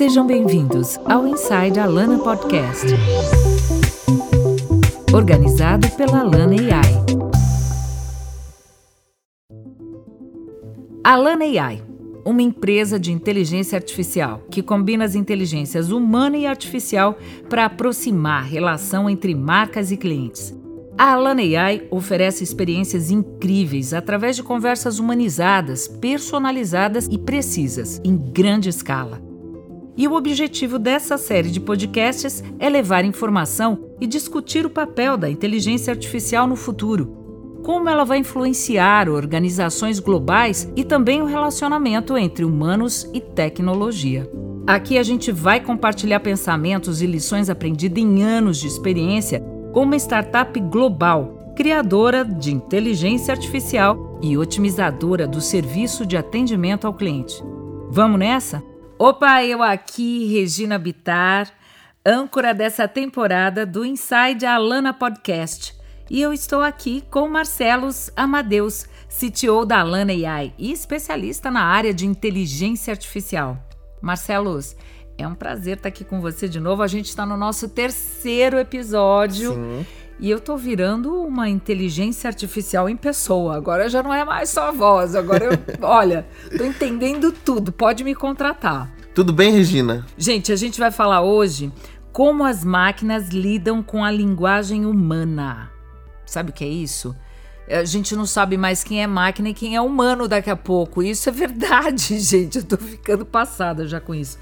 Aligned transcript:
Sejam 0.00 0.26
bem-vindos 0.26 0.98
ao 1.04 1.28
Inside 1.28 1.78
Alana 1.78 2.18
Podcast, 2.20 2.86
organizado 5.12 5.86
pela 5.90 6.20
Alana 6.20 6.54
AI. 6.54 7.04
Alana 11.04 11.44
AI, 11.44 11.82
uma 12.24 12.40
empresa 12.40 12.98
de 12.98 13.12
inteligência 13.12 13.76
artificial 13.76 14.42
que 14.50 14.62
combina 14.62 15.04
as 15.04 15.14
inteligências 15.14 15.90
humana 15.90 16.38
e 16.38 16.46
artificial 16.46 17.18
para 17.50 17.66
aproximar 17.66 18.40
a 18.40 18.46
relação 18.46 19.10
entre 19.10 19.34
marcas 19.34 19.92
e 19.92 19.98
clientes. 19.98 20.58
A 20.96 21.12
Alana 21.12 21.42
AI 21.42 21.86
oferece 21.90 22.42
experiências 22.42 23.10
incríveis 23.10 23.92
através 23.92 24.34
de 24.34 24.42
conversas 24.42 24.98
humanizadas, 24.98 25.86
personalizadas 25.86 27.06
e 27.06 27.18
precisas, 27.18 28.00
em 28.02 28.16
grande 28.16 28.70
escala. 28.70 29.28
E 29.96 30.06
o 30.06 30.14
objetivo 30.14 30.78
dessa 30.78 31.18
série 31.18 31.50
de 31.50 31.60
podcasts 31.60 32.42
é 32.58 32.68
levar 32.68 33.04
informação 33.04 33.90
e 34.00 34.06
discutir 34.06 34.64
o 34.64 34.70
papel 34.70 35.16
da 35.16 35.28
inteligência 35.28 35.92
artificial 35.92 36.46
no 36.46 36.56
futuro. 36.56 37.16
Como 37.62 37.88
ela 37.88 38.04
vai 38.04 38.18
influenciar 38.18 39.08
organizações 39.08 39.98
globais 39.98 40.70
e 40.74 40.84
também 40.84 41.20
o 41.20 41.26
relacionamento 41.26 42.16
entre 42.16 42.44
humanos 42.44 43.08
e 43.12 43.20
tecnologia. 43.20 44.30
Aqui 44.66 44.96
a 44.96 45.02
gente 45.02 45.32
vai 45.32 45.60
compartilhar 45.60 46.20
pensamentos 46.20 47.02
e 47.02 47.06
lições 47.06 47.50
aprendidas 47.50 48.02
em 48.02 48.22
anos 48.22 48.58
de 48.58 48.66
experiência 48.66 49.40
com 49.72 49.82
uma 49.82 49.96
startup 49.96 50.58
global, 50.60 51.52
criadora 51.56 52.24
de 52.24 52.54
inteligência 52.54 53.32
artificial 53.32 54.18
e 54.22 54.36
otimizadora 54.36 55.26
do 55.26 55.40
serviço 55.40 56.06
de 56.06 56.16
atendimento 56.16 56.86
ao 56.86 56.94
cliente. 56.94 57.42
Vamos 57.90 58.18
nessa? 58.18 58.69
Opa, 59.02 59.42
eu 59.42 59.62
aqui, 59.62 60.26
Regina 60.26 60.78
Bitar, 60.78 61.50
âncora 62.04 62.52
dessa 62.52 62.86
temporada 62.86 63.64
do 63.64 63.82
Inside 63.82 64.44
Alana 64.44 64.92
Podcast. 64.92 65.74
E 66.10 66.20
eu 66.20 66.34
estou 66.34 66.60
aqui 66.60 67.02
com 67.10 67.26
Marcelos 67.26 68.10
Amadeus, 68.14 68.86
CTO 69.08 69.64
da 69.64 69.80
Alana 69.80 70.12
AI 70.12 70.52
e 70.58 70.70
especialista 70.70 71.50
na 71.50 71.62
área 71.62 71.94
de 71.94 72.04
inteligência 72.04 72.92
artificial. 72.92 73.56
Marcelos, 74.02 74.76
é 75.16 75.26
um 75.26 75.34
prazer 75.34 75.78
estar 75.78 75.88
aqui 75.88 76.04
com 76.04 76.20
você 76.20 76.46
de 76.46 76.60
novo. 76.60 76.82
A 76.82 76.86
gente 76.86 77.06
está 77.06 77.24
no 77.24 77.38
nosso 77.38 77.70
terceiro 77.70 78.58
episódio. 78.58 79.54
Sim. 79.54 79.86
E 80.20 80.30
eu 80.30 80.38
tô 80.38 80.54
virando 80.54 81.14
uma 81.22 81.48
inteligência 81.48 82.28
artificial 82.28 82.90
em 82.90 82.96
pessoa. 82.96 83.56
Agora 83.56 83.88
já 83.88 84.02
não 84.02 84.12
é 84.12 84.22
mais 84.22 84.50
só 84.50 84.70
voz. 84.70 85.14
Agora 85.14 85.46
eu, 85.46 85.58
olha, 85.80 86.26
tô 86.56 86.62
entendendo 86.62 87.32
tudo. 87.32 87.72
Pode 87.72 88.04
me 88.04 88.14
contratar. 88.14 88.92
Tudo 89.14 89.32
bem, 89.32 89.50
Regina? 89.50 90.06
Gente, 90.18 90.52
a 90.52 90.56
gente 90.56 90.78
vai 90.78 90.90
falar 90.90 91.22
hoje 91.22 91.72
como 92.12 92.44
as 92.44 92.62
máquinas 92.62 93.30
lidam 93.30 93.82
com 93.82 94.04
a 94.04 94.10
linguagem 94.10 94.84
humana. 94.84 95.70
Sabe 96.26 96.50
o 96.50 96.52
que 96.52 96.64
é 96.64 96.68
isso? 96.68 97.16
A 97.66 97.84
gente 97.84 98.14
não 98.14 98.26
sabe 98.26 98.56
mais 98.58 98.84
quem 98.84 99.02
é 99.02 99.06
máquina 99.06 99.48
e 99.48 99.54
quem 99.54 99.74
é 99.74 99.80
humano 99.80 100.28
daqui 100.28 100.50
a 100.50 100.56
pouco. 100.56 101.02
Isso 101.02 101.30
é 101.30 101.32
verdade, 101.32 102.18
gente. 102.20 102.58
Eu 102.58 102.64
tô 102.64 102.76
ficando 102.76 103.24
passada 103.24 103.86
já 103.86 104.00
com 104.00 104.14
isso. 104.14 104.38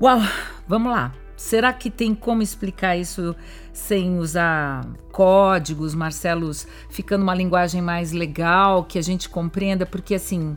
Uau, 0.00 0.20
vamos 0.66 0.90
lá. 0.90 1.12
Será 1.40 1.72
que 1.72 1.90
tem 1.90 2.14
como 2.14 2.42
explicar 2.42 2.98
isso 2.98 3.34
sem 3.72 4.18
usar 4.18 4.86
códigos, 5.10 5.94
Marcelos, 5.94 6.66
ficando 6.90 7.22
uma 7.22 7.34
linguagem 7.34 7.80
mais 7.80 8.12
legal, 8.12 8.84
que 8.84 8.98
a 8.98 9.02
gente 9.02 9.26
compreenda? 9.26 9.86
Porque 9.86 10.14
assim, 10.14 10.54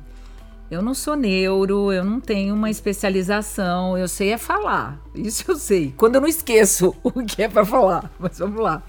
eu 0.69 0.81
não 0.81 0.93
sou 0.93 1.15
neuro, 1.15 1.89
eu 1.93 2.03
não 2.03 2.19
tenho 2.19 2.53
uma 2.53 2.69
especialização, 2.69 3.97
eu 3.97 4.09
sei 4.09 4.33
é 4.33 4.37
falar. 4.37 5.01
Isso 5.15 5.45
eu 5.47 5.55
sei. 5.55 5.93
Quando 5.95 6.15
eu 6.15 6.21
não 6.21 6.27
esqueço 6.27 6.93
o 7.01 7.23
que 7.23 7.41
é 7.41 7.47
para 7.47 7.65
falar. 7.65 8.11
Mas 8.19 8.37
vamos 8.39 8.59
lá. 8.61 8.83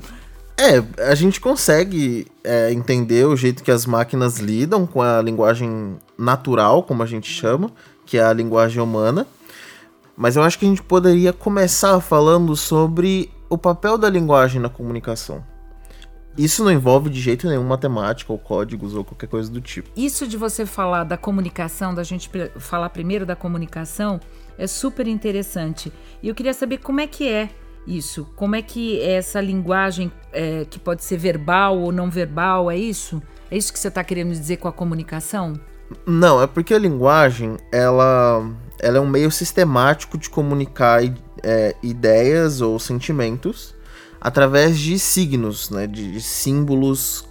É, 0.59 0.83
a 1.09 1.15
gente 1.15 1.41
consegue 1.41 2.27
é, 2.43 2.73
entender 2.73 3.25
o 3.25 3.37
jeito 3.37 3.63
que 3.63 3.71
as 3.71 3.87
máquinas 3.87 4.39
lidam 4.41 4.85
com 4.85 5.01
a 5.01 5.23
linguagem 5.23 5.97
natural, 6.19 6.83
como 6.83 7.05
a 7.05 7.07
gente 7.07 7.31
chama, 7.31 7.71
que 8.05 8.19
é 8.19 8.25
a 8.25 8.33
linguagem 8.33 8.83
humana. 8.83 9.29
Mas 10.17 10.37
eu 10.37 10.43
acho 10.43 10.59
que 10.59 10.65
a 10.65 10.69
gente 10.69 10.83
poderia 10.83 11.33
começar 11.33 12.01
falando 12.01 12.55
sobre 12.55 13.31
o 13.49 13.59
papel 13.59 13.99
da 13.99 14.09
linguagem 14.09 14.61
na 14.61 14.69
comunicação. 14.69 15.45
Isso 16.37 16.65
não 16.65 16.73
envolve 16.73 17.09
de 17.09 17.21
jeito 17.21 17.49
nenhum 17.49 17.65
matemática 17.65 18.33
ou 18.33 18.39
códigos 18.39 18.95
ou 18.95 19.05
qualquer 19.05 19.29
coisa 19.29 19.51
do 19.51 19.61
tipo. 19.61 19.89
Isso 19.97 20.27
de 20.27 20.37
você 20.37 20.67
falar 20.67 21.05
da 21.05 21.17
comunicação, 21.17 21.95
da 21.95 22.03
gente 22.03 22.29
falar 22.59 22.91
primeiro 22.91 23.25
da 23.25 23.37
comunicação, 23.37 24.21
é 24.59 24.67
super 24.67 25.07
interessante. 25.07 25.93
E 26.21 26.29
eu 26.29 26.35
queria 26.35 26.53
saber 26.53 26.79
como 26.79 27.01
é 27.01 27.07
que 27.07 27.29
é 27.29 27.51
isso. 27.87 28.27
Como 28.35 28.57
é 28.57 28.63
que 28.63 29.01
é 29.01 29.13
essa 29.13 29.41
linguagem 29.41 30.11
é, 30.33 30.65
que 30.69 30.79
pode 30.79 31.05
ser 31.05 31.19
verbal 31.19 31.79
ou 31.79 31.93
não 31.93 32.11
verbal, 32.11 32.69
é 32.69 32.77
isso? 32.77 33.23
É 33.49 33.57
isso 33.57 33.73
que 33.73 33.79
você 33.79 33.89
está 33.89 34.03
querendo 34.03 34.31
dizer 34.31 34.57
com 34.57 34.67
a 34.67 34.73
comunicação? 34.73 35.53
Não, 36.05 36.43
é 36.43 36.47
porque 36.49 36.75
a 36.75 36.79
linguagem, 36.79 37.57
ela 37.71 38.45
ela 38.79 38.99
é 38.99 39.01
um 39.01 39.09
meio 39.09 39.31
sistemático 39.31 40.19
de 40.19 40.29
comunicar 40.29 41.03
é, 41.43 41.77
ideias 41.83 42.61
ou 42.61 42.79
sentimentos 42.79 43.75
através 44.21 44.79
de 44.79 44.99
signos, 44.99 45.69
né, 45.69 45.87
de 45.87 46.19
símbolos 46.21 47.27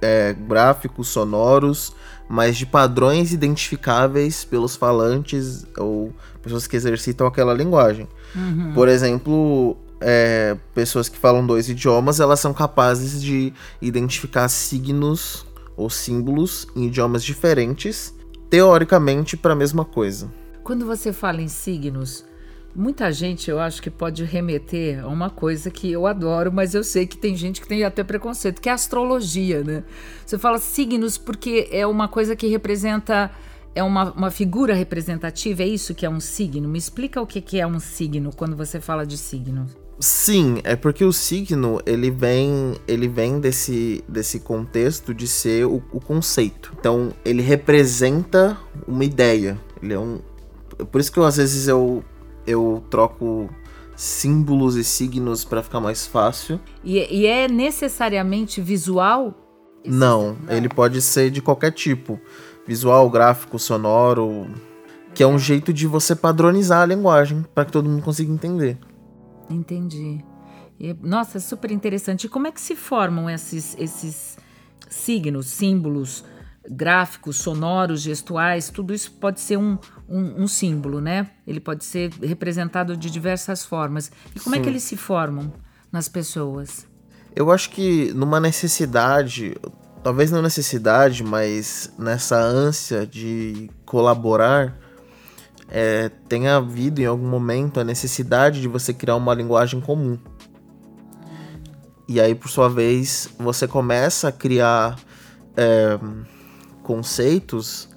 é, 0.00 0.32
gráficos, 0.32 1.08
sonoros, 1.08 1.92
mas 2.28 2.56
de 2.56 2.64
padrões 2.64 3.32
identificáveis 3.32 4.44
pelos 4.44 4.76
falantes 4.76 5.66
ou 5.76 6.12
pessoas 6.40 6.66
que 6.66 6.76
exercitam 6.76 7.26
aquela 7.26 7.52
linguagem. 7.52 8.08
Uhum. 8.34 8.72
Por 8.72 8.88
exemplo, 8.88 9.76
é, 10.00 10.56
pessoas 10.74 11.08
que 11.08 11.18
falam 11.18 11.46
dois 11.46 11.68
idiomas, 11.68 12.20
elas 12.20 12.40
são 12.40 12.54
capazes 12.54 13.20
de 13.20 13.52
identificar 13.80 14.48
signos 14.48 15.44
ou 15.76 15.90
símbolos 15.90 16.66
em 16.76 16.86
idiomas 16.86 17.24
diferentes, 17.24 18.14
teoricamente 18.48 19.36
para 19.36 19.54
a 19.54 19.56
mesma 19.56 19.84
coisa. 19.84 20.28
Quando 20.62 20.86
você 20.86 21.12
fala 21.12 21.42
em 21.42 21.48
signos, 21.48 22.24
muita 22.74 23.10
gente 23.10 23.50
eu 23.50 23.58
acho 23.58 23.82
que 23.82 23.90
pode 23.90 24.22
remeter 24.24 25.04
a 25.04 25.08
uma 25.08 25.28
coisa 25.28 25.70
que 25.70 25.90
eu 25.90 26.06
adoro, 26.06 26.52
mas 26.52 26.72
eu 26.72 26.84
sei 26.84 27.04
que 27.04 27.18
tem 27.18 27.36
gente 27.36 27.60
que 27.60 27.66
tem 27.66 27.82
até 27.82 28.04
preconceito, 28.04 28.60
que 28.60 28.68
é 28.68 28.72
a 28.72 28.76
astrologia, 28.76 29.64
né? 29.64 29.82
Você 30.24 30.38
fala 30.38 30.58
signos 30.58 31.18
porque 31.18 31.68
é 31.72 31.86
uma 31.86 32.08
coisa 32.08 32.36
que 32.36 32.46
representa. 32.46 33.30
É 33.74 33.82
uma, 33.82 34.12
uma 34.12 34.30
figura 34.30 34.74
representativa, 34.74 35.62
é 35.62 35.66
isso 35.66 35.94
que 35.94 36.04
é 36.04 36.10
um 36.10 36.20
signo? 36.20 36.68
Me 36.68 36.78
explica 36.78 37.22
o 37.22 37.26
que, 37.26 37.58
é 37.58 37.66
um 37.66 37.80
signo 37.80 38.30
quando 38.36 38.54
você 38.54 38.78
fala 38.78 39.06
de 39.06 39.16
signo. 39.16 39.64
Sim, 39.98 40.60
é 40.62 40.76
porque 40.76 41.02
o 41.02 41.12
signo 41.12 41.80
ele 41.86 42.10
vem 42.10 42.74
ele 42.86 43.08
vem 43.08 43.40
desse, 43.40 44.04
desse 44.06 44.40
contexto 44.40 45.14
de 45.14 45.26
ser 45.26 45.64
o, 45.64 45.82
o 45.90 46.00
conceito. 46.00 46.74
Então 46.78 47.14
ele 47.24 47.40
representa 47.40 48.58
uma 48.86 49.06
ideia. 49.06 49.58
Ele 49.82 49.94
é 49.94 49.98
um, 49.98 50.20
por 50.84 51.00
isso 51.00 51.12
que 51.12 51.18
eu, 51.18 51.24
às 51.24 51.36
vezes 51.36 51.68
eu, 51.68 52.04
eu 52.46 52.84
troco 52.90 53.48
símbolos 53.96 54.76
e 54.76 54.84
signos 54.84 55.44
para 55.44 55.62
ficar 55.62 55.80
mais 55.80 56.06
fácil. 56.06 56.60
E, 56.82 56.98
e 57.20 57.26
é 57.26 57.48
necessariamente 57.48 58.60
visual? 58.60 59.34
Não, 59.84 60.36
Não, 60.46 60.54
ele 60.54 60.68
pode 60.68 61.00
ser 61.02 61.30
de 61.30 61.42
qualquer 61.42 61.72
tipo. 61.72 62.20
Visual, 62.66 63.08
gráfico, 63.10 63.58
sonoro. 63.58 64.46
Que 65.14 65.22
é 65.22 65.26
um 65.26 65.38
jeito 65.38 65.72
de 65.72 65.86
você 65.86 66.16
padronizar 66.16 66.82
a 66.82 66.86
linguagem 66.86 67.44
para 67.54 67.64
que 67.64 67.72
todo 67.72 67.88
mundo 67.88 68.02
consiga 68.02 68.32
entender. 68.32 68.78
Entendi. 69.50 70.24
E, 70.80 70.94
nossa, 70.94 71.38
super 71.38 71.70
interessante. 71.70 72.24
E 72.24 72.28
como 72.28 72.46
é 72.46 72.52
que 72.52 72.60
se 72.60 72.74
formam 72.74 73.28
esses, 73.28 73.76
esses 73.78 74.38
signos, 74.88 75.46
símbolos? 75.46 76.24
gráficos, 76.68 77.36
sonoros, 77.36 78.00
gestuais, 78.02 78.70
tudo 78.70 78.94
isso 78.94 79.10
pode 79.12 79.40
ser 79.40 79.56
um, 79.56 79.78
um, 80.08 80.42
um, 80.42 80.48
símbolo, 80.48 81.00
né? 81.00 81.30
Ele 81.46 81.60
pode 81.60 81.84
ser 81.84 82.10
representado 82.22 82.96
de 82.96 83.10
diversas 83.10 83.64
formas. 83.64 84.10
E 84.34 84.40
como 84.40 84.54
Sim. 84.54 84.60
é 84.60 84.64
que 84.64 84.68
eles 84.68 84.82
se 84.82 84.96
formam 84.96 85.52
nas 85.90 86.08
pessoas? 86.08 86.86
Eu 87.34 87.50
acho 87.50 87.70
que 87.70 88.12
numa 88.12 88.38
necessidade, 88.38 89.56
talvez 90.02 90.30
não 90.30 90.42
necessidade, 90.42 91.22
mas 91.22 91.92
nessa 91.98 92.38
ânsia 92.38 93.06
de 93.06 93.70
colaborar, 93.86 94.78
é, 95.68 96.10
tenha 96.28 96.56
havido 96.56 97.00
em 97.00 97.06
algum 97.06 97.28
momento 97.28 97.80
a 97.80 97.84
necessidade 97.84 98.60
de 98.60 98.68
você 98.68 98.92
criar 98.92 99.16
uma 99.16 99.34
linguagem 99.34 99.80
comum. 99.80 100.18
E 102.06 102.20
aí, 102.20 102.34
por 102.34 102.50
sua 102.50 102.68
vez, 102.68 103.30
você 103.38 103.66
começa 103.66 104.28
a 104.28 104.32
criar. 104.32 104.98
É, 105.56 105.98
conceitos 106.82 107.88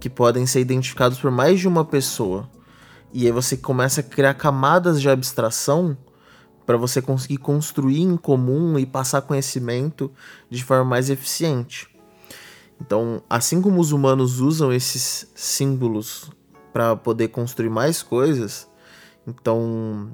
que 0.00 0.08
podem 0.08 0.46
ser 0.46 0.60
identificados 0.60 1.18
por 1.18 1.30
mais 1.30 1.60
de 1.60 1.68
uma 1.68 1.84
pessoa. 1.84 2.48
E 3.12 3.26
aí 3.26 3.32
você 3.32 3.56
começa 3.56 4.00
a 4.00 4.04
criar 4.04 4.34
camadas 4.34 5.00
de 5.00 5.08
abstração 5.08 5.96
para 6.66 6.76
você 6.76 7.00
conseguir 7.00 7.38
construir 7.38 8.02
em 8.02 8.16
comum 8.16 8.78
e 8.78 8.84
passar 8.84 9.22
conhecimento 9.22 10.12
de 10.50 10.62
forma 10.62 10.84
mais 10.84 11.08
eficiente. 11.08 11.88
Então, 12.80 13.22
assim 13.28 13.60
como 13.60 13.80
os 13.80 13.90
humanos 13.90 14.40
usam 14.40 14.72
esses 14.72 15.26
símbolos 15.34 16.30
para 16.72 16.94
poder 16.94 17.28
construir 17.28 17.70
mais 17.70 18.02
coisas. 18.02 18.68
Então, 19.26 20.12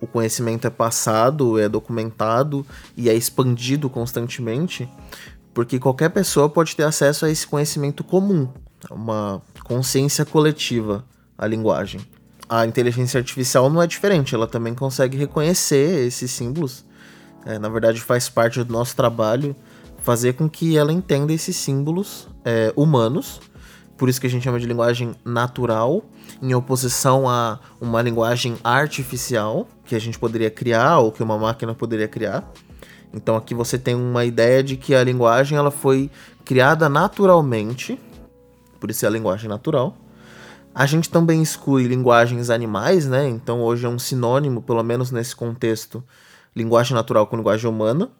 o 0.00 0.06
conhecimento 0.06 0.66
é 0.66 0.70
passado, 0.70 1.58
é 1.58 1.68
documentado 1.68 2.64
e 2.96 3.08
é 3.08 3.14
expandido 3.14 3.88
constantemente, 3.88 4.88
porque 5.54 5.78
qualquer 5.78 6.10
pessoa 6.10 6.48
pode 6.48 6.76
ter 6.76 6.84
acesso 6.84 7.24
a 7.24 7.30
esse 7.30 7.46
conhecimento 7.46 8.04
comum, 8.04 8.48
uma 8.90 9.42
consciência 9.64 10.24
coletiva, 10.24 11.04
a 11.36 11.46
linguagem. 11.46 12.00
A 12.48 12.64
inteligência 12.66 13.18
artificial 13.18 13.68
não 13.68 13.82
é 13.82 13.86
diferente, 13.86 14.34
ela 14.34 14.46
também 14.46 14.74
consegue 14.74 15.16
reconhecer 15.16 16.06
esses 16.06 16.30
símbolos. 16.30 16.84
É, 17.44 17.58
na 17.58 17.68
verdade, 17.68 18.00
faz 18.00 18.28
parte 18.28 18.62
do 18.62 18.72
nosso 18.72 18.94
trabalho 18.94 19.54
fazer 19.98 20.34
com 20.34 20.48
que 20.48 20.76
ela 20.76 20.92
entenda 20.92 21.32
esses 21.32 21.56
símbolos 21.56 22.28
é, 22.44 22.72
humanos 22.76 23.40
por 23.96 24.08
isso 24.08 24.20
que 24.20 24.26
a 24.26 24.30
gente 24.30 24.42
chama 24.42 24.60
de 24.60 24.66
linguagem 24.66 25.14
natural, 25.24 26.04
em 26.42 26.54
oposição 26.54 27.28
a 27.28 27.58
uma 27.80 28.02
linguagem 28.02 28.56
artificial 28.62 29.66
que 29.84 29.94
a 29.94 29.98
gente 29.98 30.18
poderia 30.18 30.50
criar 30.50 30.98
ou 30.98 31.10
que 31.10 31.22
uma 31.22 31.38
máquina 31.38 31.74
poderia 31.74 32.06
criar. 32.06 32.50
Então 33.12 33.36
aqui 33.36 33.54
você 33.54 33.78
tem 33.78 33.94
uma 33.94 34.24
ideia 34.24 34.62
de 34.62 34.76
que 34.76 34.94
a 34.94 35.02
linguagem 35.02 35.56
ela 35.56 35.70
foi 35.70 36.10
criada 36.44 36.88
naturalmente, 36.88 37.98
por 38.76 38.90
isso 38.90 39.04
é 39.04 39.08
a 39.08 39.10
linguagem 39.10 39.48
natural. 39.48 39.96
A 40.74 40.84
gente 40.84 41.08
também 41.08 41.42
exclui 41.42 41.84
linguagens 41.84 42.50
animais, 42.50 43.06
né? 43.06 43.26
Então 43.26 43.62
hoje 43.62 43.86
é 43.86 43.88
um 43.88 43.98
sinônimo, 43.98 44.60
pelo 44.60 44.82
menos 44.82 45.10
nesse 45.10 45.34
contexto, 45.34 46.04
linguagem 46.54 46.94
natural 46.94 47.26
com 47.26 47.36
linguagem 47.36 47.68
humana. 47.68 48.10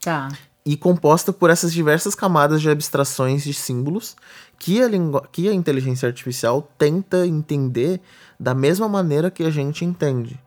Tá. 0.00 0.28
E 0.64 0.76
composta 0.76 1.32
por 1.32 1.50
essas 1.50 1.70
diversas 1.72 2.14
camadas 2.14 2.62
de 2.62 2.70
abstrações 2.70 3.44
de 3.44 3.52
símbolos 3.52 4.16
que 4.58 4.82
a, 4.82 4.88
que 5.30 5.48
a 5.48 5.52
inteligência 5.52 6.06
artificial 6.06 6.66
tenta 6.78 7.26
entender 7.26 8.00
da 8.40 8.54
mesma 8.54 8.88
maneira 8.88 9.30
que 9.30 9.42
a 9.42 9.50
gente 9.50 9.84
entende. 9.84 10.40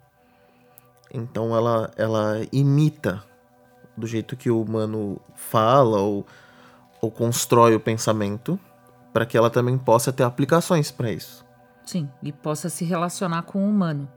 Então 1.13 1.55
ela, 1.55 1.91
ela 1.95 2.41
imita 2.51 3.23
do 3.95 4.07
jeito 4.07 4.35
que 4.35 4.49
o 4.49 4.61
humano 4.61 5.21
fala 5.35 5.99
ou, 5.99 6.25
ou 7.01 7.11
constrói 7.11 7.75
o 7.75 7.79
pensamento 7.79 8.59
para 9.13 9.25
que 9.25 9.37
ela 9.37 9.49
também 9.49 9.77
possa 9.77 10.11
ter 10.11 10.23
aplicações 10.23 10.91
para 10.91 11.11
isso. 11.11 11.45
Sim, 11.85 12.09
e 12.21 12.31
possa 12.31 12.69
se 12.69 12.85
relacionar 12.85 13.43
com 13.43 13.63
o 13.65 13.69
humano. 13.69 14.09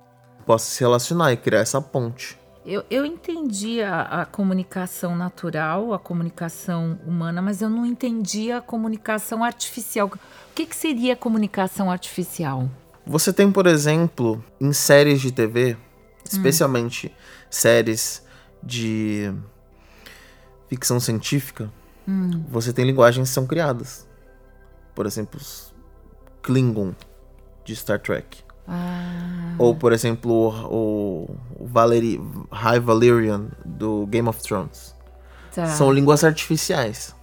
Possa 0.46 0.66
se 0.66 0.80
relacionar 0.80 1.32
e 1.32 1.36
criar 1.36 1.60
essa 1.60 1.80
ponte. 1.80 2.38
Eu, 2.64 2.82
eu 2.90 3.04
entendi 3.04 3.82
a, 3.82 4.02
a, 4.02 4.24
comunicação 4.24 5.14
natural, 5.14 5.92
a 5.92 5.98
comunicação 5.98 6.98
humana, 7.06 7.42
mas 7.42 7.60
eu 7.60 7.68
não 7.68 7.84
entendi 7.84 8.50
a 8.50 8.60
comunicação 8.60 9.44
artificial. 9.44 10.08
O 10.08 10.54
que, 10.54 10.64
que 10.64 10.74
seria 10.74 11.12
a 11.12 11.16
comunicação 11.16 11.90
artificial? 11.90 12.70
Você 13.06 13.34
tem, 13.34 13.52
por 13.52 13.66
exemplo, 13.66 14.42
em 14.58 14.72
séries 14.72 15.20
de 15.20 15.30
TV, 15.30 15.76
especialmente 16.24 17.08
hum. 17.08 17.10
séries 17.50 18.24
de 18.62 19.30
ficção 20.68 20.98
científica, 20.98 21.70
hum. 22.08 22.44
você 22.48 22.72
tem 22.72 22.86
linguagens 22.86 23.28
que 23.28 23.34
são 23.34 23.46
criadas. 23.46 24.06
Por 24.94 25.06
exemplo, 25.06 25.40
Klingon 26.42 26.94
de 27.64 27.74
Star 27.74 27.98
Trek. 27.98 28.44
Ah. 28.66 29.54
Ou, 29.58 29.74
por 29.74 29.92
exemplo, 29.92 30.50
o, 30.70 31.36
o 31.58 31.66
Valeri, 31.66 32.20
High 32.50 32.80
Valyrian 32.80 33.48
do 33.64 34.06
Game 34.06 34.28
of 34.28 34.42
Thrones. 34.42 34.94
Tá. 35.54 35.66
São 35.66 35.92
línguas 35.92 36.24
artificiais. 36.24 37.14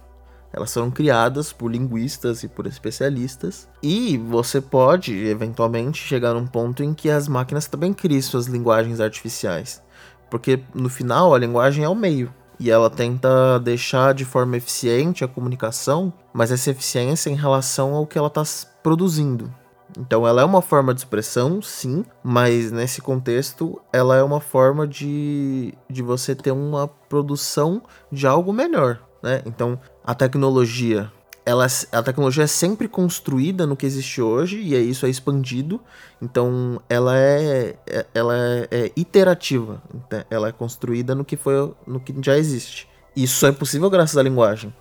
Elas 0.52 0.72
foram 0.72 0.90
criadas 0.90 1.52
por 1.52 1.70
linguistas 1.70 2.42
e 2.42 2.48
por 2.48 2.66
especialistas. 2.66 3.68
E 3.82 4.18
você 4.18 4.60
pode, 4.60 5.16
eventualmente, 5.26 5.98
chegar 5.98 6.34
num 6.34 6.46
ponto 6.46 6.82
em 6.82 6.92
que 6.92 7.08
as 7.08 7.26
máquinas 7.26 7.66
também 7.66 7.94
criem 7.94 8.20
suas 8.20 8.46
linguagens 8.46 9.00
artificiais. 9.00 9.82
Porque, 10.30 10.62
no 10.74 10.90
final, 10.90 11.34
a 11.34 11.38
linguagem 11.38 11.84
é 11.84 11.88
o 11.88 11.94
meio. 11.94 12.32
E 12.62 12.70
ela 12.70 12.88
tenta 12.88 13.58
deixar 13.58 14.14
de 14.14 14.24
forma 14.24 14.56
eficiente 14.56 15.24
a 15.24 15.28
comunicação, 15.28 16.12
mas 16.32 16.52
essa 16.52 16.70
eficiência 16.70 17.28
em 17.28 17.34
relação 17.34 17.92
ao 17.92 18.06
que 18.06 18.16
ela 18.16 18.28
está 18.28 18.44
produzindo. 18.84 19.52
Então 19.98 20.24
ela 20.24 20.42
é 20.42 20.44
uma 20.44 20.62
forma 20.62 20.94
de 20.94 21.00
expressão, 21.00 21.60
sim, 21.60 22.04
mas 22.22 22.70
nesse 22.70 23.02
contexto 23.02 23.82
ela 23.92 24.14
é 24.16 24.22
uma 24.22 24.40
forma 24.40 24.86
de, 24.86 25.74
de 25.90 26.02
você 26.02 26.36
ter 26.36 26.52
uma 26.52 26.86
produção 26.86 27.82
de 28.12 28.28
algo 28.28 28.52
melhor, 28.52 29.00
né? 29.20 29.42
Então 29.44 29.76
a 30.04 30.14
tecnologia, 30.14 31.10
ela, 31.44 31.66
a 31.90 32.02
tecnologia 32.02 32.44
é 32.44 32.46
sempre 32.46 32.86
construída 32.86 33.66
no 33.66 33.76
que 33.76 33.84
existe 33.84 34.22
hoje 34.22 34.60
e 34.60 34.74
é 34.74 34.78
isso 34.78 35.04
é 35.04 35.10
expandido. 35.10 35.80
Então 36.20 36.80
ela 36.88 37.18
é, 37.18 37.76
é 37.86 38.06
ela 38.14 38.34
é, 38.36 38.68
é 38.70 38.92
iterativa, 38.96 39.82
então, 39.94 40.24
ela 40.30 40.48
é 40.48 40.52
construída 40.52 41.14
no 41.14 41.24
que 41.24 41.36
foi 41.36 41.74
no 41.86 41.98
que 41.98 42.14
já 42.22 42.36
existe. 42.38 42.88
Isso 43.14 43.44
é 43.46 43.52
possível 43.52 43.90
graças 43.90 44.16
à 44.16 44.22
linguagem, 44.22 44.72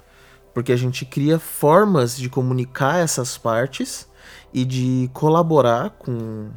porque 0.54 0.72
a 0.72 0.78
gente 0.78 1.04
cria 1.06 1.40
formas 1.40 2.16
de 2.16 2.30
comunicar 2.30 3.00
essas 3.00 3.38
partes 3.38 4.08
e 4.54 4.64
de 4.64 5.10
colaborar 5.14 5.90
com 5.92 6.50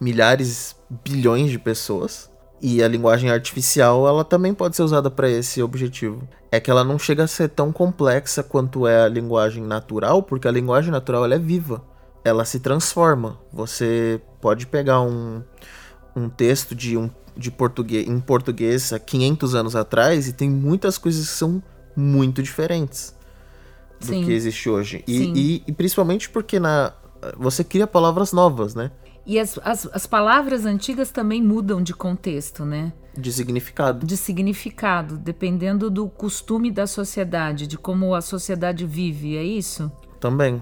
milhares, 0.00 0.74
bilhões 1.04 1.50
de 1.50 1.58
pessoas. 1.58 2.29
E 2.62 2.82
a 2.82 2.88
linguagem 2.88 3.30
artificial, 3.30 4.06
ela 4.06 4.24
também 4.24 4.52
pode 4.52 4.76
ser 4.76 4.82
usada 4.82 5.10
para 5.10 5.30
esse 5.30 5.62
objetivo. 5.62 6.28
É 6.52 6.60
que 6.60 6.70
ela 6.70 6.84
não 6.84 6.98
chega 6.98 7.24
a 7.24 7.26
ser 7.26 7.48
tão 7.48 7.72
complexa 7.72 8.42
quanto 8.42 8.86
é 8.86 9.04
a 9.04 9.08
linguagem 9.08 9.62
natural, 9.62 10.22
porque 10.22 10.46
a 10.46 10.50
linguagem 10.50 10.90
natural 10.90 11.24
ela 11.24 11.34
é 11.34 11.38
viva. 11.38 11.82
Ela 12.22 12.44
se 12.44 12.60
transforma. 12.60 13.38
Você 13.50 14.20
pode 14.42 14.66
pegar 14.66 15.00
um, 15.00 15.42
um 16.14 16.28
texto 16.28 16.74
de, 16.74 16.98
um, 16.98 17.08
de 17.34 17.50
português, 17.50 18.06
em 18.06 18.20
português 18.20 18.92
há 18.92 18.98
500 18.98 19.54
anos 19.54 19.76
atrás 19.76 20.28
e 20.28 20.32
tem 20.32 20.50
muitas 20.50 20.98
coisas 20.98 21.28
que 21.28 21.34
são 21.34 21.62
muito 21.96 22.42
diferentes 22.42 23.14
do 24.00 24.06
Sim. 24.06 24.24
que 24.24 24.32
existe 24.32 24.68
hoje. 24.68 25.04
E, 25.06 25.22
e, 25.34 25.64
e, 25.66 25.72
principalmente 25.72 26.28
porque 26.28 26.58
na, 26.58 26.92
você 27.38 27.62
cria 27.62 27.86
palavras 27.86 28.32
novas, 28.32 28.74
né? 28.74 28.90
E 29.30 29.38
as, 29.38 29.56
as, 29.62 29.88
as 29.92 30.06
palavras 30.08 30.66
antigas 30.66 31.12
também 31.12 31.40
mudam 31.40 31.80
de 31.80 31.94
contexto, 31.94 32.64
né? 32.64 32.92
De 33.16 33.32
significado. 33.32 34.04
De 34.04 34.16
significado, 34.16 35.16
dependendo 35.16 35.88
do 35.88 36.08
costume 36.08 36.68
da 36.68 36.84
sociedade, 36.84 37.68
de 37.68 37.78
como 37.78 38.12
a 38.12 38.20
sociedade 38.22 38.84
vive, 38.84 39.36
é 39.36 39.44
isso? 39.44 39.88
Também. 40.18 40.60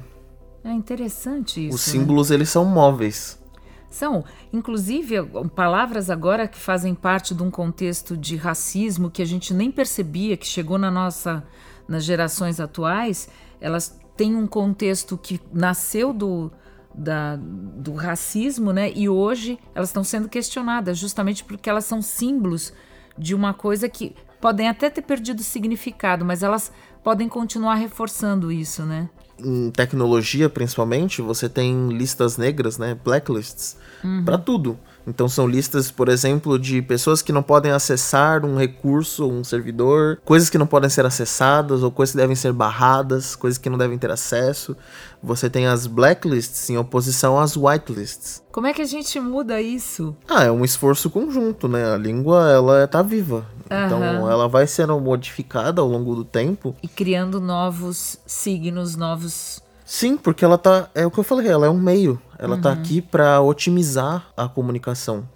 É 0.63 0.71
interessante 0.71 1.67
isso. 1.67 1.77
Os 1.77 1.87
né? 1.87 1.93
símbolos, 1.95 2.29
né? 2.29 2.37
eles 2.37 2.51
são 2.51 2.67
móveis. 2.67 3.43
São, 3.89 4.23
inclusive, 4.53 5.15
palavras 5.55 6.11
agora 6.11 6.47
que 6.47 6.59
fazem 6.59 6.95
parte 6.95 7.35
de 7.35 7.43
um 7.43 7.51
contexto 7.51 8.19
de 8.19 8.37
racismo 8.37 9.11
que 9.11 9.23
a 9.23 9.27
gente 9.27 9.55
nem 9.55 9.73
percebia, 9.73 10.37
que 10.37 10.47
chegou 10.47 10.77
na 10.77 10.91
nossa, 10.91 11.43
nas 11.89 12.05
gerações 12.05 12.61
atuais, 12.61 13.31
elas 13.63 13.99
têm 14.15 14.37
um 14.37 14.47
contexto 14.47 15.17
que 15.17 15.41
nasceu 15.55 16.13
do, 16.13 16.53
da, 16.99 17.37
do 17.37 17.95
racismo, 17.95 18.73
né? 18.73 18.93
E 18.95 19.09
hoje 19.09 19.59
elas 19.75 19.91
estão 19.91 20.03
sendo 20.03 20.29
questionadas 20.29 20.99
justamente 20.99 21.45
porque 21.45 21.71
elas 21.71 21.85
são 21.85 22.03
símbolos 22.03 22.73
de 23.17 23.35
uma 23.35 23.55
coisa 23.55 23.89
que 23.89 24.15
podem 24.41 24.69
até 24.69 24.91
ter 24.91 25.03
perdido 25.03 25.43
significado, 25.43 26.25
mas 26.25 26.43
elas 26.43 26.73
podem 27.03 27.29
continuar 27.29 27.77
reforçando 27.77 28.51
isso, 28.51 28.83
né? 28.83 29.09
Em 29.39 29.71
tecnologia, 29.71 30.51
principalmente, 30.51 31.23
você 31.23 31.49
tem 31.49 31.89
listas 31.91 32.37
negras, 32.37 32.77
né? 32.77 32.99
Blacklists, 33.05 33.77
uhum. 34.03 34.25
para 34.25 34.37
tudo. 34.37 34.79
Então 35.09 35.27
são 35.27 35.47
listas, 35.47 35.91
por 35.91 36.09
exemplo, 36.09 36.59
de 36.59 36.83
pessoas 36.83 37.23
que 37.23 37.33
não 37.33 37.43
podem 37.43 37.73
acessar 37.73 38.45
um 38.45 38.57
recurso 38.57 39.25
ou 39.25 39.33
um 39.33 39.43
servidor, 39.43 40.21
coisas 40.23 40.51
que 40.51 40.59
não 40.59 40.67
podem 40.67 40.91
ser 40.91 41.07
acessadas 41.07 41.83
ou 41.83 41.91
coisas 41.91 42.13
que 42.13 42.19
devem 42.19 42.37
ser 42.37 42.53
barradas, 42.53 43.35
coisas 43.35 43.57
que 43.57 43.71
não 43.71 43.79
devem 43.79 43.97
ter 43.97 44.11
acesso. 44.11 44.77
Você 45.23 45.49
tem 45.49 45.67
as 45.67 45.87
blacklists 45.87 46.69
em 46.69 46.77
oposição 46.77 47.41
às 47.41 47.57
whitelists. 47.57 48.43
Como 48.53 48.67
é 48.67 48.75
que 48.75 48.83
a 48.83 48.87
gente 48.87 49.19
muda 49.19 49.61
isso? 49.63 50.15
Ah, 50.29 50.45
é 50.45 50.51
um 50.51 50.65
esforço 50.65 51.09
conjunto, 51.09 51.67
né? 51.69 51.95
A 51.95 51.97
língua, 51.97 52.51
ela 52.51 52.87
tá 52.87 53.03
viva. 53.03 53.47
Uhum. 53.71 53.87
Então, 53.87 54.31
ela 54.31 54.47
vai 54.47 54.67
sendo 54.67 54.99
modificada 55.01 55.81
ao 55.81 55.89
longo 55.89 56.15
do 56.15 56.25
tempo. 56.25 56.77
E 56.83 56.89
criando 56.89 57.41
novos 57.41 58.19
signos, 58.27 58.95
novos 58.95 59.63
Sim, 59.89 60.19
porque 60.19 60.45
ela 60.45 60.59
tá. 60.59 60.91
É 60.95 61.07
o 61.07 61.11
que 61.11 61.19
eu 61.19 61.25
falei, 61.25 61.49
ela 61.49 61.65
é 61.65 61.71
um 61.71 61.81
meio. 61.81 62.21
Ela 62.39 62.57
tá 62.57 62.69
uhum. 62.69 62.75
aqui 62.77 63.03
para 63.03 63.41
otimizar 63.41 64.29
a 64.37 64.49
comunicação. 64.49 65.29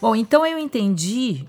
Bom, 0.00 0.16
então 0.16 0.46
eu 0.46 0.58
entendi 0.58 1.46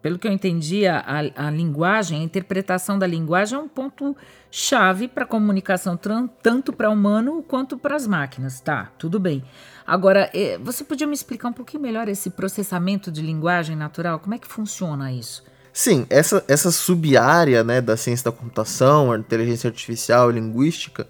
pelo 0.00 0.18
que 0.18 0.28
eu 0.28 0.32
entendi, 0.32 0.86
a, 0.86 1.04
a, 1.34 1.50
linguagem, 1.50 2.20
a 2.20 2.24
interpretação 2.24 2.98
da 2.98 3.06
linguagem 3.06 3.58
é 3.58 3.60
um 3.60 3.68
ponto 3.68 4.16
chave 4.50 5.08
para 5.08 5.24
a 5.24 5.26
comunicação, 5.26 5.98
tanto 6.40 6.72
para 6.72 6.88
o 6.88 6.92
humano 6.92 7.42
quanto 7.46 7.76
para 7.76 7.96
as 7.96 8.06
máquinas. 8.06 8.60
Tá, 8.60 8.92
tudo 8.96 9.18
bem. 9.18 9.42
Agora, 9.88 10.28
eh, 10.34 10.58
você 10.62 10.84
podia 10.84 11.06
me 11.06 11.14
explicar 11.14 11.48
um 11.48 11.52
pouquinho 11.54 11.82
melhor 11.82 12.08
esse 12.08 12.28
processamento 12.28 13.10
de 13.10 13.22
linguagem 13.22 13.74
natural? 13.74 14.18
Como 14.18 14.34
é 14.34 14.38
que 14.38 14.46
funciona 14.46 15.10
isso? 15.10 15.42
Sim, 15.72 16.06
essa, 16.10 16.44
essa 16.46 16.70
sub-área 16.70 17.64
né, 17.64 17.80
da 17.80 17.96
ciência 17.96 18.30
da 18.30 18.36
computação, 18.36 19.16
inteligência 19.16 19.66
artificial 19.66 20.30
e 20.30 20.34
linguística, 20.34 21.08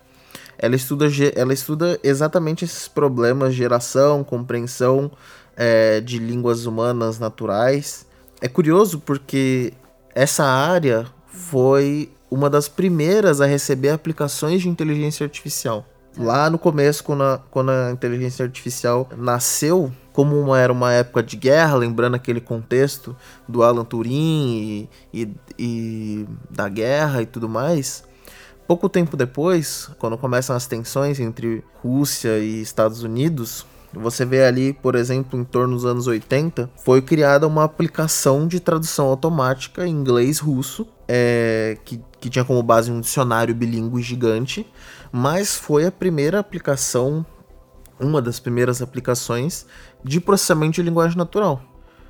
ela 0.57 0.77
estuda, 0.77 1.07
ela 1.35 1.53
estuda 1.53 1.99
exatamente 2.05 2.65
esses 2.65 2.87
problemas, 2.87 3.53
geração, 3.53 4.23
compreensão 4.23 5.11
é, 5.57 6.01
de 6.01 6.21
línguas 6.21 6.65
humanas 6.65 7.19
naturais. 7.19 8.07
É 8.41 8.47
curioso 8.47 9.01
porque 9.01 9.73
essa 10.15 10.45
área 10.45 11.05
foi 11.27 12.13
uma 12.31 12.49
das 12.49 12.69
primeiras 12.69 13.41
a 13.41 13.47
receber 13.47 13.89
aplicações 13.89 14.63
de 14.63 14.69
inteligência 14.69 15.25
artificial. 15.25 15.85
Lá 16.17 16.51
no 16.51 16.59
começo, 16.59 17.05
quando 17.05 17.23
a, 17.23 17.39
quando 17.51 17.71
a 17.71 17.91
inteligência 17.91 18.45
artificial 18.45 19.09
nasceu, 19.17 19.93
como 20.13 20.39
uma, 20.41 20.59
era 20.59 20.73
uma 20.73 20.93
época 20.93 21.23
de 21.23 21.37
guerra, 21.37 21.77
lembrando 21.77 22.17
aquele 22.17 22.41
contexto 22.41 23.15
do 23.47 23.63
Alan 23.63 23.85
Turing 23.85 24.89
e, 25.13 25.23
e, 25.23 25.37
e 25.59 26.27
da 26.51 26.69
guerra 26.69 27.23
e 27.23 27.27
tudo 27.27 27.49
mais, 27.49 28.03
pouco 28.67 28.89
tempo 28.89 29.17
depois, 29.17 29.89
quando 29.99 30.19
começam 30.19 30.57
as 30.57 30.67
tensões 30.67 31.21
entre 31.21 31.63
Rússia 31.83 32.39
e 32.39 32.61
Estados 32.61 33.03
Unidos, 33.03 33.65
você 33.93 34.25
vê 34.25 34.45
ali, 34.45 34.73
por 34.73 34.95
exemplo, 34.95 35.39
em 35.39 35.45
torno 35.45 35.75
dos 35.75 35.87
anos 35.87 36.07
80, 36.07 36.69
foi 36.85 37.01
criada 37.01 37.47
uma 37.47 37.65
aplicação 37.65 38.47
de 38.47 38.61
tradução 38.61 39.07
automática 39.07 39.87
em 39.87 39.91
inglês-russo, 39.91 40.87
é, 41.07 41.79
que, 41.85 42.01
que 42.21 42.29
tinha 42.29 42.45
como 42.45 42.63
base 42.63 42.91
um 42.91 43.01
dicionário 43.01 43.55
bilíngue 43.55 44.03
gigante, 44.03 44.67
mas 45.13 45.55
foi 45.55 45.87
a 45.87 45.93
primeira 45.93 46.39
aplicação, 46.39 47.25
uma 47.99 48.23
das 48.23 48.39
primeiras 48.39 48.83
aplicações 48.83 49.67
de 50.05 50.21
processamento 50.21 50.75
de 50.75 50.83
linguagem 50.83 51.17
natural. 51.17 51.63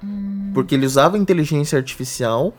Hum. 0.02 0.50
Porque 0.54 0.74
ele 0.74 0.86
usava 0.86 1.18
inteligência 1.18 1.78
artificial 1.78 2.54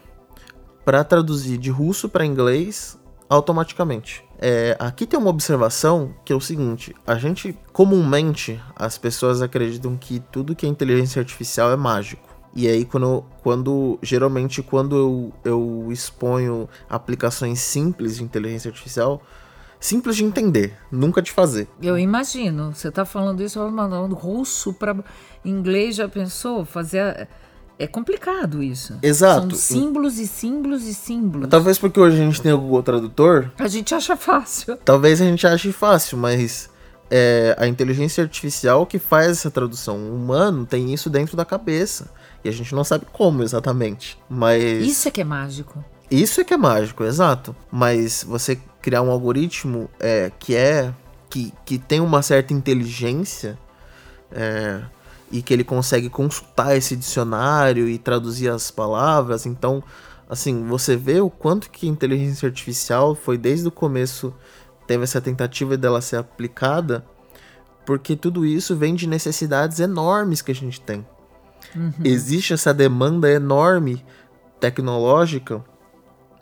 para 0.84 1.04
traduzir 1.04 1.58
de 1.58 1.70
russo 1.70 2.10
para 2.10 2.26
inglês 2.26 2.98
automaticamente. 3.30 4.24
É, 4.42 4.76
aqui 4.80 5.06
tem 5.06 5.20
uma 5.20 5.30
observação 5.30 6.16
que 6.26 6.34
é 6.34 6.36
o 6.36 6.42
seguinte: 6.42 6.96
a 7.06 7.16
gente 7.16 7.58
comumente 7.72 8.60
as 8.76 8.98
pessoas 8.98 9.42
acreditam 9.42 9.96
que 9.96 10.20
tudo 10.32 10.56
que 10.56 10.66
é 10.66 10.70
inteligência 10.70 11.20
artificial 11.20 11.72
é 11.72 11.76
mágico. 11.76 12.28
E 12.56 12.68
aí, 12.68 12.84
quando, 12.84 13.24
quando 13.44 14.00
geralmente, 14.02 14.64
quando 14.64 14.96
eu, 14.96 15.34
eu 15.46 15.88
exponho 15.92 16.68
aplicações 16.90 17.60
simples 17.60 18.18
de 18.18 18.24
inteligência 18.24 18.70
artificial, 18.70 19.22
simples 19.80 20.16
de 20.16 20.24
entender, 20.24 20.78
nunca 20.92 21.22
de 21.22 21.32
fazer. 21.32 21.68
Eu 21.82 21.98
imagino. 21.98 22.74
Você 22.74 22.90
está 22.90 23.06
falando 23.06 23.42
isso, 23.42 23.60
mandando 23.72 24.16
russo 24.16 24.74
para 24.74 24.96
inglês, 25.44 25.96
já 25.96 26.08
pensou? 26.08 26.66
Fazer 26.66 27.28
é 27.80 27.88
complicado 27.88 28.62
isso. 28.62 29.00
Exato. 29.02 29.56
São 29.56 29.78
símbolos 29.80 30.20
e 30.20 30.28
símbolos 30.28 30.84
e 30.86 30.94
símbolos. 30.94 31.48
Talvez 31.48 31.80
porque 31.80 31.98
hoje 31.98 32.18
a 32.18 32.26
gente 32.26 32.42
tem 32.42 32.52
o 32.52 32.58
Google 32.60 32.84
Tradutor. 32.84 33.52
A 33.58 33.70
gente 33.70 33.96
acha 33.96 34.18
fácil. 34.18 34.78
Talvez 34.84 35.22
a 35.22 35.26
gente 35.26 35.48
ache 35.48 35.72
fácil, 35.72 36.18
mas 36.18 36.70
é 37.10 37.56
a 37.58 37.66
inteligência 37.68 38.22
artificial 38.22 38.86
que 38.86 39.00
faz 39.00 39.30
essa 39.30 39.50
tradução. 39.50 39.98
O 39.98 40.16
humano 40.16 40.66
tem 40.66 40.94
isso 40.94 41.10
dentro 41.10 41.38
da 41.38 41.46
cabeça. 41.46 42.12
E 42.44 42.50
a 42.50 42.52
gente 42.52 42.76
não 42.76 42.84
sabe 42.84 43.06
como 43.14 43.44
exatamente. 43.44 44.18
Mas. 44.30 44.86
Isso 44.86 45.08
é 45.08 45.12
que 45.12 45.22
é 45.22 45.26
mágico. 45.26 45.84
Isso 46.12 46.42
é 46.42 46.44
que 46.44 46.54
é 46.54 46.58
mágico, 46.58 47.06
exato. 47.06 47.56
Mas 47.72 48.26
você 48.28 48.60
criar 48.82 49.02
um 49.02 49.12
algoritmo 49.12 49.90
é, 50.00 50.32
que 50.38 50.56
é. 50.56 50.94
Que, 51.30 51.54
que 51.64 51.78
tem 51.78 52.00
uma 52.00 52.22
certa 52.22 52.54
inteligência. 52.54 53.58
É, 54.32 54.82
e 55.32 55.42
que 55.42 55.54
ele 55.54 55.64
consegue 55.64 56.10
consultar 56.10 56.76
esse 56.76 56.96
dicionário 56.96 57.88
e 57.88 57.98
traduzir 57.98 58.50
as 58.50 58.72
palavras. 58.72 59.46
Então, 59.46 59.84
assim, 60.28 60.66
você 60.66 60.96
vê 60.96 61.22
o 61.22 61.30
quanto 61.30 61.70
que 61.70 61.88
a 61.88 61.90
inteligência 61.90 62.48
artificial 62.48 63.14
foi 63.14 63.38
desde 63.38 63.68
o 63.68 63.72
começo 63.72 64.34
teve 64.88 65.04
essa 65.04 65.22
tentativa 65.22 65.78
dela 65.78 66.02
ser 66.02 66.16
aplicada, 66.16 67.06
porque 67.86 68.16
tudo 68.16 68.44
isso 68.44 68.76
vem 68.76 68.96
de 68.96 69.06
necessidades 69.06 69.80
enormes 69.80 70.42
que 70.42 70.52
a 70.52 70.56
gente 70.56 70.82
tem. 70.82 71.06
Uhum. 71.76 71.94
Existe 72.04 72.54
essa 72.54 72.74
demanda 72.74 73.30
enorme 73.30 74.04
tecnológica 74.60 75.64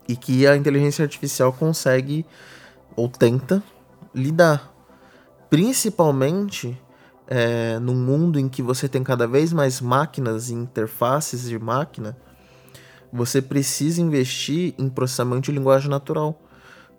e 0.08 0.16
que 0.16 0.48
a 0.48 0.56
inteligência 0.56 1.04
artificial 1.04 1.52
consegue 1.52 2.26
ou 2.96 3.10
tenta 3.10 3.62
lidar. 4.14 4.74
Principalmente 5.50 6.80
é, 7.28 7.78
num 7.80 7.96
mundo 7.96 8.40
em 8.40 8.48
que 8.48 8.62
você 8.62 8.88
tem 8.88 9.04
cada 9.04 9.28
vez 9.28 9.52
mais 9.52 9.82
máquinas 9.82 10.50
e 10.50 10.54
interfaces 10.54 11.48
de 11.48 11.60
máquina, 11.60 12.18
você 13.12 13.42
precisa 13.42 14.02
investir 14.02 14.74
em 14.78 14.90
processamento 14.90 15.42
de 15.44 15.52
linguagem 15.52 15.90
natural, 15.90 16.42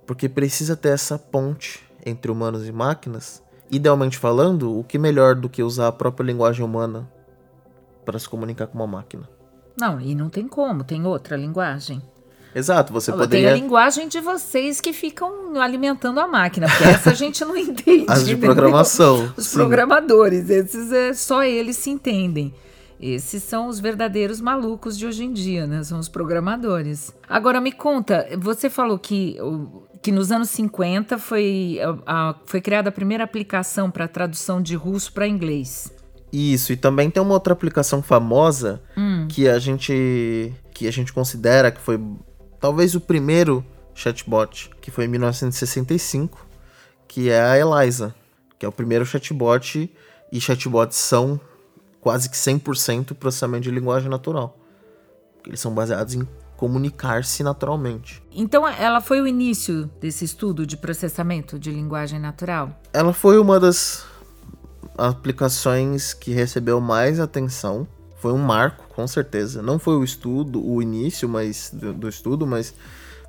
porque 0.06 0.28
precisa 0.28 0.76
ter 0.76 0.90
essa 0.90 1.18
ponte 1.18 1.82
entre 2.04 2.30
humanos 2.30 2.66
e 2.66 2.72
máquinas. 2.72 3.42
Idealmente 3.70 4.16
falando, 4.16 4.78
o 4.78 4.82
que 4.82 4.98
melhor 4.98 5.34
do 5.34 5.48
que 5.48 5.62
usar 5.62 5.88
a 5.88 5.92
própria 5.92 6.24
linguagem 6.24 6.64
humana 6.64 7.10
para 8.04 8.18
se 8.18 8.28
comunicar 8.28 8.66
com 8.66 8.78
uma 8.78 8.86
máquina? 8.86 9.28
Não, 9.78 10.00
e 10.00 10.14
não 10.14 10.30
tem 10.30 10.48
como, 10.48 10.82
tem 10.82 11.06
outra 11.06 11.36
linguagem. 11.36 12.02
Exato, 12.58 12.92
você 12.92 13.12
Olha, 13.12 13.20
poderia... 13.20 13.50
Tem 13.50 13.56
a 13.56 13.62
linguagem 13.62 14.08
de 14.08 14.20
vocês 14.20 14.80
que 14.80 14.92
ficam 14.92 15.60
alimentando 15.60 16.18
a 16.18 16.26
máquina, 16.26 16.66
porque 16.68 16.84
essa 16.84 17.10
a 17.10 17.14
gente 17.14 17.44
não 17.44 17.54
entende. 17.56 18.04
As 18.08 18.26
de 18.26 18.34
programação. 18.36 19.32
Os 19.36 19.46
sim. 19.46 19.56
programadores, 19.56 20.50
esses 20.50 20.90
é, 20.90 21.12
só 21.12 21.44
eles 21.44 21.76
se 21.76 21.90
entendem. 21.90 22.52
Esses 23.00 23.44
são 23.44 23.68
os 23.68 23.78
verdadeiros 23.78 24.40
malucos 24.40 24.98
de 24.98 25.06
hoje 25.06 25.22
em 25.22 25.32
dia, 25.32 25.68
né? 25.68 25.84
São 25.84 26.00
os 26.00 26.08
programadores. 26.08 27.14
Agora 27.28 27.60
me 27.60 27.70
conta, 27.70 28.26
você 28.36 28.68
falou 28.68 28.98
que, 28.98 29.36
que 30.02 30.10
nos 30.10 30.32
anos 30.32 30.50
50 30.50 31.16
foi, 31.16 31.78
a, 32.04 32.34
foi 32.44 32.60
criada 32.60 32.88
a 32.88 32.92
primeira 32.92 33.22
aplicação 33.22 33.88
para 33.88 34.08
tradução 34.08 34.60
de 34.60 34.74
russo 34.74 35.12
para 35.12 35.28
inglês. 35.28 35.92
Isso, 36.32 36.72
e 36.72 36.76
também 36.76 37.08
tem 37.08 37.22
uma 37.22 37.34
outra 37.34 37.52
aplicação 37.52 38.02
famosa 38.02 38.82
hum. 38.96 39.28
que 39.28 39.48
a 39.48 39.60
gente 39.60 40.52
que 40.74 40.86
a 40.86 40.92
gente 40.92 41.12
considera 41.12 41.72
que 41.72 41.80
foi 41.80 42.00
talvez 42.60 42.94
o 42.94 43.00
primeiro 43.00 43.64
chatbot, 43.94 44.70
que 44.80 44.90
foi 44.90 45.04
em 45.04 45.08
1965, 45.08 46.46
que 47.06 47.30
é 47.30 47.40
a 47.40 47.58
Eliza, 47.58 48.14
que 48.58 48.64
é 48.64 48.68
o 48.68 48.72
primeiro 48.72 49.04
chatbot, 49.04 49.90
e 50.30 50.40
chatbots 50.40 50.96
são 50.96 51.40
quase 52.00 52.28
que 52.28 52.36
100% 52.36 53.14
processamento 53.14 53.64
de 53.64 53.70
linguagem 53.70 54.08
natural. 54.08 54.56
Eles 55.46 55.60
são 55.60 55.72
baseados 55.72 56.14
em 56.14 56.26
comunicar-se 56.56 57.42
naturalmente. 57.42 58.22
Então 58.32 58.66
ela 58.66 59.00
foi 59.00 59.20
o 59.20 59.26
início 59.26 59.88
desse 60.00 60.24
estudo 60.24 60.66
de 60.66 60.76
processamento 60.76 61.58
de 61.58 61.70
linguagem 61.70 62.18
natural? 62.18 62.70
Ela 62.92 63.12
foi 63.12 63.38
uma 63.38 63.60
das 63.60 64.04
aplicações 64.96 66.12
que 66.12 66.32
recebeu 66.32 66.80
mais 66.80 67.20
atenção 67.20 67.86
foi 68.18 68.32
um 68.32 68.38
marco, 68.38 68.84
com 68.94 69.06
certeza. 69.06 69.62
Não 69.62 69.78
foi 69.78 69.94
o 69.94 70.04
estudo, 70.04 70.64
o 70.64 70.82
início 70.82 71.28
mas, 71.28 71.70
do, 71.72 71.92
do 71.92 72.08
estudo, 72.08 72.46
mas, 72.46 72.74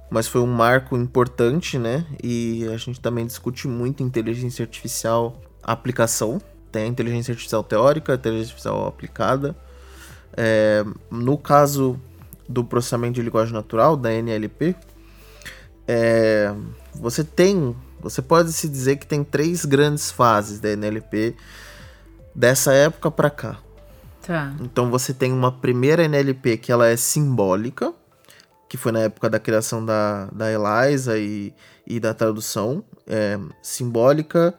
mas 0.10 0.28
foi 0.28 0.42
um 0.42 0.48
marco 0.48 0.98
importante, 0.98 1.78
né? 1.78 2.06
E 2.24 2.68
a 2.74 2.78
gente 2.78 3.00
também 3.00 3.26
discute 3.26 3.68
muito 3.68 4.04
inteligência 4.04 4.64
artificial 4.64 5.40
aplicação. 5.62 6.42
Tem 6.72 6.84
a 6.84 6.88
inteligência 6.88 7.32
artificial 7.32 7.64
teórica, 7.64 8.14
a 8.14 8.16
inteligência 8.16 8.52
artificial 8.52 8.88
aplicada. 8.88 9.56
É, 10.36 10.84
no 11.12 11.38
caso 11.38 12.00
do 12.48 12.64
processamento 12.64 13.14
de 13.14 13.22
linguagem 13.22 13.54
natural, 13.54 13.96
da 13.96 14.12
NLP, 14.12 14.76
é, 15.88 16.54
você 16.96 17.24
tem, 17.24 17.76
você 18.00 18.22
pode 18.22 18.52
se 18.54 18.68
dizer 18.68 18.96
que 18.96 19.06
tem 19.06 19.24
três 19.24 19.66
grandes 19.66 20.10
fases 20.10 20.60
da 20.60 20.70
NLP 20.70 21.36
dessa 22.34 22.74
época 22.74 23.12
para 23.12 23.30
cá. 23.30 23.60
Tá. 24.26 24.54
Então 24.62 24.90
você 24.90 25.14
tem 25.14 25.32
uma 25.32 25.52
primeira 25.52 26.04
NLP 26.04 26.58
que 26.58 26.72
ela 26.72 26.88
é 26.88 26.96
simbólica, 26.96 27.94
que 28.68 28.78
foi 28.78 28.92
na 28.92 29.00
época 29.00 29.30
da 29.30 29.40
criação 29.40 29.84
da, 29.84 30.26
da 30.32 30.48
Eliza 30.52 31.18
e, 31.18 31.54
e 31.88 32.00
da 32.00 32.14
tradução 32.14 32.84
é, 33.08 33.40
simbólica. 33.62 34.54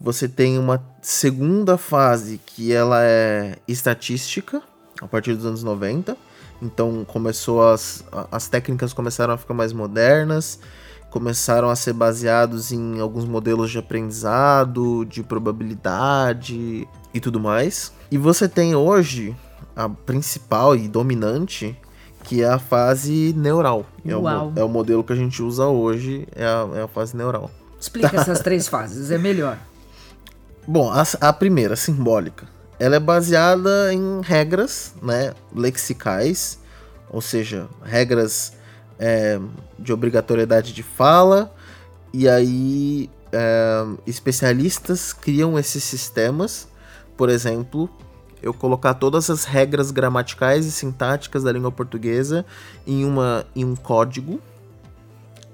Você 0.00 0.28
tem 0.28 0.58
uma 0.58 0.82
segunda 1.02 1.76
fase 1.76 2.40
que 2.44 2.72
ela 2.72 3.04
é 3.04 3.56
estatística, 3.68 4.62
a 5.00 5.06
partir 5.06 5.34
dos 5.34 5.44
anos 5.44 5.62
90. 5.62 6.16
Então 6.62 7.04
começou 7.04 7.66
as, 7.66 8.04
as 8.30 8.48
técnicas 8.48 8.92
começaram 8.92 9.34
a 9.34 9.36
ficar 9.36 9.54
mais 9.54 9.72
modernas, 9.72 10.58
começaram 11.10 11.68
a 11.68 11.76
ser 11.76 11.92
baseados 11.92 12.72
em 12.72 13.00
alguns 13.00 13.24
modelos 13.24 13.70
de 13.70 13.78
aprendizado, 13.78 15.04
de 15.04 15.22
probabilidade 15.22 16.88
e 17.12 17.20
tudo 17.20 17.38
mais. 17.38 17.92
E 18.14 18.16
você 18.18 18.48
tem 18.48 18.76
hoje 18.76 19.34
a 19.74 19.88
principal 19.88 20.76
e 20.76 20.86
dominante, 20.86 21.76
que 22.22 22.44
é 22.44 22.46
a 22.46 22.60
fase 22.60 23.34
neural. 23.36 23.84
É 24.06 24.14
o, 24.14 24.28
é 24.54 24.62
o 24.62 24.68
modelo 24.68 25.02
que 25.02 25.12
a 25.12 25.16
gente 25.16 25.42
usa 25.42 25.66
hoje, 25.66 26.24
é 26.36 26.44
a, 26.44 26.68
é 26.76 26.82
a 26.82 26.86
fase 26.86 27.16
neural. 27.16 27.50
Explica 27.80 28.14
essas 28.14 28.38
três 28.38 28.68
fases, 28.68 29.10
é 29.10 29.18
melhor. 29.18 29.58
Bom, 30.64 30.92
a, 30.92 31.02
a 31.22 31.32
primeira, 31.32 31.74
simbólica, 31.74 32.46
ela 32.78 32.94
é 32.94 33.00
baseada 33.00 33.92
em 33.92 34.20
regras 34.22 34.94
né, 35.02 35.34
lexicais, 35.52 36.60
ou 37.10 37.20
seja, 37.20 37.66
regras 37.82 38.52
é, 38.96 39.40
de 39.76 39.92
obrigatoriedade 39.92 40.72
de 40.72 40.84
fala, 40.84 41.52
e 42.12 42.28
aí 42.28 43.10
é, 43.32 43.84
especialistas 44.06 45.12
criam 45.12 45.58
esses 45.58 45.82
sistemas, 45.82 46.68
por 47.16 47.28
exemplo, 47.28 47.90
eu 48.44 48.52
colocar 48.52 48.94
todas 48.94 49.30
as 49.30 49.44
regras 49.44 49.90
gramaticais 49.90 50.66
e 50.66 50.70
sintáticas 50.70 51.42
da 51.42 51.50
língua 51.50 51.72
portuguesa 51.72 52.44
em, 52.86 53.04
uma, 53.04 53.46
em 53.56 53.64
um 53.64 53.74
código. 53.74 54.38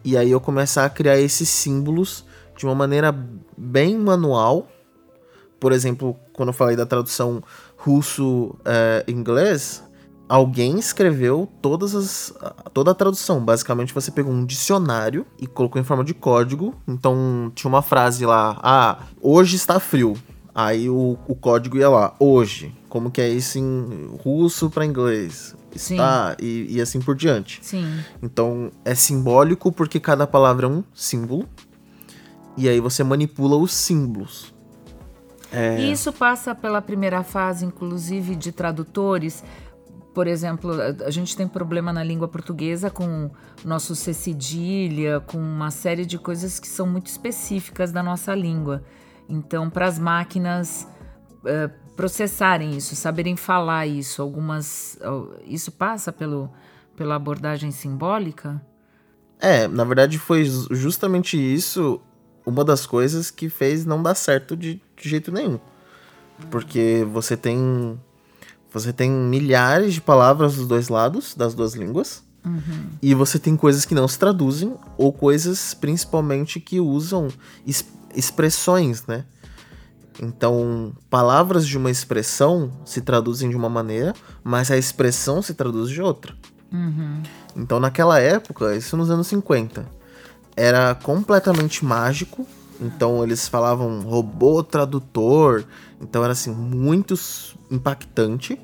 E 0.04 0.16
aí 0.16 0.30
eu 0.30 0.40
começar 0.40 0.85
a 0.85 0.90
criar 0.90 1.20
esses 1.20 1.49
símbolos 1.49 2.25
de 2.56 2.66
uma 2.66 2.75
maneira 2.75 3.14
bem 3.56 3.97
manual. 3.97 4.66
Por 5.61 5.73
exemplo, 5.73 6.16
quando 6.32 6.49
eu 6.49 6.52
falei 6.52 6.75
da 6.75 6.85
tradução 6.85 7.40
russo-inglês, 7.76 9.85
alguém 10.28 10.78
escreveu 10.78 11.49
todas 11.62 11.94
as, 11.94 12.35
toda 12.75 12.90
a 12.90 12.94
tradução. 12.94 13.44
Basicamente, 13.44 13.94
você 13.94 14.11
pegou 14.11 14.32
um 14.32 14.44
dicionário 14.44 15.25
e 15.38 15.47
colocou 15.47 15.80
em 15.80 15.85
forma 15.85 16.02
de 16.02 16.14
código. 16.14 16.75
Então, 16.88 17.52
tinha 17.54 17.68
uma 17.68 17.82
frase 17.82 18.26
lá: 18.26 18.59
Ah, 18.62 18.99
hoje 19.20 19.54
está 19.54 19.78
frio. 19.78 20.16
Aí 20.54 20.90
o, 20.90 21.16
o 21.28 21.37
código 21.37 21.76
ia 21.76 21.88
lá, 21.88 22.14
hoje. 22.18 22.79
Como 22.90 23.09
que 23.09 23.20
é 23.20 23.28
isso 23.28 23.56
em 23.56 24.11
russo 24.23 24.68
para 24.68 24.85
inglês? 24.85 25.54
Está, 25.73 26.37
e, 26.40 26.66
e, 26.68 26.80
assim 26.80 27.00
por 27.00 27.14
diante. 27.14 27.61
Sim. 27.62 27.87
Então 28.20 28.73
é 28.85 28.97
simbólico 28.97 29.70
porque 29.70 30.00
cada 30.00 30.26
palavra 30.26 30.66
é 30.66 30.68
um 30.68 30.82
símbolo. 30.92 31.49
E 32.56 32.68
aí 32.68 32.80
você 32.80 33.04
manipula 33.04 33.56
os 33.56 33.73
símbolos. 33.73 34.52
É... 35.52 35.80
E 35.80 35.92
isso 35.92 36.12
passa 36.12 36.52
pela 36.52 36.82
primeira 36.82 37.23
fase, 37.23 37.64
inclusive, 37.64 38.35
de 38.35 38.50
tradutores. 38.50 39.44
Por 40.12 40.26
exemplo, 40.26 40.73
a 41.06 41.11
gente 41.12 41.37
tem 41.37 41.47
problema 41.47 41.92
na 41.92 42.02
língua 42.02 42.26
portuguesa 42.26 42.90
com 42.90 43.30
nosso 43.64 43.94
C 43.94 44.12
cedilha, 44.12 45.20
com 45.20 45.38
uma 45.38 45.70
série 45.70 46.04
de 46.04 46.18
coisas 46.18 46.59
que 46.59 46.66
são 46.66 46.88
muito 46.88 47.06
específicas 47.06 47.92
da 47.92 48.02
nossa 48.02 48.35
língua. 48.35 48.82
Então, 49.28 49.70
para 49.70 49.87
as 49.87 49.97
máquinas 49.97 50.88
uh, 51.44 51.70
processarem 51.97 52.76
isso, 52.76 52.97
saberem 52.97 53.37
falar 53.37 53.87
isso, 53.87 54.23
algumas. 54.23 54.99
Uh, 55.02 55.35
isso 55.47 55.73
passa 55.73 56.12
pelo, 56.12 56.50
pela 56.97 57.16
abordagem 57.16 57.70
simbólica? 57.70 58.61
É, 59.38 59.66
na 59.66 59.85
verdade 59.85 60.18
foi 60.18 60.44
justamente 60.44 61.37
isso 61.38 62.00
uma 62.44 62.64
das 62.64 62.87
coisas 62.87 63.30
que 63.30 63.49
fez 63.49 63.87
não 63.87 64.02
dar 64.02 64.14
certo 64.14 64.56
de, 64.56 64.82
de 64.97 65.09
jeito 65.09 65.32
nenhum. 65.32 65.59
Porque 66.50 67.06
você 67.11 67.37
tem. 67.37 67.99
Você 68.73 68.92
tem 68.92 69.11
milhares 69.11 69.94
de 69.94 70.00
palavras 70.00 70.54
dos 70.54 70.66
dois 70.66 70.88
lados, 70.88 71.35
das 71.35 71.54
duas 71.54 71.75
línguas. 71.75 72.23
Uhum. 72.44 72.90
E 73.02 73.14
você 73.14 73.38
tem 73.38 73.56
coisas 73.56 73.85
que 73.85 73.94
não 73.94 74.06
se 74.06 74.18
traduzem, 74.18 74.75
ou 74.97 75.12
coisas 75.12 75.75
principalmente 75.75 76.61
que 76.61 76.80
usam 76.80 77.28
expressões, 78.14 79.04
né? 79.06 79.25
Então, 80.20 80.92
palavras 81.08 81.66
de 81.66 81.78
uma 81.78 81.90
expressão 81.90 82.70
se 82.84 83.00
traduzem 83.00 83.48
de 83.48 83.56
uma 83.56 83.70
maneira, 83.70 84.14
mas 84.44 84.70
a 84.70 84.76
expressão 84.76 85.40
se 85.40 85.54
traduz 85.54 85.88
de 85.88 86.02
outra. 86.02 86.34
Uhum. 86.70 87.22
Então, 87.56 87.80
naquela 87.80 88.18
época, 88.20 88.76
isso 88.76 88.96
nos 88.98 89.10
anos 89.10 89.26
50, 89.28 89.86
era 90.54 90.94
completamente 90.94 91.84
mágico. 91.84 92.46
Então, 92.78 93.24
eles 93.24 93.48
falavam 93.48 94.00
robô 94.02 94.62
tradutor. 94.62 95.64
Então, 96.00 96.22
era 96.22 96.34
assim, 96.34 96.50
muito 96.50 97.14
impactante. 97.70 98.60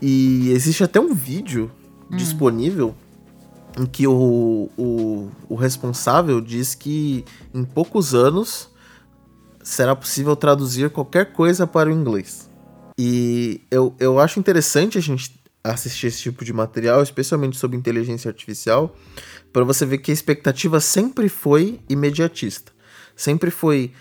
E 0.00 0.50
existe 0.50 0.84
até 0.84 1.00
um 1.00 1.12
vídeo 1.12 1.70
uhum. 2.08 2.16
disponível 2.16 2.94
em 3.76 3.84
que 3.84 4.06
o, 4.06 4.70
o, 4.78 5.28
o 5.48 5.54
responsável 5.56 6.40
diz 6.40 6.74
que 6.74 7.24
em 7.52 7.64
poucos 7.64 8.14
anos 8.14 8.70
será 9.66 9.96
possível 9.96 10.36
traduzir 10.36 10.90
qualquer 10.90 11.32
coisa 11.32 11.66
para 11.66 11.88
o 11.88 11.92
inglês. 11.92 12.48
E 12.96 13.60
eu, 13.68 13.92
eu 13.98 14.20
acho 14.20 14.38
interessante 14.38 14.96
a 14.96 15.00
gente 15.00 15.42
assistir 15.62 16.06
esse 16.06 16.22
tipo 16.22 16.44
de 16.44 16.52
material, 16.52 17.02
especialmente 17.02 17.56
sobre 17.56 17.76
inteligência 17.76 18.28
artificial, 18.28 18.94
para 19.52 19.64
você 19.64 19.84
ver 19.84 19.98
que 19.98 20.12
a 20.12 20.14
expectativa 20.14 20.78
sempre 20.78 21.28
foi 21.28 21.80
imediatista. 21.88 22.70
Sempre 23.16 23.50
foi: 23.50 23.92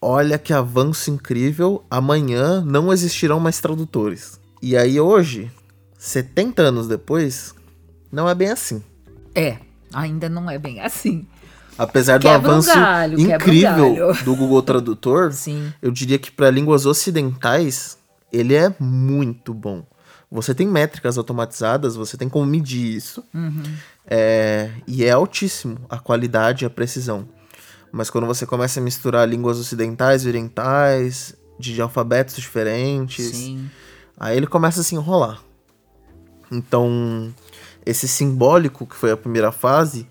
olha 0.00 0.38
que 0.38 0.54
avanço 0.54 1.10
incrível, 1.10 1.84
amanhã 1.90 2.62
não 2.62 2.90
existirão 2.90 3.38
mais 3.38 3.60
tradutores. 3.60 4.40
E 4.62 4.74
aí 4.74 4.98
hoje, 4.98 5.52
70 5.98 6.62
anos 6.62 6.88
depois, 6.88 7.54
não 8.10 8.26
é 8.26 8.34
bem 8.34 8.48
assim. 8.48 8.82
É, 9.34 9.58
ainda 9.92 10.30
não 10.30 10.50
é 10.50 10.58
bem 10.58 10.80
assim. 10.80 11.26
Apesar 11.76 12.18
do 12.18 12.28
avanço 12.28 12.70
um 12.70 12.74
galho, 12.74 13.20
incrível 13.20 14.10
um 14.10 14.24
do 14.24 14.36
Google 14.36 14.62
Tradutor, 14.62 15.32
eu 15.82 15.90
diria 15.90 16.18
que 16.18 16.30
para 16.30 16.50
línguas 16.50 16.86
ocidentais 16.86 17.98
ele 18.32 18.54
é 18.54 18.74
muito 18.78 19.52
bom. 19.52 19.84
Você 20.30 20.54
tem 20.54 20.66
métricas 20.66 21.16
automatizadas, 21.16 21.94
você 21.94 22.16
tem 22.16 22.28
como 22.28 22.44
medir 22.44 22.96
isso. 22.96 23.22
Uhum. 23.32 23.62
É, 24.06 24.70
e 24.86 25.04
é 25.04 25.10
altíssimo 25.10 25.78
a 25.88 25.98
qualidade 25.98 26.64
e 26.64 26.66
a 26.66 26.70
precisão. 26.70 27.28
Mas 27.92 28.10
quando 28.10 28.26
você 28.26 28.44
começa 28.44 28.80
a 28.80 28.82
misturar 28.82 29.28
línguas 29.28 29.58
ocidentais 29.58 30.24
e 30.24 30.28
orientais, 30.28 31.36
de 31.58 31.80
alfabetos 31.80 32.36
diferentes, 32.36 33.26
Sim. 33.36 33.70
aí 34.18 34.36
ele 34.36 34.46
começa 34.46 34.80
a 34.80 34.84
se 34.84 34.94
enrolar. 34.94 35.40
Então, 36.50 37.32
esse 37.86 38.08
simbólico, 38.08 38.86
que 38.86 38.96
foi 38.96 39.12
a 39.12 39.16
primeira 39.16 39.52
fase, 39.52 40.08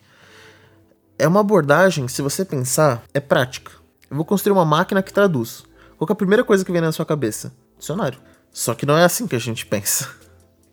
é 1.17 1.27
uma 1.27 1.39
abordagem, 1.39 2.07
se 2.07 2.21
você 2.21 2.43
pensar, 2.43 3.03
é 3.13 3.19
prática. 3.19 3.71
Eu 4.09 4.15
vou 4.17 4.25
construir 4.25 4.53
uma 4.53 4.65
máquina 4.65 5.01
que 5.01 5.13
traduz. 5.13 5.63
Qual 5.97 6.07
é 6.09 6.11
a 6.11 6.15
primeira 6.15 6.43
coisa 6.43 6.65
que 6.65 6.71
vem 6.71 6.81
na 6.81 6.91
sua 6.91 7.05
cabeça? 7.05 7.53
Dicionário. 7.77 8.19
Só 8.51 8.73
que 8.73 8.85
não 8.85 8.97
é 8.97 9.03
assim 9.03 9.27
que 9.27 9.35
a 9.35 9.39
gente 9.39 9.65
pensa. 9.65 10.09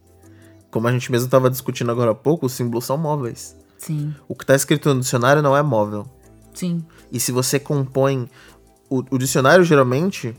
Como 0.70 0.86
a 0.86 0.92
gente 0.92 1.10
mesmo 1.10 1.26
estava 1.26 1.50
discutindo 1.50 1.90
agora 1.90 2.12
há 2.12 2.14
pouco, 2.14 2.46
os 2.46 2.52
símbolos 2.52 2.84
são 2.84 2.96
móveis. 2.96 3.56
Sim. 3.78 4.14
O 4.28 4.34
que 4.34 4.44
está 4.44 4.54
escrito 4.54 4.92
no 4.92 5.00
dicionário 5.00 5.42
não 5.42 5.56
é 5.56 5.62
móvel. 5.62 6.06
Sim. 6.54 6.84
E 7.10 7.18
se 7.18 7.32
você 7.32 7.58
compõe. 7.58 8.28
O, 8.88 9.04
o 9.10 9.18
dicionário, 9.18 9.64
geralmente, 9.64 10.36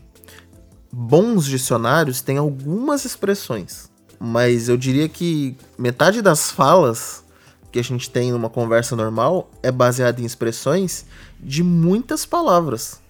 bons 0.91 1.45
dicionários 1.45 2.21
têm 2.21 2.37
algumas 2.37 3.05
expressões 3.05 3.91
mas 4.23 4.69
eu 4.69 4.77
diria 4.77 5.09
que 5.09 5.57
metade 5.79 6.21
das 6.21 6.51
falas 6.51 7.23
que 7.71 7.79
a 7.79 7.83
gente 7.83 8.09
tem 8.09 8.31
numa 8.31 8.49
conversa 8.49 8.95
normal 8.95 9.49
é 9.63 9.71
baseada 9.71 10.21
em 10.21 10.25
expressões 10.25 11.05
de 11.39 11.63
muitas 11.63 12.25
palavras. 12.25 13.01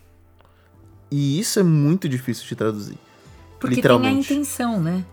E 1.09 1.39
isso 1.39 1.59
é 1.59 1.63
muito 1.63 2.07
difícil 2.07 2.47
de 2.47 2.55
traduzir. 2.55 2.97
Porque 3.59 3.75
literalmente. 3.75 4.27
tem 4.27 4.37
a 4.37 4.39
intenção, 4.39 4.79
né? 4.79 5.03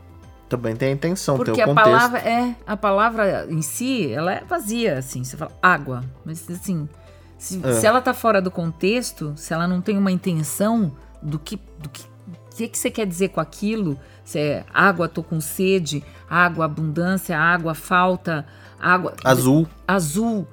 Também 0.48 0.76
tem 0.76 0.88
a 0.88 0.92
intenção, 0.92 1.36
Porque 1.36 1.52
tem 1.52 1.64
o 1.64 1.66
contexto. 1.66 1.88
a 1.88 1.92
palavra 1.92 2.18
é 2.20 2.56
a 2.66 2.76
palavra 2.76 3.46
em 3.50 3.60
si, 3.60 4.10
ela 4.10 4.32
é 4.32 4.44
vazia, 4.44 4.98
assim. 4.98 5.22
Você 5.22 5.36
fala 5.36 5.52
água, 5.62 6.02
mas 6.24 6.48
assim, 6.50 6.88
se, 7.36 7.60
é. 7.62 7.72
se 7.74 7.86
ela 7.86 8.00
tá 8.00 8.14
fora 8.14 8.40
do 8.40 8.50
contexto, 8.50 9.34
se 9.36 9.52
ela 9.52 9.68
não 9.68 9.82
tem 9.82 9.98
uma 9.98 10.10
intenção 10.10 10.92
do 11.20 11.38
que, 11.38 11.56
do 11.78 11.88
que 11.90 12.08
que, 12.58 12.68
que 12.68 12.78
você 12.78 12.90
quer 12.90 13.06
dizer 13.06 13.28
com 13.28 13.40
aquilo? 13.40 13.98
Se 14.24 14.38
é 14.38 14.64
água, 14.74 15.08
tô 15.08 15.22
com 15.22 15.40
sede, 15.40 16.02
água, 16.28 16.64
abundância, 16.64 17.38
água, 17.38 17.72
falta, 17.72 18.44
água. 18.80 19.14
Azul. 19.24 19.66
Azul. 19.86 20.46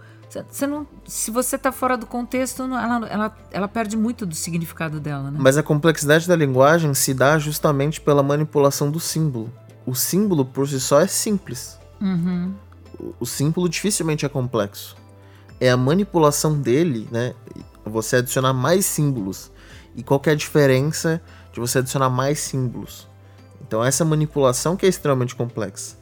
Você 0.49 0.67
não, 0.67 0.85
se 1.07 1.31
você 1.31 1.55
está 1.55 1.71
fora 1.71 1.95
do 1.95 2.05
contexto, 2.05 2.63
ela, 2.63 3.07
ela, 3.07 3.37
ela 3.51 3.67
perde 3.69 3.95
muito 3.95 4.25
do 4.25 4.35
significado 4.35 4.99
dela, 4.99 5.31
né? 5.31 5.37
Mas 5.39 5.57
a 5.57 5.63
complexidade 5.63 6.27
da 6.27 6.35
linguagem 6.35 6.93
se 6.93 7.13
dá 7.13 7.39
justamente 7.39 8.01
pela 8.01 8.21
manipulação 8.21 8.91
do 8.91 8.99
símbolo. 8.99 9.49
O 9.85 9.95
símbolo 9.95 10.43
por 10.43 10.67
si 10.67 10.79
só 10.79 10.99
é 10.99 11.07
simples. 11.07 11.79
Uhum. 12.01 12.53
O, 12.99 13.13
o 13.21 13.25
símbolo 13.25 13.69
dificilmente 13.69 14.25
é 14.25 14.29
complexo. 14.29 14.97
É 15.57 15.69
a 15.69 15.77
manipulação 15.77 16.59
dele, 16.59 17.07
né? 17.09 17.33
Você 17.85 18.17
adicionar 18.17 18.51
mais 18.51 18.85
símbolos. 18.85 19.51
E 19.95 20.03
qual 20.03 20.21
é 20.25 20.31
a 20.31 20.35
diferença 20.35 21.21
de 21.55 21.61
você 21.61 21.79
adicionar 21.79 22.09
mais 22.09 22.39
símbolos. 22.39 23.07
Então 23.61 23.83
essa 23.83 24.03
manipulação 24.03 24.75
que 24.75 24.85
é 24.85 24.89
extremamente 24.89 25.33
complexa. 25.33 25.95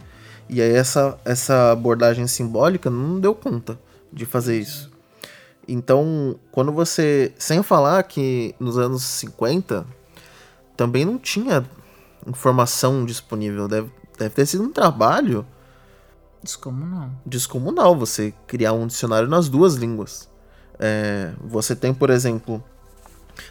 E 0.53 0.61
aí 0.61 0.71
essa, 0.71 1.19
essa 1.25 1.71
abordagem 1.71 2.27
simbólica 2.27 2.89
não 2.89 3.19
deu 3.19 3.33
conta 3.33 3.79
de 4.11 4.25
fazer 4.25 4.59
isso. 4.59 4.91
Então, 5.67 6.39
quando 6.51 6.71
você. 6.71 7.33
Sem 7.37 7.63
falar 7.63 8.03
que 8.03 8.53
nos 8.59 8.77
anos 8.77 9.01
50 9.03 9.85
também 10.77 11.05
não 11.05 11.17
tinha 11.17 11.65
informação 12.27 13.03
disponível. 13.03 13.67
Deve, 13.67 13.91
deve 14.17 14.35
ter 14.35 14.45
sido 14.45 14.63
um 14.63 14.71
trabalho 14.71 15.45
Descomunal. 16.43 17.09
Descomunal 17.25 17.95
você 17.95 18.33
criar 18.45 18.73
um 18.73 18.85
dicionário 18.85 19.29
nas 19.29 19.47
duas 19.47 19.75
línguas. 19.75 20.29
É, 20.77 21.33
você 21.41 21.73
tem, 21.75 21.93
por 21.93 22.09
exemplo, 22.09 22.61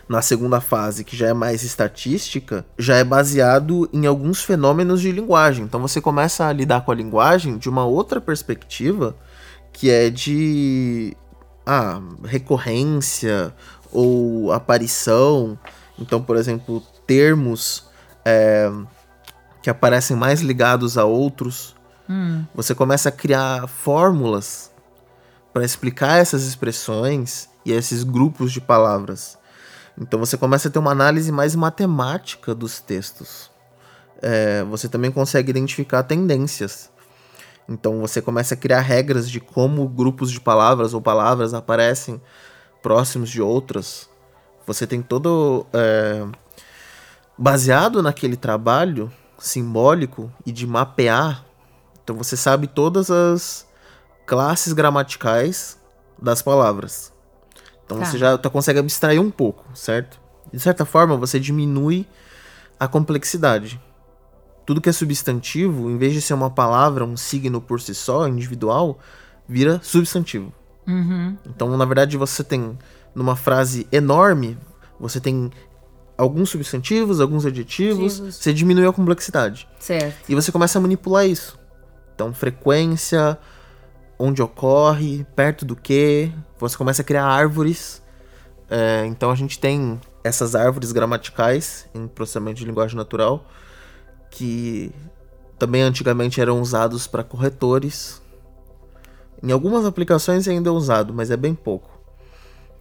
na 0.08 0.22
segunda 0.22 0.60
fase, 0.60 1.04
que 1.04 1.16
já 1.16 1.28
é 1.28 1.32
mais 1.32 1.62
estatística, 1.62 2.64
já 2.78 2.96
é 2.96 3.04
baseado 3.04 3.88
em 3.92 4.06
alguns 4.06 4.42
fenômenos 4.42 5.00
de 5.00 5.10
linguagem. 5.12 5.64
Então 5.64 5.80
você 5.80 6.00
começa 6.00 6.46
a 6.46 6.52
lidar 6.52 6.84
com 6.84 6.92
a 6.92 6.94
linguagem 6.94 7.58
de 7.58 7.68
uma 7.68 7.84
outra 7.84 8.20
perspectiva, 8.20 9.16
que 9.72 9.90
é 9.90 10.10
de 10.10 11.16
ah, 11.66 12.00
recorrência 12.24 13.54
ou 13.90 14.52
aparição. 14.52 15.58
Então, 15.98 16.22
por 16.22 16.36
exemplo, 16.36 16.82
termos 17.06 17.86
é, 18.24 18.70
que 19.62 19.70
aparecem 19.70 20.16
mais 20.16 20.40
ligados 20.40 20.98
a 20.98 21.04
outros. 21.04 21.74
Hum. 22.08 22.44
Você 22.54 22.74
começa 22.74 23.08
a 23.08 23.12
criar 23.12 23.68
fórmulas 23.68 24.72
para 25.52 25.64
explicar 25.64 26.18
essas 26.18 26.44
expressões 26.44 27.48
e 27.64 27.72
esses 27.72 28.02
grupos 28.02 28.52
de 28.52 28.60
palavras. 28.60 29.38
Então 29.98 30.18
você 30.18 30.36
começa 30.36 30.68
a 30.68 30.70
ter 30.70 30.78
uma 30.78 30.90
análise 30.90 31.30
mais 31.30 31.54
matemática 31.54 32.54
dos 32.54 32.80
textos. 32.80 33.50
É, 34.20 34.62
você 34.64 34.88
também 34.88 35.10
consegue 35.10 35.50
identificar 35.50 36.02
tendências. 36.02 36.90
Então 37.68 38.00
você 38.00 38.20
começa 38.20 38.54
a 38.54 38.56
criar 38.56 38.80
regras 38.80 39.30
de 39.30 39.40
como 39.40 39.88
grupos 39.88 40.30
de 40.30 40.40
palavras 40.40 40.94
ou 40.94 41.00
palavras 41.00 41.54
aparecem 41.54 42.20
próximos 42.82 43.30
de 43.30 43.40
outras. 43.40 44.08
Você 44.66 44.86
tem 44.86 45.02
todo. 45.02 45.66
É, 45.72 46.26
baseado 47.36 48.02
naquele 48.02 48.36
trabalho 48.36 49.10
simbólico 49.38 50.32
e 50.46 50.52
de 50.52 50.66
mapear, 50.66 51.44
então 52.02 52.16
você 52.16 52.36
sabe 52.36 52.66
todas 52.66 53.10
as 53.10 53.66
classes 54.26 54.72
gramaticais 54.72 55.78
das 56.20 56.40
palavras. 56.40 57.11
Então 57.92 58.04
tá. 58.04 58.10
você 58.10 58.18
já 58.18 58.38
tá, 58.38 58.50
consegue 58.50 58.78
abstrair 58.78 59.20
um 59.20 59.30
pouco, 59.30 59.64
certo? 59.74 60.20
De 60.52 60.60
certa 60.60 60.84
forma, 60.84 61.16
você 61.16 61.38
diminui 61.38 62.06
a 62.78 62.88
complexidade. 62.88 63.80
Tudo 64.66 64.80
que 64.80 64.88
é 64.88 64.92
substantivo, 64.92 65.90
em 65.90 65.96
vez 65.96 66.12
de 66.12 66.20
ser 66.20 66.34
uma 66.34 66.50
palavra, 66.50 67.04
um 67.04 67.16
signo 67.16 67.60
por 67.60 67.80
si 67.80 67.94
só, 67.94 68.28
individual, 68.28 68.98
vira 69.48 69.80
substantivo. 69.82 70.52
Uhum. 70.86 71.36
Então, 71.46 71.76
na 71.76 71.84
verdade, 71.84 72.16
você 72.16 72.42
tem, 72.44 72.78
numa 73.14 73.36
frase 73.36 73.86
enorme, 73.90 74.58
você 74.98 75.20
tem 75.20 75.50
alguns 76.16 76.50
substantivos, 76.50 77.20
alguns 77.20 77.44
adjetivos, 77.44 78.14
Adjetivos. 78.14 78.36
você 78.36 78.52
diminui 78.52 78.86
a 78.86 78.92
complexidade. 78.92 79.68
Certo. 79.78 80.28
E 80.28 80.34
você 80.34 80.52
começa 80.52 80.78
a 80.78 80.82
manipular 80.82 81.26
isso. 81.26 81.58
Então, 82.14 82.32
frequência, 82.32 83.38
onde 84.22 84.40
ocorre, 84.40 85.26
perto 85.34 85.64
do 85.64 85.74
que. 85.74 86.30
Você 86.58 86.76
começa 86.76 87.02
a 87.02 87.04
criar 87.04 87.24
árvores. 87.24 88.00
É, 88.70 89.04
então 89.06 89.30
a 89.30 89.34
gente 89.34 89.58
tem 89.58 90.00
essas 90.22 90.54
árvores 90.54 90.92
gramaticais 90.92 91.88
em 91.92 92.06
processamento 92.06 92.58
de 92.58 92.64
linguagem 92.64 92.96
natural 92.96 93.44
que 94.30 94.92
também 95.58 95.82
antigamente 95.82 96.40
eram 96.40 96.60
usados 96.60 97.06
para 97.06 97.22
corretores. 97.22 98.22
Em 99.42 99.50
algumas 99.50 99.84
aplicações 99.84 100.46
ainda 100.46 100.70
é 100.70 100.72
usado, 100.72 101.12
mas 101.12 101.30
é 101.30 101.36
bem 101.36 101.54
pouco. 101.54 101.90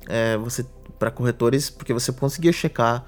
É, 0.08 0.38
você 0.38 0.66
para 0.98 1.10
corretores 1.10 1.70
porque 1.70 1.94
você 1.94 2.12
conseguia 2.12 2.54
checar 2.54 3.04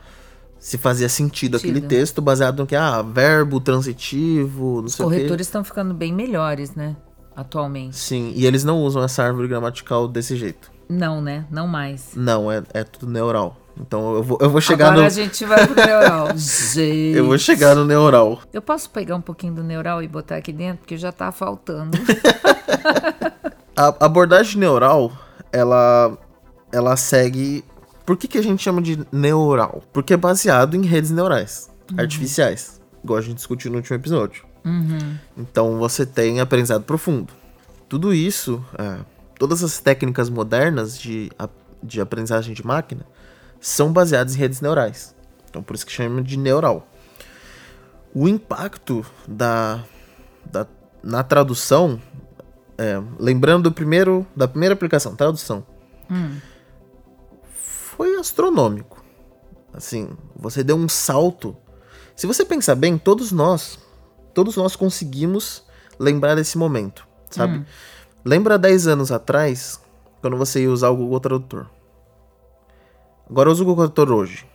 se 0.60 0.78
fazia 0.78 1.08
sentido, 1.10 1.60
sentido, 1.60 1.78
aquele 1.78 1.88
texto 1.88 2.22
baseado 2.22 2.60
no 2.60 2.66
que 2.66 2.76
ah 2.76 3.02
verbo 3.02 3.60
transitivo, 3.60 4.78
não 4.78 4.86
Os 4.86 4.94
sei 4.96 5.04
corretores 5.04 5.46
estão 5.48 5.64
ficando 5.64 5.94
bem 5.94 6.14
melhores, 6.14 6.74
né? 6.74 6.96
Atualmente. 7.36 7.96
Sim, 7.96 8.34
e 8.36 8.46
eles 8.46 8.64
não 8.64 8.82
usam 8.82 9.04
essa 9.04 9.24
árvore 9.24 9.48
gramatical 9.48 10.08
desse 10.08 10.36
jeito. 10.36 10.72
Não, 10.90 11.22
né? 11.22 11.46
Não 11.50 11.68
mais. 11.68 12.12
Não, 12.16 12.52
é, 12.52 12.64
é 12.74 12.84
tudo 12.84 13.12
neural. 13.12 13.58
Então 13.80 14.16
eu 14.16 14.24
vou, 14.24 14.38
eu 14.40 14.50
vou 14.50 14.62
chegar 14.62 14.88
Agora 14.88 15.02
no. 15.02 15.08
a 15.08 15.10
gente 15.10 15.46
vai 15.46 15.66
pro 15.66 15.76
neural. 15.76 16.28
gente. 16.38 17.18
Eu 17.18 17.26
vou 17.26 17.38
chegar 17.38 17.76
no 17.76 17.84
neural. 17.84 18.40
Eu 18.52 18.62
posso 18.62 18.90
pegar 18.90 19.16
um 19.16 19.22
pouquinho 19.22 19.54
do 19.54 19.64
neural 19.64 20.04
e 20.04 20.08
botar 20.08 20.36
aqui 20.36 20.54
dentro, 20.54 20.80
porque 20.80 20.98
já 20.98 21.12
tá 21.12 21.32
faltando. 21.32 21.98
a 23.76 24.06
abordagem 24.06 24.60
neural, 24.60 25.12
ela, 25.52 26.18
ela 26.72 26.96
segue. 26.96 27.64
Por 28.06 28.18
que, 28.18 28.28
que 28.28 28.38
a 28.38 28.44
gente 28.44 28.62
chama 28.62 28.82
de 28.82 29.00
neural? 29.12 29.82
Porque 29.92 30.14
é 30.14 30.18
baseado 30.18 30.76
em 30.76 30.82
redes 30.82 31.10
neurais 31.10 31.72
uhum. 31.92 32.00
artificiais, 32.00 32.82
igual 33.04 33.18
a 33.18 33.22
gente 33.22 33.36
discutiu 33.36 33.72
no 33.72 33.78
último 33.78 33.96
episódio. 33.96 34.53
Uhum. 34.66 35.18
Então 35.38 35.78
você 35.78 36.06
tem 36.06 36.40
aprendizado 36.40 36.84
profundo. 36.84 37.34
Tudo 37.90 38.14
isso, 38.14 38.64
é, 38.78 39.00
todas 39.38 39.64
as 39.64 39.80
técnicas 39.80 40.30
modernas 40.30 40.98
de, 40.98 41.32
de 41.82 42.00
aprendizagem 42.00 42.54
de 42.54 42.66
máquina 42.66 43.06
são 43.60 43.92
baseadas 43.92 44.36
em 44.36 44.40
redes 44.40 44.62
neurais. 44.62 45.16
Então 45.50 45.62
por 45.62 45.76
isso 45.76 45.86
que 45.86 45.92
chama 45.92 46.22
de 46.22 46.38
neural. 46.38 46.88
O 48.14 48.28
impacto 48.28 49.06
da, 49.28 49.84
da 50.46 50.68
na 51.04 51.22
tradução, 51.22 52.02
é, 52.78 53.02
lembrando 53.20 53.70
do 53.70 53.72
primeiro, 53.72 54.26
da 54.36 54.48
primeira 54.48 54.74
aplicação, 54.74 55.16
tradução, 55.16 55.66
hum. 56.10 56.38
foi 57.52 58.16
astronômico. 58.16 59.04
Assim, 59.74 60.10
você 60.36 60.64
deu 60.64 60.78
um 60.78 60.88
salto. 60.88 61.58
Se 62.16 62.26
você 62.26 62.46
pensar 62.46 62.76
bem, 62.76 62.98
todos 62.98 63.32
nós 63.32 63.78
todos 64.34 64.56
nós 64.56 64.76
conseguimos 64.76 65.64
lembrar 66.00 66.36
desse 66.36 66.58
momento, 66.58 67.08
sabe? 67.30 67.60
Hum. 67.60 67.66
Lembra 68.26 68.58
10 68.58 68.88
anos 68.88 69.12
atrás, 69.12 69.80
quando 70.22 70.38
você 70.38 70.62
ia 70.62 70.72
usar 70.72 70.90
o 70.90 70.96
Google 70.96 71.20
Tradutor. 71.20 71.66
Agora 73.30 73.52
usa 73.52 73.64
o 73.64 73.66
Google 73.66 73.90
Tradutor 73.90 74.16
hoje. 74.16 74.46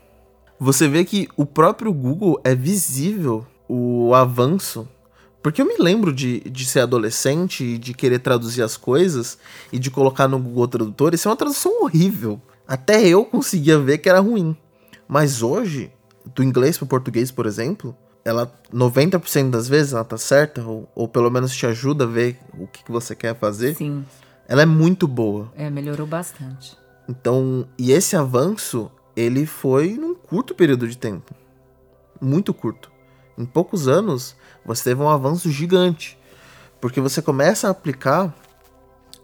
Você 0.59 0.89
vê 0.89 1.05
que 1.05 1.29
o 1.37 1.47
próprio 1.47 1.93
Google 1.93 2.41
é 2.43 2.55
visível 2.55 3.47
o 3.69 4.15
avanço. 4.15 4.89
Porque 5.43 5.63
eu 5.63 5.67
me 5.67 5.77
lembro 5.79 6.13
de, 6.13 6.41
de 6.41 6.67
ser 6.67 6.81
adolescente 6.81 7.63
e 7.63 7.79
de 7.79 7.95
querer 7.95 8.19
traduzir 8.19 8.63
as 8.63 8.77
coisas 8.77 9.39
e 9.73 9.79
de 9.79 9.91
colocar 9.91 10.27
no 10.27 10.39
Google 10.39 10.67
Tradutor. 10.67 11.15
Isso 11.15 11.29
é 11.29 11.31
uma 11.31 11.37
tradução 11.37 11.83
horrível. 11.83 12.41
Até 12.67 13.07
eu 13.07 13.25
conseguia 13.25 13.79
ver 13.79 13.99
que 13.99 14.09
era 14.09 14.21
ruim. 14.21 14.57
Mas 15.07 15.43
hoje, 15.43 15.93
do 16.35 16.43
inglês 16.43 16.77
para 16.77 16.85
o 16.85 16.89
português, 16.89 17.31
por 17.31 17.47
exemplo, 17.47 17.97
ela 18.25 18.53
90% 18.73 19.51
das 19.51 19.69
vezes 19.69 19.93
ela 19.93 20.05
tá 20.05 20.19
certa, 20.19 20.63
ou, 20.63 20.91
ou 20.95 21.09
pelo 21.09 21.31
menos 21.31 21.55
te 21.55 21.67
ajuda 21.67 22.05
a 22.05 22.07
ver 22.07 22.39
o 22.59 22.67
que, 22.67 22.85
que 22.85 22.93
você 22.93 23.15
quer 23.15 23.35
fazer. 23.35 23.75
Sim. 23.75 24.05
Ela 24.47 24.63
é 24.63 24.67
muito 24.67 25.07
boa. 25.07 25.53
É, 25.57 25.69
melhorou 25.69 26.07
bastante. 26.07 26.77
Então, 27.09 27.67
e 27.79 27.93
esse 27.93 28.17
avanço, 28.17 28.91
ele 29.17 29.47
foi 29.47 29.95
num 29.95 30.15
curto 30.15 30.55
período 30.55 30.87
de 30.87 30.97
tempo. 30.97 31.35
Muito 32.21 32.53
curto. 32.53 32.91
Em 33.37 33.45
poucos 33.45 33.89
anos, 33.89 34.37
você 34.65 34.85
teve 34.85 35.03
um 35.03 35.09
avanço 35.09 35.51
gigante. 35.51 36.19
Porque 36.81 37.01
você 37.01 37.23
começa 37.23 37.69
a 37.69 37.71
aplicar 37.71 38.35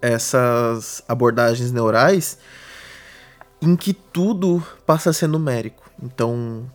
essas 0.01 1.03
abordagens 1.09 1.73
neurais 1.73 2.39
em 3.61 3.75
que 3.75 3.93
tudo 3.93 4.63
passa 4.87 5.11
a 5.11 5.13
ser 5.13 5.27
numérico. 5.27 5.91
Então, 6.03 6.71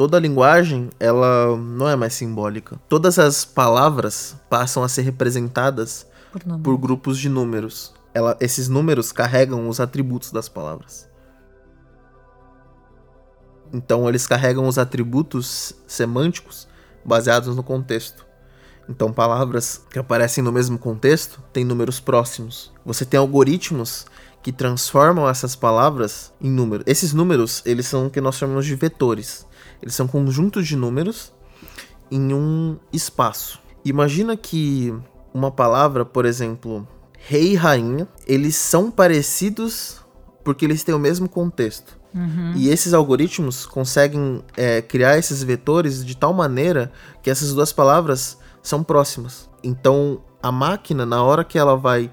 toda 0.00 0.16
a 0.16 0.20
linguagem 0.20 0.88
ela 0.98 1.54
não 1.58 1.86
é 1.86 1.94
mais 1.94 2.14
simbólica. 2.14 2.80
Todas 2.88 3.18
as 3.18 3.44
palavras 3.44 4.34
passam 4.48 4.82
a 4.82 4.88
ser 4.88 5.02
representadas 5.02 6.06
por, 6.32 6.40
por 6.58 6.78
grupos 6.78 7.18
de 7.18 7.28
números. 7.28 7.92
Ela, 8.14 8.34
esses 8.40 8.66
números 8.66 9.12
carregam 9.12 9.68
os 9.68 9.78
atributos 9.78 10.32
das 10.32 10.48
palavras. 10.48 11.06
Então 13.70 14.08
eles 14.08 14.26
carregam 14.26 14.66
os 14.66 14.78
atributos 14.78 15.74
semânticos 15.86 16.66
baseados 17.04 17.54
no 17.54 17.62
contexto. 17.62 18.24
Então 18.88 19.12
palavras 19.12 19.84
que 19.90 19.98
aparecem 19.98 20.42
no 20.42 20.50
mesmo 20.50 20.78
contexto 20.78 21.42
têm 21.52 21.62
números 21.62 22.00
próximos. 22.00 22.72
Você 22.86 23.04
tem 23.04 23.20
algoritmos 23.20 24.06
que 24.42 24.50
transformam 24.50 25.28
essas 25.28 25.54
palavras 25.54 26.32
em 26.40 26.50
números. 26.50 26.86
Esses 26.86 27.12
números, 27.12 27.60
eles 27.66 27.86
são 27.86 28.06
o 28.06 28.10
que 28.10 28.22
nós 28.22 28.36
chamamos 28.36 28.64
de 28.64 28.74
vetores. 28.74 29.49
Eles 29.82 29.94
são 29.94 30.06
conjuntos 30.06 30.66
de 30.66 30.76
números 30.76 31.32
em 32.10 32.34
um 32.34 32.78
espaço. 32.92 33.60
Imagina 33.84 34.36
que 34.36 34.94
uma 35.32 35.50
palavra, 35.50 36.04
por 36.04 36.26
exemplo, 36.26 36.86
rei 37.18 37.52
e 37.52 37.54
rainha, 37.54 38.08
eles 38.26 38.56
são 38.56 38.90
parecidos 38.90 40.00
porque 40.44 40.64
eles 40.64 40.82
têm 40.82 40.94
o 40.94 40.98
mesmo 40.98 41.28
contexto. 41.28 41.98
Uhum. 42.14 42.52
E 42.56 42.68
esses 42.68 42.92
algoritmos 42.92 43.66
conseguem 43.66 44.42
é, 44.56 44.82
criar 44.82 45.16
esses 45.16 45.42
vetores 45.42 46.04
de 46.04 46.16
tal 46.16 46.32
maneira 46.32 46.90
que 47.22 47.30
essas 47.30 47.52
duas 47.54 47.72
palavras 47.72 48.36
são 48.62 48.82
próximas. 48.82 49.48
Então, 49.62 50.20
a 50.42 50.50
máquina, 50.50 51.06
na 51.06 51.22
hora 51.22 51.44
que 51.44 51.58
ela 51.58 51.76
vai. 51.76 52.10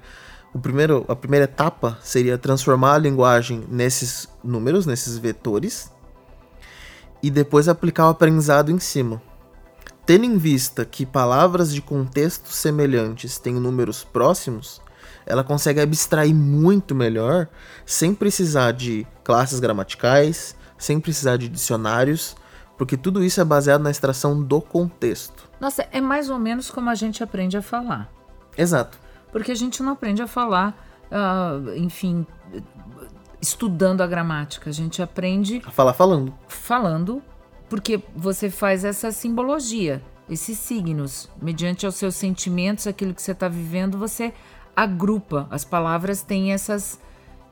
O 0.54 0.58
primeiro, 0.58 1.04
a 1.08 1.14
primeira 1.14 1.44
etapa 1.44 1.98
seria 2.00 2.38
transformar 2.38 2.94
a 2.94 2.98
linguagem 2.98 3.64
nesses 3.68 4.28
números, 4.42 4.86
nesses 4.86 5.18
vetores, 5.18 5.92
e 7.22 7.30
depois 7.30 7.68
aplicar 7.68 8.06
o 8.06 8.10
aprendizado 8.10 8.70
em 8.70 8.78
cima. 8.78 9.20
Tendo 10.06 10.24
em 10.24 10.38
vista 10.38 10.84
que 10.84 11.04
palavras 11.04 11.72
de 11.72 11.82
contextos 11.82 12.54
semelhantes 12.54 13.38
têm 13.38 13.54
números 13.54 14.04
próximos, 14.04 14.80
ela 15.26 15.44
consegue 15.44 15.80
abstrair 15.80 16.34
muito 16.34 16.94
melhor, 16.94 17.48
sem 17.84 18.14
precisar 18.14 18.72
de 18.72 19.06
classes 19.22 19.60
gramaticais, 19.60 20.56
sem 20.78 20.98
precisar 20.98 21.36
de 21.36 21.48
dicionários, 21.48 22.34
porque 22.78 22.96
tudo 22.96 23.22
isso 23.22 23.40
é 23.40 23.44
baseado 23.44 23.82
na 23.82 23.90
extração 23.90 24.42
do 24.42 24.60
contexto. 24.62 25.48
Nossa, 25.60 25.86
é 25.92 26.00
mais 26.00 26.30
ou 26.30 26.38
menos 26.38 26.70
como 26.70 26.88
a 26.88 26.94
gente 26.94 27.22
aprende 27.22 27.56
a 27.56 27.62
falar. 27.62 28.10
Exato. 28.56 28.98
Porque 29.30 29.52
a 29.52 29.54
gente 29.54 29.82
não 29.82 29.92
aprende 29.92 30.22
a 30.22 30.26
falar, 30.26 30.74
uh, 31.10 31.76
enfim, 31.76 32.26
estudando 33.40 34.00
a 34.00 34.06
gramática. 34.06 34.70
A 34.70 34.72
gente 34.72 35.02
aprende. 35.02 35.62
A 35.64 35.70
falar 35.70 35.92
falando. 35.92 36.34
Falando, 36.48 37.22
porque 37.68 38.02
você 38.14 38.50
faz 38.50 38.84
essa 38.84 39.12
simbologia, 39.12 40.02
esses 40.28 40.58
signos. 40.58 41.28
Mediante 41.40 41.86
os 41.86 41.94
seus 41.94 42.14
sentimentos, 42.14 42.86
aquilo 42.86 43.14
que 43.14 43.22
você 43.22 43.32
está 43.32 43.48
vivendo, 43.48 43.98
você 43.98 44.32
agrupa. 44.74 45.46
As 45.50 45.64
palavras 45.64 46.22
têm 46.22 46.52
essas, 46.52 46.98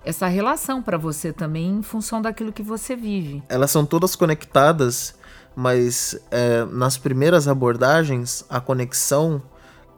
essa 0.04 0.26
relação 0.26 0.82
para 0.82 0.96
você 0.96 1.32
também 1.32 1.70
em 1.70 1.82
função 1.82 2.22
daquilo 2.22 2.52
que 2.52 2.62
você 2.62 2.94
vive. 2.94 3.42
Elas 3.48 3.70
são 3.70 3.84
todas 3.84 4.14
conectadas, 4.14 5.14
mas 5.54 6.18
é, 6.30 6.64
nas 6.66 6.96
primeiras 6.96 7.48
abordagens, 7.48 8.44
a 8.48 8.60
conexão 8.60 9.42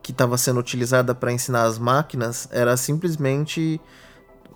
que 0.03 0.12
estava 0.12 0.38
sendo 0.38 0.59
utilizada 0.59 1.14
para 1.14 1.31
ensinar 1.33 1.64
as 1.64 1.79
máquinas 1.79 2.48
era 2.51 2.77
simplesmente 2.77 3.79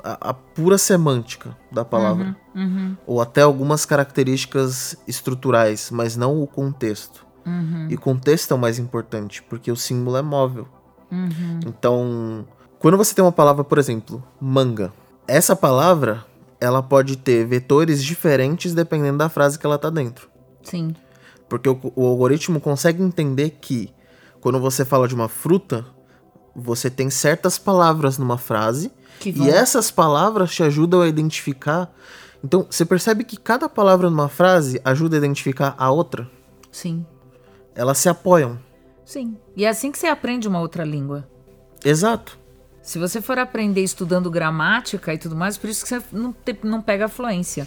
a, 0.02 0.30
a 0.30 0.34
pura 0.34 0.76
semântica 0.76 1.56
da 1.70 1.84
palavra. 1.84 2.36
Uhum, 2.54 2.62
uhum. 2.62 2.96
Ou 3.06 3.20
até 3.20 3.42
algumas 3.42 3.84
características 3.84 4.96
estruturais, 5.06 5.90
mas 5.90 6.16
não 6.16 6.42
o 6.42 6.46
contexto. 6.46 7.24
Uhum. 7.46 7.88
E 7.90 7.94
o 7.94 8.00
contexto 8.00 8.52
é 8.52 8.54
o 8.54 8.58
mais 8.58 8.78
importante, 8.78 9.42
porque 9.42 9.70
o 9.70 9.76
símbolo 9.76 10.16
é 10.16 10.22
móvel. 10.22 10.66
Uhum. 11.10 11.60
Então, 11.66 12.46
quando 12.78 12.96
você 12.96 13.14
tem 13.14 13.24
uma 13.24 13.32
palavra, 13.32 13.62
por 13.64 13.78
exemplo, 13.78 14.22
manga, 14.40 14.92
essa 15.26 15.54
palavra 15.54 16.24
ela 16.60 16.82
pode 16.82 17.16
ter 17.16 17.44
vetores 17.44 18.02
diferentes 18.02 18.72
dependendo 18.72 19.18
da 19.18 19.28
frase 19.28 19.58
que 19.58 19.66
ela 19.66 19.78
tá 19.78 19.90
dentro. 19.90 20.28
Sim. 20.62 20.94
Porque 21.48 21.68
o, 21.68 21.78
o 21.96 22.06
algoritmo 22.06 22.60
consegue 22.60 23.02
entender 23.02 23.58
que 23.60 23.92
quando 24.40 24.60
você 24.60 24.84
fala 24.84 25.08
de 25.08 25.14
uma 25.14 25.28
fruta, 25.28 25.84
você 26.54 26.88
tem 26.88 27.10
certas 27.10 27.58
palavras 27.58 28.16
numa 28.16 28.38
frase 28.38 28.92
e 29.30 29.50
essas 29.50 29.90
palavras 29.90 30.54
te 30.54 30.62
ajudam 30.62 31.00
a 31.00 31.08
identificar. 31.08 31.92
Então, 32.42 32.66
você 32.68 32.84
percebe 32.84 33.24
que 33.24 33.36
cada 33.36 33.68
palavra 33.68 34.10
numa 34.10 34.28
frase 34.28 34.80
ajuda 34.84 35.16
a 35.16 35.18
identificar 35.18 35.74
a 35.78 35.90
outra? 35.90 36.28
Sim. 36.70 37.06
Elas 37.74 37.98
se 37.98 38.08
apoiam. 38.08 38.58
Sim. 39.04 39.36
E 39.56 39.64
é 39.64 39.68
assim 39.68 39.92
que 39.92 39.98
você 39.98 40.06
aprende 40.06 40.48
uma 40.48 40.60
outra 40.60 40.84
língua. 40.84 41.28
Exato. 41.84 42.38
Se 42.82 42.98
você 42.98 43.20
for 43.20 43.38
aprender 43.38 43.82
estudando 43.82 44.30
gramática 44.30 45.14
e 45.14 45.18
tudo 45.18 45.36
mais, 45.36 45.56
por 45.56 45.70
isso 45.70 45.82
que 45.84 45.88
você 45.88 46.02
não, 46.10 46.32
te, 46.32 46.58
não 46.64 46.82
pega 46.82 47.08
fluência. 47.08 47.66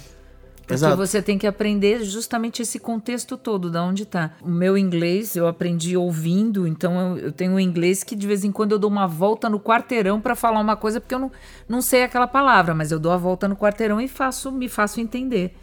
Porque 0.65 0.73
Exato. 0.73 0.97
você 0.97 1.21
tem 1.21 1.37
que 1.37 1.45
aprender 1.45 2.03
justamente 2.03 2.63
esse 2.63 2.79
contexto 2.79 3.37
todo, 3.37 3.69
da 3.69 3.83
onde 3.83 4.03
tá. 4.03 4.31
O 4.41 4.49
meu 4.49 4.75
inglês 4.75 5.35
eu 5.35 5.47
aprendi 5.47 5.95
ouvindo, 5.95 6.67
então 6.67 7.17
eu, 7.17 7.25
eu 7.25 7.31
tenho 7.31 7.53
um 7.53 7.59
inglês 7.59 8.03
que 8.03 8.15
de 8.15 8.25
vez 8.25 8.43
em 8.43 8.51
quando 8.51 8.71
eu 8.71 8.79
dou 8.79 8.89
uma 8.89 9.05
volta 9.05 9.47
no 9.47 9.59
quarteirão 9.59 10.19
para 10.19 10.35
falar 10.35 10.59
uma 10.59 10.75
coisa, 10.75 10.99
porque 10.99 11.13
eu 11.13 11.19
não, 11.19 11.31
não 11.69 11.83
sei 11.83 12.01
aquela 12.01 12.25
palavra, 12.25 12.73
mas 12.73 12.91
eu 12.91 12.97
dou 12.97 13.11
a 13.11 13.17
volta 13.17 13.47
no 13.47 13.55
quarteirão 13.55 14.01
e 14.01 14.07
faço, 14.07 14.51
me 14.51 14.67
faço 14.67 14.99
entender. 14.99 15.55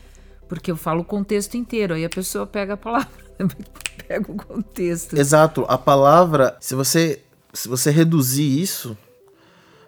Porque 0.49 0.71
eu 0.71 0.77
falo 0.77 1.01
o 1.01 1.05
contexto 1.05 1.57
inteiro, 1.57 1.95
aí 1.95 2.05
a 2.05 2.11
pessoa 2.11 2.47
pega 2.47 2.75
a 2.75 2.77
palavra, 2.77 3.11
pega 4.07 4.31
o 4.31 4.37
contexto. 4.37 5.19
Exato. 5.19 5.65
A 5.69 5.77
palavra, 5.77 6.57
se 6.61 6.77
você, 6.77 7.21
se 7.53 7.69
você 7.69 7.91
reduzir 7.91 8.61
isso, 8.61 8.97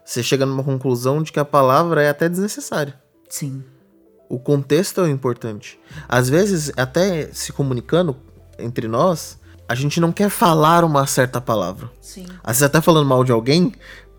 você 0.05 0.25
chega 0.25 0.45
numa 0.45 0.65
conclusão 0.65 1.23
de 1.23 1.31
que 1.31 1.39
a 1.39 1.45
palavra 1.45 2.03
é 2.03 2.09
até 2.09 2.29
desnecessária. 2.29 3.01
Sim. 3.29 3.63
O 4.35 4.39
contexto 4.41 5.01
é 5.01 5.05
o 5.05 5.09
importante. 5.09 5.79
Às 6.09 6.29
vezes, 6.29 6.73
até 6.77 7.29
se 7.33 7.53
comunicando 7.53 8.17
entre 8.59 8.89
nós, 8.89 9.39
a 9.69 9.77
gente 9.77 10.01
não 10.01 10.11
quer 10.11 10.29
falar 10.29 10.83
uma 10.83 11.07
certa 11.07 11.41
palavra. 11.41 11.89
Sim. 12.01 12.27
Às 12.43 12.57
vezes, 12.57 12.63
até 12.65 12.81
falando 12.81 13.07
mal 13.07 13.23
de 13.23 13.31
alguém, 13.31 13.73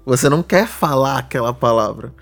você 0.06 0.30
não 0.30 0.42
quer 0.42 0.70
falar 0.70 1.18
aquela 1.18 1.54
palavra, 1.54 2.14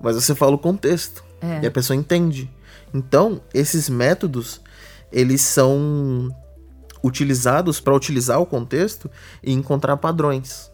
mas 0.00 0.14
você 0.14 0.32
fala 0.32 0.54
o 0.54 0.58
contexto. 0.58 1.24
É. 1.40 1.64
E 1.64 1.66
a 1.66 1.70
pessoa 1.72 1.96
entende. 1.96 2.48
Então, 2.94 3.40
esses 3.52 3.88
métodos, 3.88 4.60
eles 5.10 5.40
são 5.40 6.28
utilizados 7.02 7.80
para 7.80 7.96
utilizar 7.96 8.40
o 8.40 8.46
contexto 8.46 9.10
e 9.42 9.52
encontrar 9.52 9.96
padrões. 9.96 10.70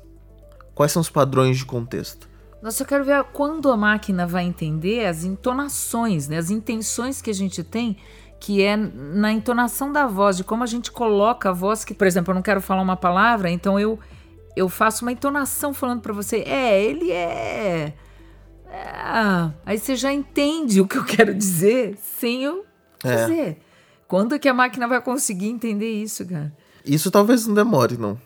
Quais 0.75 0.93
são 0.93 1.01
os 1.01 1.09
padrões 1.09 1.57
de 1.57 1.65
contexto? 1.65 2.29
Nossa, 2.63 2.83
eu 2.83 2.87
quero 2.87 3.05
ver 3.05 3.23
quando 3.33 3.71
a 3.71 3.77
máquina 3.77 4.27
vai 4.27 4.45
entender 4.45 5.07
as 5.07 5.25
entonações, 5.25 6.27
né? 6.29 6.39
as 6.39 6.51
intenções 6.51 7.21
que 7.23 7.31
a 7.31 7.35
gente 7.35 7.63
tem, 7.63 7.97
que 8.41 8.63
é 8.63 8.77
na 8.77 9.33
entonação 9.33 9.93
da 9.93 10.07
voz, 10.07 10.37
de 10.37 10.45
como 10.45 10.63
a 10.63 10.67
gente 10.67 10.91
coloca 10.91 11.51
a 11.51 11.53
voz, 11.53 11.85
que, 11.85 11.95
por 11.95 12.07
exemplo, 12.07 12.33
eu 12.33 12.35
não 12.35 12.43
quero 12.43 12.61
falar 12.61 12.83
uma 12.83 12.97
palavra, 12.97 13.51
então 13.51 13.79
eu, 13.79 13.99
eu 14.57 14.69
faço 14.69 15.05
uma 15.05 15.13
entonação 15.13 15.73
falando 15.73 16.01
para 16.01 16.13
você, 16.13 16.39
é, 16.47 16.83
ele 16.83 17.11
é... 17.13 17.95
é... 18.69 19.53
Aí 19.65 19.79
você 19.79 19.95
já 19.95 20.13
entende 20.13 20.81
o 20.83 20.89
que 20.89 20.97
eu 20.99 21.05
quero 21.05 21.35
dizer 21.35 21.97
sem 21.97 22.43
eu 22.43 22.65
É. 23.05 23.17
dizer. 23.27 23.59
Quando 24.09 24.39
que 24.39 24.49
a 24.49 24.55
máquina 24.55 24.87
vai 24.87 25.01
conseguir 25.01 25.49
entender 25.49 25.91
isso, 25.91 26.25
cara? 26.27 26.53
Isso 26.85 27.11
talvez 27.11 27.47
não 27.47 27.55
demore, 27.55 27.97
não. 27.97 28.17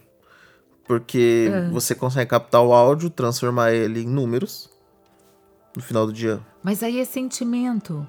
Porque 0.91 1.49
É. 1.55 1.69
você 1.71 1.95
consegue 1.95 2.29
captar 2.29 2.61
o 2.63 2.73
áudio, 2.73 3.09
transformar 3.09 3.71
ele 3.71 4.01
em 4.03 4.09
números. 4.09 4.69
No 5.77 5.81
final 5.81 6.05
do 6.05 6.13
dia. 6.13 6.41
Mas 6.65 6.83
aí 6.83 6.99
é 6.99 7.05
sentimento. 7.05 8.05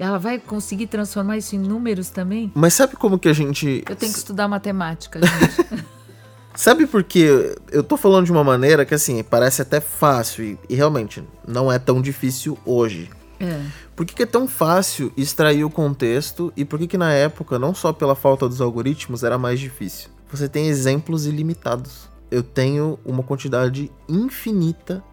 Ela 0.00 0.18
vai 0.18 0.40
conseguir 0.40 0.88
transformar 0.88 1.36
isso 1.36 1.54
em 1.54 1.60
números 1.60 2.10
também? 2.10 2.50
Mas 2.52 2.74
sabe 2.74 2.96
como 2.96 3.20
que 3.20 3.28
a 3.28 3.32
gente. 3.32 3.84
Eu 3.88 3.94
tenho 3.94 4.10
que 4.12 4.18
estudar 4.18 4.48
matemática, 4.48 5.20
gente. 5.24 5.84
Sabe 6.56 6.88
por 6.88 7.04
que 7.04 7.54
eu 7.70 7.84
tô 7.84 7.96
falando 7.96 8.24
de 8.26 8.32
uma 8.32 8.42
maneira 8.42 8.84
que 8.84 8.94
assim, 8.94 9.22
parece 9.22 9.62
até 9.62 9.80
fácil 9.80 10.44
e, 10.44 10.58
e 10.68 10.74
realmente 10.74 11.22
não 11.46 11.70
é 11.70 11.78
tão 11.78 12.02
difícil 12.02 12.58
hoje. 12.66 13.10
é. 13.38 13.60
Por 13.94 14.04
que, 14.04 14.12
que 14.12 14.24
é 14.24 14.26
tão 14.26 14.48
fácil 14.48 15.12
extrair 15.16 15.64
o 15.64 15.70
contexto 15.70 16.52
e 16.56 16.64
por 16.64 16.80
que, 16.80 16.88
que 16.88 16.98
na 16.98 17.12
época, 17.12 17.60
não 17.60 17.72
só 17.72 17.92
pela 17.92 18.16
falta 18.16 18.48
dos 18.48 18.60
algoritmos, 18.60 19.22
era 19.22 19.38
mais 19.38 19.60
difícil? 19.60 20.08
Você 20.32 20.48
tem 20.48 20.66
exemplos 20.66 21.26
ilimitados. 21.26 22.12
Eu 22.34 22.42
tenho 22.42 22.98
uma 23.04 23.22
quantidade 23.22 23.92
infinita 24.08 25.04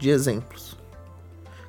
de 0.00 0.10
exemplos. 0.10 0.76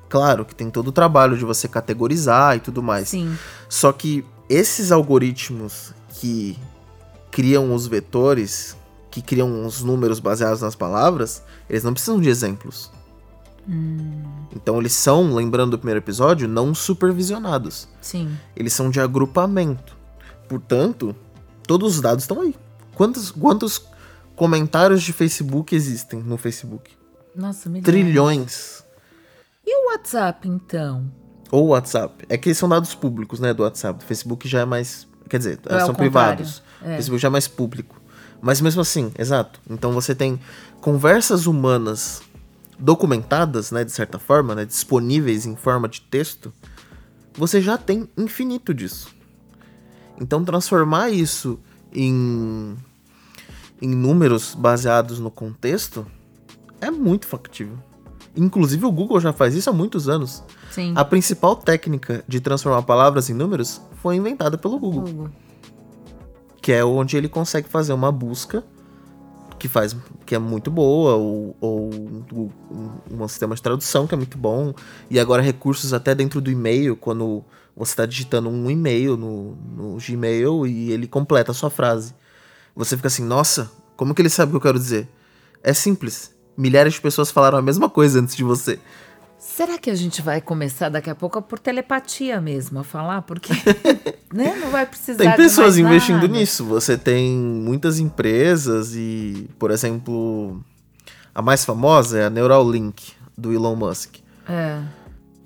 Claro 0.08 0.44
que 0.44 0.56
tem 0.56 0.68
todo 0.70 0.88
o 0.88 0.92
trabalho 0.92 1.38
de 1.38 1.44
você 1.44 1.68
categorizar 1.68 2.56
e 2.56 2.60
tudo 2.60 2.82
mais. 2.82 3.10
Sim. 3.10 3.38
Só 3.68 3.92
que 3.92 4.24
esses 4.48 4.90
algoritmos 4.90 5.94
que 6.08 6.58
criam 7.30 7.72
os 7.72 7.86
vetores, 7.86 8.76
que 9.08 9.22
criam 9.22 9.64
os 9.64 9.84
números 9.84 10.18
baseados 10.18 10.62
nas 10.62 10.74
palavras, 10.74 11.44
eles 11.70 11.84
não 11.84 11.92
precisam 11.92 12.20
de 12.20 12.28
exemplos. 12.28 12.90
Então 14.52 14.80
eles 14.80 14.94
são, 14.94 15.32
lembrando 15.32 15.70
do 15.70 15.78
primeiro 15.78 16.00
episódio, 16.00 16.48
não 16.48 16.74
supervisionados. 16.74 17.86
Sim. 18.00 18.36
Eles 18.56 18.72
são 18.72 18.90
de 18.90 18.98
agrupamento. 18.98 19.96
Portanto, 20.48 21.14
todos 21.68 21.94
os 21.94 22.00
dados 22.00 22.24
estão 22.24 22.40
aí. 22.40 22.56
Quantos, 22.96 23.30
quantos 23.30 23.91
comentários 24.42 25.04
de 25.04 25.12
Facebook 25.12 25.72
existem 25.72 26.20
no 26.20 26.36
Facebook? 26.36 26.90
Nossa, 27.32 27.70
me 27.70 27.80
Trilhões. 27.80 28.84
E 29.64 29.84
o 29.84 29.92
WhatsApp, 29.92 30.48
então? 30.48 31.08
Ou 31.48 31.68
WhatsApp. 31.68 32.24
É 32.28 32.36
que 32.36 32.52
são 32.52 32.68
dados 32.68 32.92
públicos, 32.92 33.38
né, 33.38 33.54
do 33.54 33.62
WhatsApp. 33.62 34.00
Do 34.00 34.04
Facebook 34.04 34.48
já 34.48 34.62
é 34.62 34.64
mais. 34.64 35.06
Quer 35.30 35.38
dizer, 35.38 35.60
É, 35.66 35.78
são 35.78 35.94
privados. 35.94 36.60
É. 36.82 36.86
O 36.86 36.96
Facebook 36.96 37.22
já 37.22 37.28
é 37.28 37.30
mais 37.30 37.46
público. 37.46 38.02
Mas 38.40 38.60
mesmo 38.60 38.80
assim, 38.80 39.12
exato. 39.16 39.60
Então 39.70 39.92
você 39.92 40.12
tem 40.12 40.40
conversas 40.80 41.46
humanas 41.46 42.20
documentadas, 42.76 43.70
né, 43.70 43.84
de 43.84 43.92
certa 43.92 44.18
forma, 44.18 44.56
né, 44.56 44.64
disponíveis 44.64 45.46
em 45.46 45.54
forma 45.54 45.88
de 45.88 46.00
texto. 46.00 46.52
Você 47.34 47.60
já 47.60 47.78
tem 47.78 48.08
infinito 48.18 48.74
disso. 48.74 49.14
Então 50.20 50.44
transformar 50.44 51.10
isso 51.10 51.60
em 51.92 52.76
em 53.82 53.88
números 53.88 54.54
baseados 54.54 55.18
no 55.18 55.28
contexto 55.28 56.06
é 56.80 56.88
muito 56.88 57.26
factível. 57.26 57.76
Inclusive 58.36 58.86
o 58.86 58.92
Google 58.92 59.20
já 59.20 59.32
faz 59.32 59.56
isso 59.56 59.68
há 59.68 59.72
muitos 59.72 60.08
anos. 60.08 60.42
Sim. 60.70 60.94
A 60.96 61.04
principal 61.04 61.56
técnica 61.56 62.24
de 62.26 62.40
transformar 62.40 62.82
palavras 62.82 63.28
em 63.28 63.34
números 63.34 63.82
foi 63.96 64.14
inventada 64.16 64.56
pelo 64.56 64.78
Google, 64.78 65.02
Google. 65.02 65.30
que 66.62 66.72
é 66.72 66.84
onde 66.84 67.16
ele 67.16 67.28
consegue 67.28 67.68
fazer 67.68 67.92
uma 67.92 68.12
busca 68.12 68.64
que 69.58 69.68
faz 69.68 69.96
que 70.24 70.34
é 70.34 70.38
muito 70.38 70.70
boa 70.70 71.14
ou, 71.14 71.56
ou 71.60 71.90
um, 72.32 72.50
um 73.10 73.28
sistema 73.28 73.54
de 73.54 73.62
tradução 73.62 74.06
que 74.06 74.14
é 74.14 74.16
muito 74.16 74.38
bom 74.38 74.72
e 75.10 75.20
agora 75.20 75.42
recursos 75.42 75.92
até 75.92 76.14
dentro 76.14 76.40
do 76.40 76.50
e-mail 76.50 76.96
quando 76.96 77.44
você 77.76 77.92
está 77.92 78.06
digitando 78.06 78.48
um 78.48 78.70
e-mail 78.70 79.16
no, 79.16 79.56
no 79.76 79.98
Gmail 79.98 80.66
e 80.66 80.90
ele 80.90 81.06
completa 81.06 81.50
a 81.50 81.54
sua 81.54 81.70
frase. 81.70 82.14
Você 82.74 82.96
fica 82.96 83.08
assim, 83.08 83.24
nossa, 83.24 83.70
como 83.96 84.14
que 84.14 84.22
ele 84.22 84.30
sabe 84.30 84.50
o 84.50 84.52
que 84.52 84.56
eu 84.56 84.72
quero 84.72 84.78
dizer? 84.78 85.08
É 85.62 85.72
simples. 85.72 86.34
Milhares 86.56 86.94
de 86.94 87.00
pessoas 87.00 87.30
falaram 87.30 87.58
a 87.58 87.62
mesma 87.62 87.88
coisa 87.88 88.20
antes 88.20 88.34
de 88.34 88.44
você. 88.44 88.78
Será 89.38 89.76
que 89.76 89.90
a 89.90 89.94
gente 89.94 90.22
vai 90.22 90.40
começar 90.40 90.88
daqui 90.88 91.10
a 91.10 91.14
pouco 91.14 91.42
por 91.42 91.58
telepatia 91.58 92.40
mesmo 92.40 92.78
a 92.78 92.84
falar? 92.84 93.22
Porque 93.22 93.52
né? 94.32 94.56
não 94.60 94.70
vai 94.70 94.86
precisar. 94.86 95.18
Tem 95.18 95.36
pessoas 95.36 95.76
investindo 95.76 96.22
nada. 96.22 96.28
nisso. 96.28 96.64
Você 96.66 96.96
tem 96.96 97.36
muitas 97.36 97.98
empresas 97.98 98.94
e, 98.94 99.50
por 99.58 99.70
exemplo, 99.70 100.62
a 101.34 101.42
mais 101.42 101.64
famosa 101.64 102.18
é 102.20 102.24
a 102.26 102.30
Neuralink 102.30 103.12
do 103.36 103.52
Elon 103.52 103.74
Musk. 103.74 104.16
É. 104.48 104.80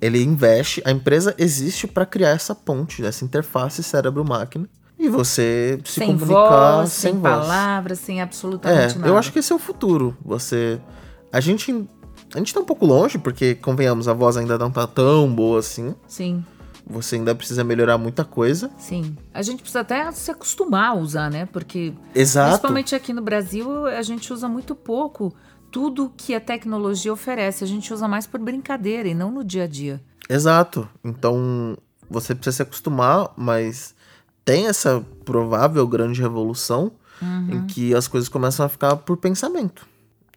Ele 0.00 0.22
investe, 0.22 0.82
a 0.84 0.90
empresa 0.90 1.34
existe 1.38 1.86
para 1.86 2.04
criar 2.04 2.30
essa 2.30 2.54
ponte, 2.54 3.04
essa 3.04 3.24
interface 3.24 3.82
cérebro-máquina 3.82 4.68
e 5.06 5.10
você 5.10 5.80
se 5.84 5.92
sem 6.00 6.06
comunicar 6.18 6.76
voz, 6.78 6.92
sem, 6.92 7.12
sem 7.12 7.20
voz. 7.20 7.34
palavras, 7.34 7.98
sem 7.98 8.18
É, 8.20 8.22
absolutamente 8.22 8.98
nada. 8.98 9.08
eu 9.08 9.16
acho 9.16 9.32
que 9.32 9.38
esse 9.38 9.52
é 9.52 9.56
o 9.56 9.58
futuro. 9.58 10.16
Você. 10.24 10.80
A 11.32 11.40
gente. 11.40 11.88
A 12.34 12.38
gente 12.38 12.52
tá 12.52 12.60
um 12.60 12.64
pouco 12.64 12.84
longe, 12.84 13.18
porque, 13.18 13.54
convenhamos, 13.54 14.08
a 14.08 14.12
voz 14.12 14.36
ainda 14.36 14.58
não 14.58 14.70
tá 14.70 14.86
tão 14.86 15.32
boa 15.32 15.60
assim. 15.60 15.94
Sim, 16.08 16.44
Você 16.88 17.16
ainda 17.16 17.34
precisa 17.34 17.62
melhorar 17.64 17.96
muita 17.98 18.24
coisa. 18.24 18.70
sim. 18.78 19.16
A 19.32 19.42
gente 19.42 19.58
precisa 19.60 19.80
até 19.80 20.10
se 20.12 20.30
acostumar 20.30 20.90
a 20.90 20.94
usar, 20.94 21.30
né? 21.30 21.46
Porque 21.46 21.92
Exato. 22.14 22.48
Principalmente 22.50 22.94
aqui 22.94 23.12
no 23.12 23.22
Brasil, 23.22 23.86
a 23.86 24.02
gente 24.02 24.32
usa 24.32 24.48
muito 24.48 24.74
pouco 24.74 25.32
tudo 25.70 26.12
que 26.16 26.34
a 26.34 26.40
tecnologia 26.40 27.12
oferece. 27.12 27.62
A 27.64 27.66
gente 27.66 27.92
usa 27.94 28.06
mais 28.08 28.26
por 28.26 28.40
brincadeira 28.40 29.08
e 29.08 29.14
não 29.14 29.30
no 29.30 29.42
dia 29.44 29.64
a 29.64 29.66
dia. 29.66 30.00
Exato. 30.28 30.88
Então, 31.04 31.76
você 32.10 32.34
precisa 32.34 32.56
se 32.56 32.62
acostumar, 32.62 33.32
mas 33.36 33.94
tem 34.46 34.66
essa 34.68 35.04
provável 35.26 35.86
grande 35.86 36.22
revolução 36.22 36.90
Uhum. 37.20 37.48
em 37.50 37.66
que 37.66 37.94
as 37.94 38.06
coisas 38.06 38.28
começam 38.28 38.64
a 38.64 38.68
ficar 38.68 38.94
por 38.96 39.16
pensamento. 39.18 39.86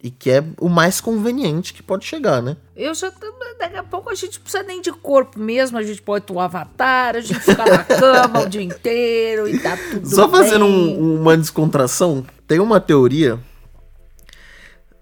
E 0.01 0.09
que 0.09 0.31
é 0.31 0.41
o 0.61 0.69
mais 0.69 1.01
conveniente 1.01 1.73
que 1.73 1.83
pode 1.83 2.05
chegar, 2.05 2.41
né? 2.41 2.55
Eu 2.73 2.93
já. 2.95 3.11
Daqui 3.59 3.75
a 3.75 3.83
pouco 3.83 4.09
a 4.09 4.15
gente 4.15 4.39
precisa 4.39 4.63
nem 4.63 4.81
de 4.81 4.89
corpo 4.93 5.37
mesmo, 5.37 5.77
a 5.77 5.83
gente 5.83 6.01
pode 6.01 6.23
ter 6.25 6.31
um 6.31 6.39
avatar, 6.39 7.17
a 7.17 7.19
gente 7.19 7.41
fica 7.41 7.65
na 7.65 7.83
cama 7.83 8.39
o 8.45 8.49
dia 8.49 8.61
inteiro 8.61 9.45
e 9.49 9.59
tá 9.59 9.75
tudo. 9.91 10.07
Só 10.07 10.29
fazendo 10.29 10.63
um- 10.63 11.19
uma 11.19 11.35
descontração, 11.35 12.25
tem 12.47 12.61
uma 12.61 12.79
teoria. 12.79 13.37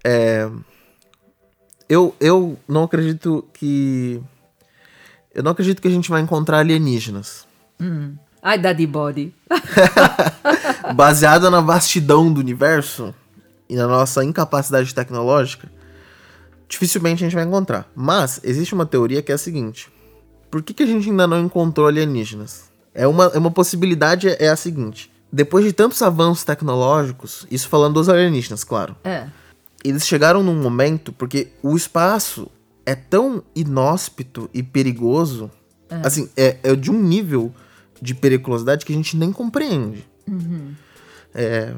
É, 0.04 0.50
eu, 1.88 2.12
eu 2.18 2.58
não 2.66 2.82
acredito 2.82 3.46
que. 3.52 4.20
Eu 5.32 5.44
não 5.44 5.52
acredito 5.52 5.80
que 5.80 5.86
a 5.86 5.92
gente 5.92 6.10
vai 6.10 6.20
encontrar 6.20 6.58
alienígenas. 6.58 7.46
Ai, 8.42 8.58
Daddy 8.58 8.86
Body. 8.86 9.34
Baseada 10.94 11.50
na 11.50 11.60
vastidão 11.60 12.32
do 12.32 12.40
universo 12.40 13.14
e 13.68 13.76
na 13.76 13.86
nossa 13.86 14.24
incapacidade 14.24 14.94
tecnológica, 14.94 15.68
dificilmente 16.68 17.22
a 17.24 17.26
gente 17.26 17.34
vai 17.34 17.44
encontrar. 17.44 17.90
Mas 17.94 18.40
existe 18.42 18.74
uma 18.74 18.86
teoria 18.86 19.22
que 19.22 19.32
é 19.32 19.34
a 19.34 19.38
seguinte: 19.38 19.90
por 20.50 20.62
que, 20.62 20.72
que 20.72 20.82
a 20.82 20.86
gente 20.86 21.08
ainda 21.10 21.26
não 21.26 21.40
encontrou 21.40 21.86
alienígenas? 21.86 22.68
É 22.94 23.06
uma, 23.06 23.26
é 23.26 23.38
uma 23.38 23.50
possibilidade, 23.50 24.28
é 24.28 24.48
a 24.48 24.56
seguinte: 24.56 25.10
depois 25.32 25.64
de 25.64 25.72
tantos 25.72 26.00
avanços 26.02 26.44
tecnológicos, 26.44 27.46
isso 27.50 27.68
falando 27.68 27.94
dos 27.94 28.08
alienígenas, 28.08 28.64
claro, 28.64 28.96
É. 29.04 29.26
eles 29.84 30.06
chegaram 30.06 30.42
num 30.42 30.60
momento 30.60 31.12
porque 31.12 31.48
o 31.62 31.76
espaço 31.76 32.48
é 32.86 32.94
tão 32.94 33.42
inóspito 33.54 34.48
e 34.54 34.62
perigoso, 34.62 35.50
assim, 36.02 36.30
é, 36.36 36.56
é 36.62 36.74
de 36.74 36.90
um 36.90 36.98
nível 36.98 37.52
de 38.00 38.14
periculosidade 38.14 38.84
que 38.84 38.92
a 38.92 38.96
gente 38.96 39.16
nem 39.16 39.32
compreende. 39.32 40.06
É, 41.34 41.74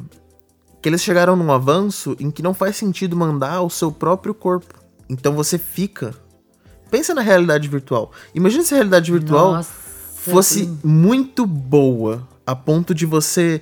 que 0.81 0.89
eles 0.89 1.03
chegaram 1.03 1.37
num 1.37 1.53
avanço 1.53 2.17
em 2.19 2.31
que 2.31 2.43
não 2.43 2.55
faz 2.55 2.77
sentido 2.77 3.17
mandar 3.17 3.63
o 3.63 3.71
seu 3.71 3.93
próprio 3.93 4.35
corpo. 4.35 4.75
Então 5.09 5.35
você 5.35 5.59
fica. 5.59 6.15
Pensa 6.91 7.15
na 7.15 7.21
realidade 7.21 7.69
virtual. 7.69 8.11
Imagina 8.35 8.65
se 8.65 8.75
a 8.75 8.79
realidade 8.79 9.13
virtual 9.13 9.55
Nossa. 9.55 9.73
fosse 9.73 10.67
muito 10.83 11.47
boa 11.47 12.27
a 12.47 12.55
ponto 12.57 12.95
de 12.95 13.07
você 13.07 13.61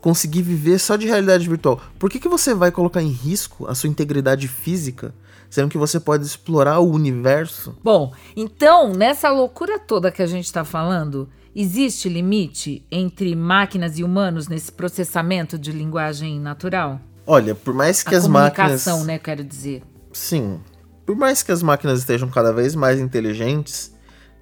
conseguir 0.00 0.42
viver 0.42 0.78
só 0.78 0.96
de 0.96 1.06
realidade 1.06 1.48
virtual. 1.48 1.80
Por 1.98 2.10
que, 2.10 2.18
que 2.18 2.28
você 2.28 2.52
vai 2.52 2.70
colocar 2.70 3.00
em 3.00 3.08
risco 3.08 3.66
a 3.68 3.74
sua 3.74 3.88
integridade 3.88 4.48
física, 4.48 5.14
sendo 5.48 5.68
que 5.68 5.78
você 5.78 6.00
pode 6.00 6.26
explorar 6.26 6.80
o 6.80 6.90
universo? 6.90 7.76
Bom, 7.82 8.12
então, 8.36 8.92
nessa 8.92 9.30
loucura 9.30 9.78
toda 9.78 10.10
que 10.10 10.20
a 10.20 10.26
gente 10.26 10.44
está 10.44 10.64
falando, 10.64 11.28
existe 11.54 12.08
limite 12.08 12.86
entre 12.90 13.34
máquinas 13.36 13.98
e 13.98 14.04
humanos 14.04 14.48
nesse 14.48 14.72
processamento 14.72 15.58
de 15.58 15.72
linguagem 15.72 16.40
natural? 16.40 17.00
Olha, 17.26 17.54
por 17.54 17.74
mais 17.74 18.02
que 18.02 18.14
a 18.14 18.18
as 18.18 18.26
máquinas. 18.26 18.84
comunicação, 18.84 19.04
né, 19.04 19.18
quero 19.18 19.44
dizer. 19.44 19.82
Sim. 20.12 20.60
Por 21.06 21.16
mais 21.16 21.42
que 21.42 21.52
as 21.52 21.62
máquinas 21.62 22.00
estejam 22.00 22.28
cada 22.28 22.52
vez 22.52 22.74
mais 22.74 22.98
inteligentes, 22.98 23.94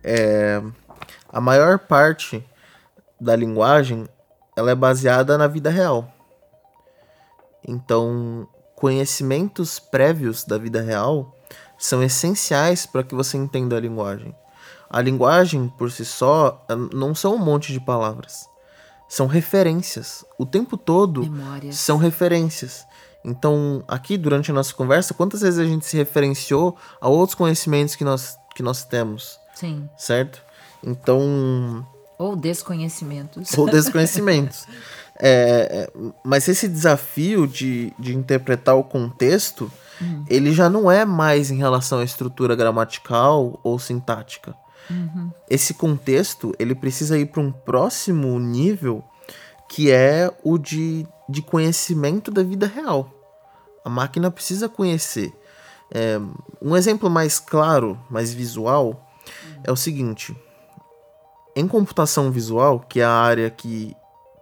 é, 0.03 0.62
a 1.29 1.40
maior 1.40 1.79
parte 1.79 2.44
da 3.20 3.37
linguagem 3.37 4.07
ela 4.57 4.70
é 4.70 4.75
baseada 4.75 5.38
na 5.38 5.46
vida 5.46 5.70
real. 5.70 6.12
Então, 7.66 8.49
conhecimentos 8.75 9.79
prévios 9.79 10.44
da 10.44 10.59
vida 10.59 10.81
real 10.81 11.37
são 11.79 12.03
essenciais 12.03 12.87
para 12.87 13.03
que 13.03 13.14
você 13.14 13.37
entenda 13.37 13.77
a 13.77 13.81
linguagem. 13.81 14.35
A 14.90 15.00
linguagem, 15.00 15.68
por 15.79 15.90
si 15.90 16.05
só, 16.05 16.64
eh, 16.68 16.74
não 16.92 17.14
são 17.14 17.37
um 17.37 17.38
monte 17.38 17.72
de 17.72 17.79
palavras. 17.79 18.48
São 19.09 19.29
referências. 19.29 20.24
O 20.37 20.44
tempo 20.44 20.76
todo 20.76 21.22
Memórias. 21.22 21.76
são 21.76 21.96
referências. 21.96 22.85
Então, 23.24 23.85
aqui 23.87 24.16
durante 24.16 24.50
a 24.50 24.55
nossa 24.55 24.74
conversa, 24.74 25.14
quantas 25.14 25.42
vezes 25.42 25.61
a 25.61 25.64
gente 25.64 25.87
se 25.87 25.96
referenciou 25.96 26.76
a 27.00 27.09
outros 27.09 27.35
conhecimentos 27.37 27.94
que 27.94 28.03
nós, 28.03 28.37
que 28.55 28.62
nós 28.62 28.85
temos, 28.85 29.38
Sim. 29.55 29.88
certo? 29.96 30.42
Então, 30.83 31.87
Ou 32.18 32.35
desconhecimentos. 32.35 33.57
ou 33.57 33.66
desconhecimentos. 33.70 34.66
É, 35.22 35.88
é, 35.94 36.11
mas 36.24 36.48
esse 36.48 36.66
desafio 36.66 37.46
de, 37.46 37.92
de 37.98 38.16
interpretar 38.16 38.74
o 38.74 38.83
contexto, 38.83 39.70
ele 40.29 40.50
já 40.53 40.70
não 40.70 40.90
é 40.90 41.05
mais 41.05 41.50
em 41.50 41.59
relação 41.59 41.98
à 41.98 42.05
estrutura 42.05 42.57
gramatical 42.57 43.61
ou 43.62 43.79
sintática. 43.79 44.55
Esse 45.48 45.74
contexto, 45.74 46.55
ele 46.59 46.74
precisa 46.74 47.18
ir 47.18 47.26
para 47.26 47.40
um 47.40 47.50
próximo 47.53 48.38
nível, 48.38 49.05
que 49.68 49.90
é 49.90 50.33
o 50.42 50.59
de, 50.59 51.07
de 51.29 51.42
conhecimento 51.42 52.31
da 52.31 52.42
vida 52.42 52.66
real. 52.66 53.09
A 53.85 53.88
máquina 53.90 54.31
precisa 54.31 54.68
conhecer. 54.68 55.33
É, 55.92 56.18
um 56.62 56.76
exemplo 56.76 57.09
mais 57.11 57.38
claro, 57.40 57.98
mais 58.11 58.33
visual, 58.33 59.09
é 59.64 59.70
o 59.72 59.76
seguinte: 59.76 60.37
em 61.57 61.66
computação 61.66 62.31
visual, 62.31 62.81
que 62.81 63.00
é 63.00 63.05
a 63.05 63.11
área 63.12 63.50
que, 63.50 63.94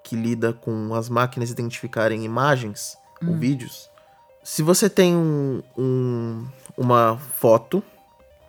que 0.05 0.15
lida 0.17 0.53
com 0.53 0.95
as 0.95 1.09
máquinas 1.09 1.51
identificarem 1.51 2.25
imagens 2.25 2.97
ou 3.27 3.35
vídeos, 3.35 3.91
se 4.45 4.63
você 4.63 4.89
tem 4.89 5.15
um- 5.17 5.63
um- 5.77 6.47
uma 6.77 7.19
foto 7.19 7.83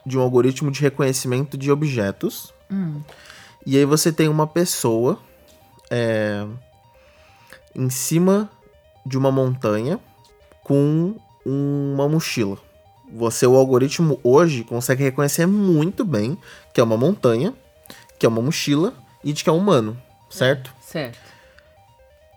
de 0.06 0.18
um 0.18 0.22
algoritmo 0.22 0.72
de 0.72 0.82
reconhecimento 0.82 1.58
de 1.58 1.72
objetos, 1.72 2.54
e 3.66 3.78
aí 3.78 3.86
você 3.86 4.12
tem 4.12 4.28
uma 4.28 4.48
pessoa 4.48 5.20
é, 5.90 6.46
em 7.76 7.90
cima 7.90 8.50
de 9.06 9.18
uma 9.18 9.32
montanha 9.32 10.00
com 10.64 11.16
uma 11.46 12.08
mochila. 12.08 12.58
Você, 13.12 13.48
o 13.48 13.56
algoritmo 13.56 14.20
hoje, 14.24 14.64
consegue 14.64 15.04
reconhecer 15.04 15.48
muito 15.48 16.06
bem 16.06 16.38
que 16.74 16.80
é 16.80 16.84
uma 16.84 16.96
montanha, 16.96 17.54
que 18.20 18.26
é 18.26 18.30
uma 18.30 18.42
mochila 18.42 18.94
e 19.24 19.34
de 19.34 19.44
que 19.44 19.50
é 19.50 19.54
um 19.54 19.58
humano, 19.58 20.00
certo? 20.30 20.74
Certo. 20.80 21.18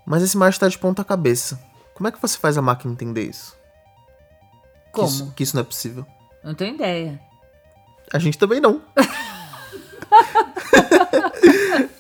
Mas 0.07 0.23
esse 0.23 0.35
imagem 0.35 0.57
está 0.57 0.69
de 0.69 0.79
ponta 0.79 1.05
cabeça. 1.05 1.61
Como 1.95 2.09
é 2.09 2.13
que 2.13 2.21
você 2.21 2.39
faz 2.39 2.57
a 2.57 2.63
máquina 2.63 2.93
entender 2.93 3.25
isso? 3.25 3.55
Que 4.87 4.93
Como? 4.93 5.09
isso, 5.09 5.33
que 5.37 5.43
isso 5.43 5.55
não 5.55 5.61
é 5.61 5.65
possível. 5.65 6.07
Não 6.43 6.55
tenho 6.55 6.75
ideia. 6.75 7.21
A 8.13 8.19
gente 8.19 8.39
também 8.39 8.61
não. 8.61 8.81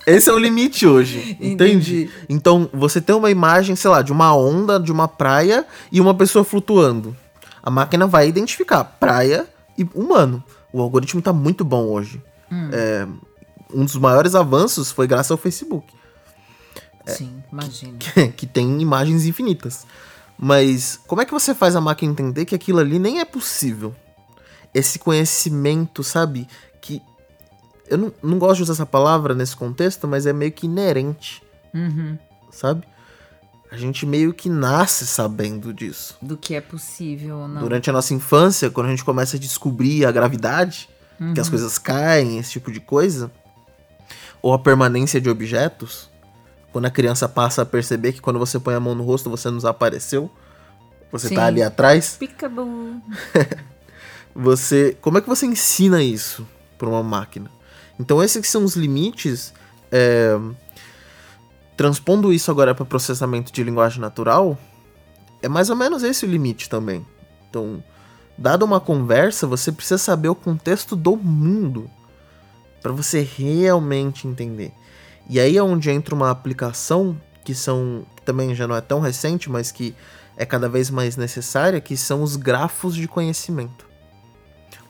Esse 0.06 0.28
é 0.28 0.32
o 0.32 0.38
limite 0.38 0.86
hoje, 0.86 1.36
entende? 1.40 1.52
Entendi. 1.52 2.10
Então, 2.28 2.68
você 2.72 3.00
tem 3.00 3.14
uma 3.14 3.30
imagem, 3.30 3.74
sei 3.76 3.90
lá, 3.90 4.02
de 4.02 4.12
uma 4.12 4.36
onda, 4.36 4.78
de 4.78 4.92
uma 4.92 5.08
praia 5.08 5.66
e 5.90 6.00
uma 6.00 6.14
pessoa 6.14 6.44
flutuando. 6.44 7.16
A 7.62 7.70
máquina 7.70 8.06
vai 8.06 8.28
identificar 8.28 8.82
praia 8.84 9.46
e 9.78 9.86
humano. 9.94 10.42
O 10.72 10.80
algoritmo 10.80 11.22
tá 11.22 11.32
muito 11.32 11.64
bom 11.64 11.84
hoje. 11.84 12.20
É, 12.72 13.06
um 13.72 13.84
dos 13.84 13.96
maiores 13.96 14.34
avanços 14.34 14.90
foi 14.90 15.06
graças 15.06 15.30
ao 15.30 15.38
Facebook, 15.38 15.94
Sim, 17.06 17.42
imagino. 17.50 17.96
que 18.36 18.46
tem 18.46 18.80
imagens 18.80 19.24
infinitas. 19.24 19.86
Mas 20.38 21.00
como 21.06 21.22
é 21.22 21.24
que 21.24 21.32
você 21.32 21.54
faz 21.54 21.74
a 21.74 21.80
máquina 21.80 22.12
entender 22.12 22.44
que 22.44 22.54
aquilo 22.54 22.78
ali 22.78 22.98
nem 22.98 23.20
é 23.20 23.24
possível? 23.24 23.94
Esse 24.74 24.98
conhecimento, 24.98 26.02
sabe? 26.02 26.48
Que. 26.80 27.02
Eu 27.88 27.98
não, 27.98 28.12
não 28.22 28.38
gosto 28.38 28.56
de 28.56 28.62
usar 28.62 28.72
essa 28.72 28.86
palavra 28.86 29.34
nesse 29.34 29.54
contexto, 29.54 30.08
mas 30.08 30.26
é 30.26 30.32
meio 30.32 30.52
que 30.52 30.66
inerente. 30.66 31.42
Uhum. 31.74 32.18
sabe? 32.50 32.86
a 33.72 33.76
gente 33.78 34.04
meio 34.04 34.34
que 34.34 34.50
nasce 34.50 35.06
sabendo 35.06 35.72
disso. 35.72 36.18
Do 36.20 36.36
que 36.36 36.54
é 36.54 36.60
possível 36.60 37.38
ou 37.38 37.48
não. 37.48 37.62
Durante 37.62 37.88
a 37.88 37.92
nossa 37.92 38.12
infância, 38.12 38.70
quando 38.70 38.88
a 38.88 38.90
gente 38.90 39.02
começa 39.02 39.38
a 39.38 39.40
descobrir 39.40 40.04
a 40.04 40.12
gravidade, 40.12 40.90
uhum. 41.18 41.32
que 41.32 41.40
as 41.40 41.46
uhum. 41.46 41.52
coisas 41.52 41.78
caem, 41.78 42.38
esse 42.38 42.50
tipo 42.50 42.70
de 42.70 42.80
coisa, 42.80 43.32
ou 44.42 44.52
a 44.52 44.58
permanência 44.58 45.18
de 45.18 45.30
objetos, 45.30 46.10
quando 46.70 46.84
a 46.84 46.90
criança 46.90 47.26
passa 47.26 47.62
a 47.62 47.64
perceber 47.64 48.12
que 48.12 48.20
quando 48.20 48.38
você 48.38 48.60
põe 48.60 48.74
a 48.74 48.80
mão 48.80 48.94
no 48.94 49.04
rosto 49.04 49.30
você 49.30 49.48
não 49.48 49.56
desapareceu, 49.56 50.30
você 51.10 51.28
Sim. 51.28 51.36
tá 51.36 51.46
ali 51.46 51.62
atrás. 51.62 52.16
Picaboo. 52.18 53.00
você, 54.34 54.96
como 55.00 55.18
é 55.18 55.20
que 55.20 55.28
você 55.28 55.46
ensina 55.46 56.02
isso 56.02 56.46
para 56.78 56.88
uma 56.88 57.02
máquina? 57.02 57.50
Então 57.98 58.22
esses 58.22 58.48
são 58.48 58.64
os 58.64 58.74
limites 58.74 59.52
é, 59.90 60.38
transpondo 61.76 62.32
isso 62.32 62.50
agora 62.50 62.74
para 62.74 62.84
processamento 62.84 63.52
de 63.52 63.62
linguagem 63.62 64.00
natural, 64.00 64.58
é 65.42 65.48
mais 65.48 65.68
ou 65.68 65.76
menos 65.76 66.02
esse 66.02 66.24
o 66.24 66.28
limite 66.28 66.68
também. 66.68 67.04
Então, 67.48 67.82
dada 68.38 68.64
uma 68.64 68.80
conversa, 68.80 69.46
você 69.46 69.72
precisa 69.72 69.98
saber 69.98 70.28
o 70.28 70.34
contexto 70.34 70.96
do 70.96 71.16
mundo 71.16 71.90
para 72.80 72.92
você 72.92 73.20
realmente 73.20 74.26
entender. 74.26 74.72
E 75.28 75.38
aí 75.38 75.56
é 75.56 75.62
onde 75.62 75.90
entra 75.90 76.14
uma 76.14 76.30
aplicação 76.30 77.20
que 77.44 77.54
são 77.54 78.06
que 78.16 78.22
também 78.22 78.54
já 78.54 78.66
não 78.66 78.76
é 78.76 78.80
tão 78.80 79.00
recente, 79.00 79.50
mas 79.50 79.72
que 79.72 79.94
é 80.36 80.46
cada 80.46 80.68
vez 80.68 80.90
mais 80.90 81.16
necessária, 81.16 81.80
que 81.80 81.96
são 81.96 82.22
os 82.22 82.36
grafos 82.36 82.94
de 82.94 83.06
conhecimento. 83.06 83.91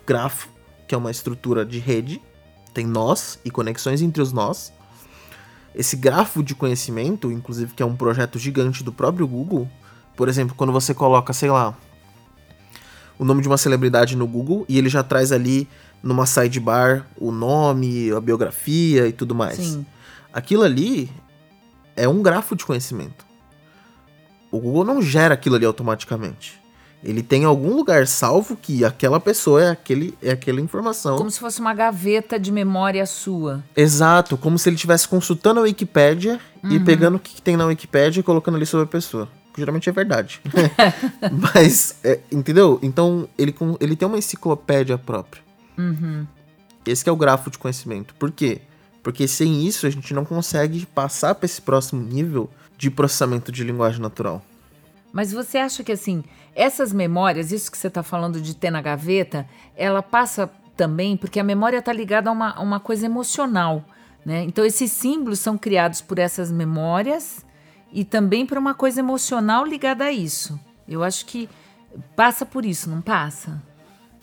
Grafo, 0.07 0.49
que 0.87 0.95
é 0.95 0.99
uma 0.99 1.11
estrutura 1.11 1.65
de 1.65 1.79
rede, 1.79 2.21
tem 2.73 2.87
nós 2.87 3.39
e 3.45 3.51
conexões 3.51 4.03
entre 4.03 4.23
os 4.23 4.33
nós, 4.33 4.73
esse 5.75 5.97
grafo 5.97 6.43
de 6.43 6.55
conhecimento, 6.55 7.31
inclusive 7.31 7.75
que 7.75 7.83
é 7.83 7.87
um 7.87 7.97
projeto 7.97 8.39
gigante 8.39 8.83
do 8.83 8.93
próprio 8.93 9.27
Google, 9.27 9.69
por 10.17 10.29
exemplo, 10.29 10.55
quando 10.55 10.73
você 10.73 10.93
coloca, 10.93 11.33
sei 11.33 11.51
lá, 11.51 11.75
o 13.19 13.25
nome 13.25 13.41
de 13.41 13.49
uma 13.49 13.57
celebridade 13.57 14.17
no 14.17 14.27
Google 14.27 14.65
e 14.69 14.77
ele 14.79 14.89
já 14.89 15.03
traz 15.03 15.33
ali 15.33 15.69
numa 16.03 16.27
sidebar 16.27 17.07
o 17.17 17.31
nome, 17.31 18.11
a 18.11 18.21
biografia 18.21 19.07
e 19.07 19.13
tudo 19.13 19.35
mais. 19.35 19.57
Sim. 19.57 19.87
Aquilo 20.33 20.63
ali 20.63 21.11
é 21.97 22.09
um 22.09 22.23
grafo 22.23 22.57
de 22.57 22.67
conhecimento. 22.67 23.25
O 24.51 24.59
Google 24.59 24.85
não 24.85 25.01
gera 25.01 25.35
aquilo 25.35 25.57
ali 25.57 25.65
automaticamente. 25.65 26.62
Ele 27.05 27.23
tem 27.23 27.45
algum 27.45 27.75
lugar 27.75 28.07
salvo 28.07 28.57
que 28.57 28.85
aquela 28.85 29.19
pessoa 29.19 29.63
é, 29.63 29.71
aquele, 29.71 30.17
é 30.23 30.31
aquela 30.31 30.61
informação. 30.61 31.17
Como 31.17 31.31
se 31.31 31.41
fosse 31.41 31.61
uma 31.61 31.75
gaveta 31.75 32.39
de 32.39 32.53
memória 32.53 33.05
sua. 33.07 33.63
Exato, 33.77 34.37
como 34.37 34.59
se 34.59 34.69
ele 34.69 34.77
estivesse 34.77 35.09
consultando 35.09 35.61
a 35.61 35.65
Wikipédia 35.65 36.39
uhum. 36.63 36.71
e 36.71 36.81
pegando 36.81 37.17
o 37.17 37.21
que 37.21 37.43
tem 37.43 37.57
na 37.57 37.67
Wikipédia 37.67 38.21
e 38.21 38.23
colocando 38.23 38.55
ali 38.57 38.67
sobre 38.67 38.85
a 38.85 38.89
pessoa. 38.89 39.29
Geralmente 39.57 39.89
é 39.89 39.93
verdade. 39.93 40.41
Mas, 41.55 41.97
é, 42.05 42.21
entendeu? 42.31 42.79
Então, 42.83 43.29
ele, 43.37 43.55
ele 43.81 43.97
tem 43.97 44.07
uma 44.07 44.17
enciclopédia 44.17 44.97
própria. 44.97 45.43
Uhum. 45.77 46.27
Esse 46.87 47.09
é 47.09 47.13
o 47.13 47.17
grafo 47.17 47.51
de 47.51 47.59
conhecimento. 47.59 48.15
Por 48.15 48.31
quê? 48.31 48.63
Porque 49.03 49.27
sem 49.27 49.67
isso 49.67 49.87
a 49.87 49.91
gente 49.91 50.15
não 50.15 50.25
consegue 50.25 50.87
passar 50.87 51.35
para 51.35 51.47
esse 51.47 51.61
próximo 51.61 52.01
nível 52.01 52.49
de 52.79 52.91
processamento 52.91 53.51
de 53.53 53.65
linguagem 53.65 54.01
natural. 54.01 54.43
Mas 55.13 55.33
você 55.33 55.59
acha 55.59 55.85
que 55.85 55.93
assim, 55.93 56.25
essas 56.55 56.93
memórias, 56.93 57.53
isso 57.53 57.71
que 57.71 57.79
você 57.79 57.89
está 57.89 58.03
falando 58.03 58.41
de 58.41 58.57
ter 58.57 58.71
na 58.71 58.81
gaveta, 58.81 59.47
ela 59.77 60.03
passa 60.03 60.51
também 60.77 61.17
porque 61.17 61.39
a 61.39 61.45
memória 61.45 61.79
está 61.79 61.93
ligada 61.93 62.31
a 62.31 62.33
uma, 62.33 62.51
a 62.51 62.61
uma 62.61 62.81
coisa 62.81 63.07
emocional. 63.07 63.85
Né? 64.25 64.43
Então, 64.45 64.65
esses 64.65 64.91
símbolos 64.91 65.41
são 65.41 65.59
criados 65.59 66.01
por 66.01 66.19
essas 66.19 66.51
memórias 66.51 67.45
e 67.93 68.05
também 68.05 68.47
por 68.47 68.57
uma 68.57 68.75
coisa 68.75 69.01
emocional 69.01 69.65
ligada 69.67 70.05
a 70.05 70.13
isso. 70.13 70.59
Eu 70.89 71.03
acho 71.03 71.27
que 71.27 71.49
passa 72.17 72.47
por 72.47 72.65
isso, 72.65 72.89
não 72.89 73.01
passa? 73.01 73.63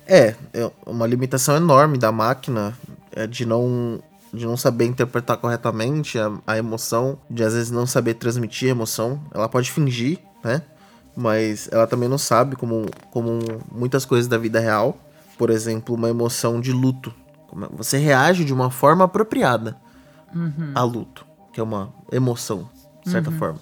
É, 0.08 0.36
é 0.54 0.72
uma 0.86 1.06
limitação 1.06 1.56
enorme 1.56 1.98
da 1.98 2.12
máquina 2.12 2.76
é 3.12 3.28
de 3.28 3.46
não 3.46 4.02
de 4.32 4.46
não 4.46 4.56
saber 4.56 4.86
interpretar 4.86 5.38
corretamente 5.38 6.20
a, 6.20 6.32
a 6.46 6.56
emoção, 6.56 7.18
de 7.28 7.44
às 7.44 7.54
vezes 7.54 7.72
não 7.72 7.88
saber 7.88 8.14
transmitir 8.14 8.68
a 8.68 8.72
emoção. 8.72 9.20
Ela 9.34 9.50
pode 9.50 9.72
fingir, 9.72 10.20
né? 10.44 10.62
Mas 11.20 11.68
ela 11.70 11.86
também 11.86 12.08
não 12.08 12.18
sabe 12.18 12.56
como, 12.56 12.86
como 13.12 13.40
muitas 13.70 14.06
coisas 14.06 14.28
da 14.28 14.38
vida 14.38 14.58
real. 14.58 14.98
Por 15.38 15.50
exemplo, 15.50 15.94
uma 15.94 16.10
emoção 16.10 16.62
de 16.62 16.72
luto. 16.72 17.14
É, 17.62 17.68
você 17.76 17.98
reage 17.98 18.46
de 18.46 18.54
uma 18.54 18.72
forma 18.72 19.04
apropriada 19.04 19.76
uhum. 20.34 20.72
a 20.74 20.82
luto, 20.82 21.26
que 21.52 21.60
é 21.60 21.64
uma 21.64 21.94
emoção, 22.10 22.70
de 23.04 23.12
certa 23.12 23.30
uhum. 23.30 23.38
forma. 23.38 23.60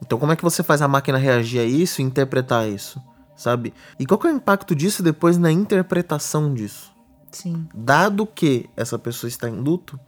Então, 0.00 0.18
como 0.18 0.30
é 0.30 0.36
que 0.36 0.42
você 0.42 0.62
faz 0.62 0.80
a 0.82 0.88
máquina 0.88 1.18
reagir 1.18 1.60
a 1.60 1.64
isso 1.64 2.00
e 2.00 2.04
interpretar 2.04 2.68
isso? 2.68 3.02
Sabe? 3.36 3.74
E 3.98 4.06
qual 4.06 4.20
é 4.24 4.28
o 4.28 4.36
impacto 4.36 4.72
disso 4.74 5.02
depois 5.02 5.36
na 5.36 5.50
interpretação 5.50 6.54
disso? 6.54 6.92
Sim. 7.32 7.66
Dado 7.74 8.24
que 8.24 8.70
essa 8.76 8.98
pessoa 8.98 9.28
está 9.28 9.48
em 9.48 9.56
luto, 9.56 9.98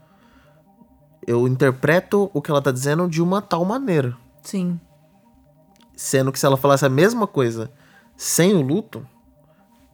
eu 1.27 1.49
interpreto 1.49 2.31
o 2.33 2.41
que 2.41 2.51
ela 2.51 2.59
está 2.59 2.71
dizendo 2.71 3.09
de 3.09 3.21
uma 3.21 3.43
tal 3.43 3.65
maneira. 3.65 4.17
Sim. 4.43 4.79
Sendo 5.97 6.33
que 6.33 6.39
se 6.39 6.47
ela 6.47 6.57
falasse 6.57 6.85
a 6.85 6.89
mesma 6.89 7.27
coisa 7.27 7.71
sem 8.17 8.55
o 8.55 8.61
luto, 8.61 9.07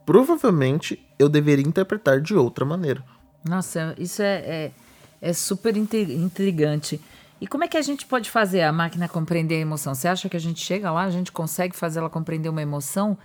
provavelmente 0.04 1.04
eu 1.18 1.28
deveria 1.28 1.66
interpretar 1.66 2.20
de 2.20 2.34
outra 2.34 2.64
maneira. 2.64 3.04
Nossa, 3.44 3.94
isso 3.98 4.22
é, 4.22 4.34
é, 4.38 4.72
é 5.20 5.32
super 5.32 5.76
intrigante. 5.76 7.00
E 7.40 7.46
como 7.46 7.64
é 7.64 7.68
que 7.68 7.76
a 7.76 7.82
gente 7.82 8.04
pode 8.06 8.30
fazer 8.30 8.62
a 8.62 8.72
máquina 8.72 9.08
compreender 9.08 9.56
a 9.56 9.60
emoção? 9.60 9.94
Você 9.94 10.08
acha 10.08 10.28
que 10.28 10.36
a 10.36 10.40
gente 10.40 10.60
chega 10.60 10.90
lá, 10.90 11.04
a 11.04 11.10
gente 11.10 11.32
consegue 11.32 11.74
fazer 11.74 12.00
ela 12.00 12.10
compreender 12.10 12.48
uma 12.48 12.60
emoção? 12.60 13.16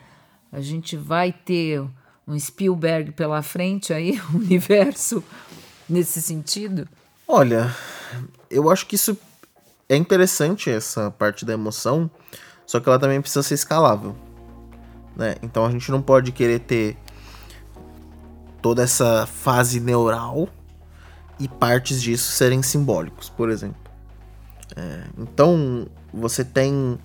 A 0.51 0.61
gente 0.61 0.95
vai 0.95 1.33
ter 1.33 1.83
um 2.27 2.39
Spielberg 2.39 3.11
pela 3.11 3.41
frente 3.41 3.93
aí, 3.93 4.21
um 4.33 4.37
universo 4.37 5.23
nesse 5.87 6.21
sentido? 6.21 6.87
Olha, 7.27 7.75
eu 8.49 8.69
acho 8.69 8.85
que 8.85 8.95
isso 8.95 9.17
é 9.89 9.95
interessante 9.95 10.69
essa 10.69 11.11
parte 11.11 11.45
da 11.45 11.53
emoção, 11.53 12.09
só 12.65 12.79
que 12.79 12.89
ela 12.89 12.99
também 12.99 13.21
precisa 13.21 13.43
ser 13.43 13.55
escalável. 13.55 14.15
Né? 15.15 15.35
Então 15.41 15.65
a 15.65 15.71
gente 15.71 15.91
não 15.91 16.01
pode 16.01 16.31
querer 16.31 16.59
ter 16.59 16.97
toda 18.61 18.83
essa 18.83 19.25
fase 19.25 19.79
neural 19.79 20.49
e 21.39 21.47
partes 21.47 22.01
disso 22.01 22.31
serem 22.31 22.61
simbólicos, 22.61 23.29
por 23.29 23.49
exemplo. 23.49 23.81
É, 24.75 25.03
então 25.17 25.87
você 26.13 26.43
tem 26.43 26.97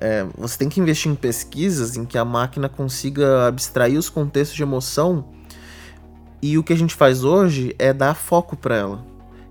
é, 0.00 0.26
você 0.36 0.58
tem 0.58 0.68
que 0.68 0.80
investir 0.80 1.10
em 1.10 1.14
pesquisas 1.14 1.96
em 1.96 2.04
que 2.04 2.16
a 2.18 2.24
máquina 2.24 2.68
consiga 2.68 3.46
abstrair 3.46 3.98
os 3.98 4.08
contextos 4.08 4.56
de 4.56 4.62
emoção 4.62 5.24
e 6.40 6.56
o 6.56 6.62
que 6.62 6.72
a 6.72 6.76
gente 6.76 6.94
faz 6.94 7.24
hoje 7.24 7.74
é 7.78 7.92
dar 7.92 8.14
foco 8.14 8.56
para 8.56 8.76
ela. 8.76 9.04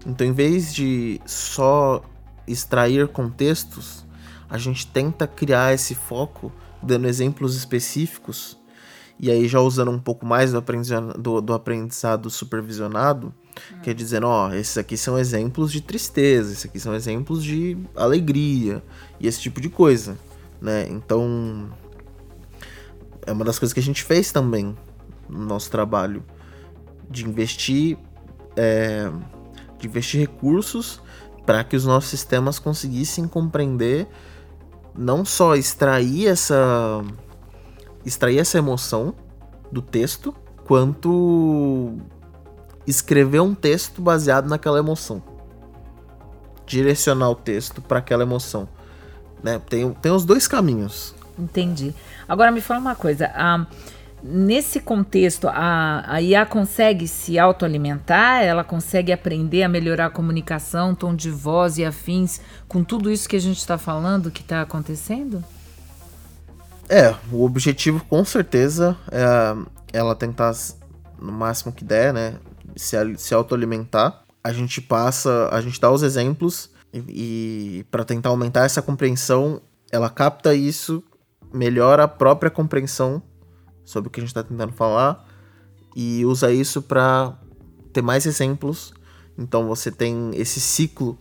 Então, 0.06 0.26
em 0.26 0.32
vez 0.32 0.74
de 0.74 1.20
só 1.26 2.02
extrair 2.48 3.10
contextos, 3.10 4.06
a 4.50 4.58
gente 4.58 4.88
tenta 4.88 5.28
criar 5.28 5.74
esse 5.74 5.96
foco 5.96 6.52
dando 6.82 7.08
exemplos 7.08 7.56
específicos 7.56 8.58
e 9.20 9.32
aí 9.32 9.48
já 9.48 9.60
usando 9.60 9.90
um 9.90 10.00
pouco 10.00 10.26
mais 10.26 10.52
do 10.52 10.58
aprendizado, 10.58 11.20
do, 11.20 11.42
do 11.42 11.54
aprendizado 11.54 12.30
supervisionado, 12.30 13.34
hum. 13.74 13.80
que 13.82 13.90
é 13.90 13.94
dizendo, 13.94 14.28
ó, 14.28 14.54
esses 14.54 14.78
aqui 14.78 14.96
são 14.96 15.18
exemplos 15.18 15.72
de 15.72 15.82
tristeza, 15.82 16.54
esses 16.54 16.66
aqui 16.66 16.80
são 16.80 16.94
exemplos 16.94 17.44
de 17.44 17.78
alegria 17.96 18.84
e 19.20 19.28
esse 19.28 19.42
tipo 19.42 19.60
de 19.60 19.70
coisa, 19.70 20.18
né? 20.62 20.88
Então 20.90 21.70
é 23.26 23.32
uma 23.32 23.44
das 23.44 23.58
coisas 23.58 23.74
que 23.74 23.80
a 23.80 23.84
gente 23.84 24.04
fez 24.04 24.32
também 24.32 24.76
no 25.28 25.46
nosso 25.46 25.70
trabalho 25.72 26.24
de 27.10 27.26
investir 27.26 27.98
é, 28.56 29.12
de 29.80 29.88
investir 29.88 30.20
recursos 30.20 31.02
para 31.46 31.64
que 31.64 31.76
os 31.76 31.86
nossos 31.86 32.10
sistemas 32.10 32.60
conseguissem 32.60 33.28
compreender 33.28 34.08
não 34.98 35.24
só 35.24 35.56
extrair 35.56 36.28
essa 36.28 37.04
extrair 38.06 38.40
essa 38.40 38.58
emoção 38.58 39.14
do 39.72 39.82
texto, 39.82 40.34
quanto 40.64 41.98
escrever 42.86 43.42
um 43.42 43.54
texto 43.54 44.02
baseado 44.02 44.48
naquela 44.48 44.80
emoção. 44.80 45.22
Direcionar 46.66 47.30
o 47.30 47.36
texto 47.36 47.82
para 47.82 48.00
aquela 48.00 48.24
emoção. 48.24 48.68
Né? 49.44 49.60
Tem, 49.70 49.92
tem 49.94 50.12
os 50.12 50.24
dois 50.24 50.48
caminhos. 50.48 51.14
Entendi. 51.38 51.94
Agora 52.28 52.50
me 52.50 52.62
fala 52.62 52.80
uma 52.80 52.96
coisa. 52.96 53.30
Um 53.30 53.66
Nesse 54.24 54.80
contexto, 54.80 55.48
a, 55.48 56.04
a 56.08 56.22
IA 56.22 56.46
consegue 56.46 57.08
se 57.08 57.38
autoalimentar, 57.38 58.42
ela 58.42 58.64
consegue 58.64 59.12
aprender 59.12 59.62
a 59.62 59.70
melhorar 59.70 60.08
a 60.08 60.10
comunicação, 60.10 60.96
tom 60.96 61.16
de 61.16 61.30
voz 61.30 61.78
e 61.78 61.86
afins, 61.86 62.42
com 62.68 62.84
tudo 62.84 63.12
isso 63.12 63.30
que 63.30 63.36
a 63.36 63.42
gente 63.42 63.60
está 63.60 63.78
falando 63.78 64.32
que 64.32 64.42
está 64.42 64.62
acontecendo? 64.62 65.44
É, 66.90 67.14
o 67.32 67.44
objetivo 67.44 68.04
com 68.06 68.26
certeza 68.26 68.98
é 69.12 69.98
ela 69.98 70.16
tentar, 70.16 70.54
no 71.22 71.32
máximo 71.32 71.72
que 71.72 71.84
der, 71.84 72.14
né, 72.14 72.36
se, 72.76 72.98
se 73.18 73.34
autoalimentar. 73.34 74.24
A 74.44 74.52
gente 74.52 74.82
passa, 74.82 75.50
a 75.52 75.62
gente 75.62 75.80
dá 75.80 75.92
os 75.92 76.04
exemplos 76.04 76.70
E, 76.94 77.80
e 77.80 77.84
para 77.92 78.04
tentar 78.04 78.30
aumentar 78.30 78.66
essa 78.66 78.82
compreensão, 78.82 79.62
ela 79.92 80.10
capta 80.10 80.56
isso, 80.56 81.04
melhora 81.54 82.04
a 82.04 82.08
própria 82.08 82.50
compreensão 82.50 83.22
sobre 83.88 84.10
o 84.10 84.12
que 84.12 84.20
a 84.20 84.22
gente 84.22 84.32
está 84.32 84.44
tentando 84.44 84.74
falar 84.74 85.26
e 85.96 86.26
usa 86.26 86.52
isso 86.52 86.82
para 86.82 87.34
ter 87.94 88.02
mais 88.02 88.26
exemplos. 88.26 88.94
Então 89.38 89.66
você 89.66 89.90
tem 89.90 90.32
esse 90.34 90.60
ciclo 90.60 91.18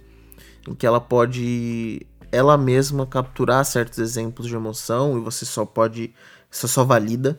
em 0.68 0.74
que 0.74 0.84
ela 0.84 1.00
pode 1.00 2.04
ela 2.32 2.58
mesma 2.58 3.06
capturar 3.06 3.64
certos 3.64 4.00
exemplos 4.00 4.48
de 4.48 4.56
emoção 4.56 5.16
e 5.16 5.20
você 5.20 5.44
só 5.44 5.64
pode 5.64 6.12
você 6.50 6.66
só 6.66 6.84
valida. 6.84 7.38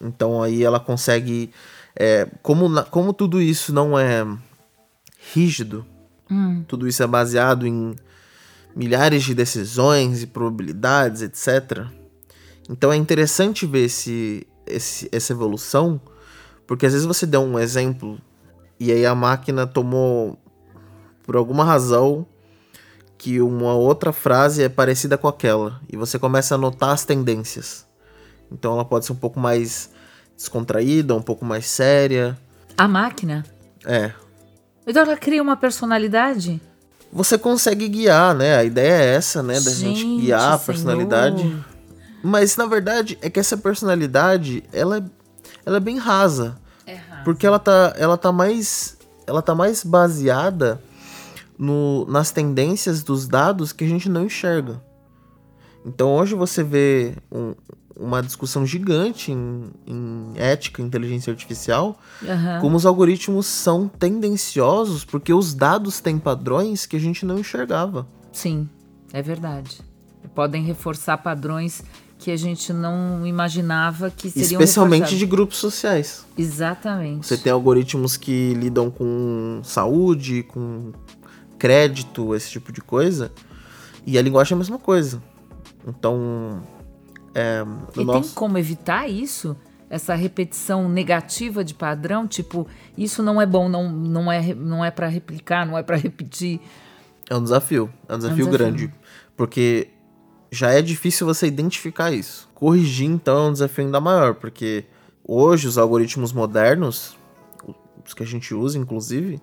Então 0.00 0.40
aí 0.40 0.62
ela 0.62 0.78
consegue 0.78 1.50
é, 1.96 2.30
como, 2.40 2.84
como 2.84 3.12
tudo 3.12 3.42
isso 3.42 3.72
não 3.72 3.98
é 3.98 4.24
rígido, 5.32 5.84
hum. 6.30 6.62
tudo 6.68 6.86
isso 6.86 7.02
é 7.02 7.06
baseado 7.06 7.66
em 7.66 7.96
milhares 8.76 9.24
de 9.24 9.34
decisões 9.34 10.22
e 10.22 10.26
probabilidades, 10.28 11.20
etc. 11.20 11.88
Então 12.68 12.92
é 12.92 12.96
interessante 12.96 13.66
ver 13.66 13.84
esse, 13.84 14.46
esse, 14.66 15.08
essa 15.12 15.32
evolução, 15.32 16.00
porque 16.66 16.86
às 16.86 16.92
vezes 16.92 17.06
você 17.06 17.26
deu 17.26 17.42
um 17.42 17.58
exemplo 17.58 18.18
e 18.78 18.90
aí 18.90 19.04
a 19.04 19.14
máquina 19.14 19.66
tomou, 19.66 20.38
por 21.24 21.36
alguma 21.36 21.64
razão, 21.64 22.26
que 23.16 23.40
uma 23.40 23.74
outra 23.74 24.12
frase 24.12 24.62
é 24.62 24.68
parecida 24.68 25.16
com 25.16 25.28
aquela, 25.28 25.80
e 25.90 25.96
você 25.96 26.18
começa 26.18 26.54
a 26.54 26.58
notar 26.58 26.90
as 26.90 27.04
tendências. 27.04 27.86
Então 28.50 28.74
ela 28.74 28.84
pode 28.84 29.06
ser 29.06 29.12
um 29.12 29.16
pouco 29.16 29.38
mais 29.40 29.90
descontraída, 30.36 31.14
um 31.14 31.22
pouco 31.22 31.44
mais 31.44 31.66
séria. 31.66 32.38
A 32.76 32.88
máquina? 32.88 33.44
É. 33.84 34.12
Então 34.86 35.02
ela 35.02 35.16
cria 35.16 35.42
uma 35.42 35.56
personalidade? 35.56 36.60
Você 37.12 37.38
consegue 37.38 37.88
guiar, 37.88 38.34
né? 38.34 38.56
A 38.56 38.64
ideia 38.64 38.92
é 38.92 39.14
essa, 39.14 39.42
né? 39.42 39.54
Da 39.54 39.70
gente, 39.70 40.00
gente 40.00 40.22
guiar 40.22 40.54
a 40.54 40.58
personalidade. 40.58 41.42
Senhor. 41.42 41.73
Mas 42.24 42.56
na 42.56 42.64
verdade 42.64 43.18
é 43.20 43.28
que 43.28 43.38
essa 43.38 43.54
personalidade, 43.54 44.64
ela 44.72 44.96
é, 44.96 45.04
ela 45.66 45.76
é 45.76 45.80
bem 45.80 45.98
rasa. 45.98 46.56
É 46.86 46.94
rasa. 46.94 47.22
Porque 47.22 47.46
ela 47.46 47.58
tá, 47.58 47.92
ela 47.98 48.16
tá 48.16 48.32
mais. 48.32 48.96
Ela 49.26 49.42
tá 49.42 49.54
mais 49.54 49.84
baseada 49.84 50.80
no, 51.58 52.06
nas 52.06 52.30
tendências 52.30 53.02
dos 53.02 53.28
dados 53.28 53.74
que 53.74 53.84
a 53.84 53.86
gente 53.86 54.08
não 54.08 54.24
enxerga. 54.24 54.82
Então 55.84 56.14
hoje 56.14 56.34
você 56.34 56.62
vê 56.62 57.14
um, 57.30 57.54
uma 57.94 58.22
discussão 58.22 58.64
gigante 58.64 59.30
em, 59.30 59.70
em 59.86 60.32
ética 60.36 60.80
e 60.80 60.84
inteligência 60.84 61.30
artificial, 61.30 61.98
uhum. 62.22 62.60
como 62.62 62.76
os 62.76 62.86
algoritmos 62.86 63.44
são 63.44 63.86
tendenciosos 63.86 65.04
porque 65.04 65.32
os 65.32 65.52
dados 65.52 66.00
têm 66.00 66.18
padrões 66.18 66.86
que 66.86 66.96
a 66.96 67.00
gente 67.00 67.26
não 67.26 67.38
enxergava. 67.38 68.06
Sim, 68.32 68.68
é 69.12 69.20
verdade. 69.20 69.80
Podem 70.34 70.64
reforçar 70.64 71.18
padrões 71.18 71.82
que 72.24 72.30
a 72.30 72.38
gente 72.38 72.72
não 72.72 73.26
imaginava 73.26 74.10
que 74.10 74.30
seriam 74.30 74.58
Especialmente 74.58 75.14
de 75.14 75.26
grupos 75.26 75.58
sociais. 75.58 76.24
Exatamente. 76.38 77.26
Você 77.26 77.36
tem 77.36 77.52
algoritmos 77.52 78.16
que 78.16 78.54
lidam 78.54 78.90
com 78.90 79.60
saúde, 79.62 80.42
com 80.42 80.90
crédito, 81.58 82.34
esse 82.34 82.50
tipo 82.50 82.72
de 82.72 82.80
coisa. 82.80 83.30
E 84.06 84.16
a 84.16 84.22
linguagem 84.22 84.54
é 84.54 84.54
a 84.54 84.58
mesma 84.58 84.78
coisa. 84.78 85.22
Então, 85.86 86.62
é, 87.34 87.62
e 87.94 88.02
nosso... 88.02 88.22
tem 88.22 88.34
como 88.34 88.56
evitar 88.56 89.06
isso? 89.06 89.54
Essa 89.90 90.14
repetição 90.14 90.88
negativa 90.88 91.62
de 91.62 91.74
padrão, 91.74 92.26
tipo, 92.26 92.66
isso 92.96 93.22
não 93.22 93.38
é 93.38 93.44
bom, 93.44 93.68
não, 93.68 93.92
não 93.92 94.32
é, 94.32 94.54
não 94.54 94.82
é 94.82 94.90
para 94.90 95.08
replicar, 95.08 95.66
não 95.66 95.76
é 95.76 95.82
para 95.82 95.98
repetir. 95.98 96.58
É 97.28 97.36
um 97.36 97.42
desafio, 97.42 97.92
é 98.08 98.14
um 98.14 98.16
desafio, 98.16 98.46
é 98.46 98.48
um 98.48 98.50
desafio 98.50 98.66
grande, 98.66 98.94
porque 99.36 99.90
já 100.54 100.70
é 100.70 100.80
difícil 100.80 101.26
você 101.26 101.46
identificar 101.46 102.12
isso. 102.12 102.48
Corrigir, 102.54 103.08
então, 103.08 103.46
é 103.46 103.48
um 103.48 103.52
desafio 103.52 103.84
ainda 103.84 104.00
maior, 104.00 104.34
porque 104.34 104.84
hoje 105.24 105.66
os 105.66 105.76
algoritmos 105.76 106.32
modernos, 106.32 107.16
os 108.06 108.14
que 108.14 108.22
a 108.22 108.26
gente 108.26 108.54
usa, 108.54 108.78
inclusive, 108.78 109.40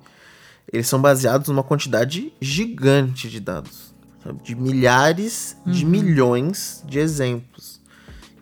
eles 0.72 0.88
são 0.88 1.02
baseados 1.02 1.50
numa 1.50 1.64
quantidade 1.64 2.34
gigante 2.40 3.30
de 3.30 3.40
dados, 3.40 3.94
sabe? 4.24 4.42
de 4.42 4.56
milhares 4.56 5.58
uhum. 5.66 5.72
de 5.72 5.86
milhões 5.86 6.84
de 6.88 7.00
exemplos. 7.00 7.82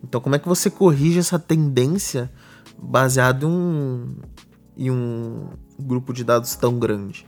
Então, 0.03 0.21
como 0.21 0.35
é 0.35 0.39
que 0.39 0.47
você 0.47 0.69
corrige 0.69 1.19
essa 1.19 1.39
tendência 1.39 2.31
baseado 2.77 3.47
em 3.47 3.49
um, 3.49 4.15
em 4.77 4.91
um 4.91 5.49
grupo 5.79 6.13
de 6.13 6.23
dados 6.23 6.55
tão 6.55 6.77
grande? 6.77 7.25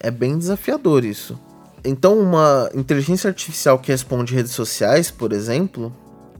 É 0.00 0.10
bem 0.10 0.38
desafiador 0.38 1.04
isso. 1.04 1.38
Então, 1.84 2.18
uma 2.18 2.70
inteligência 2.74 3.28
artificial 3.28 3.78
que 3.78 3.92
responde 3.92 4.34
redes 4.34 4.52
sociais, 4.52 5.10
por 5.10 5.32
exemplo, 5.32 5.92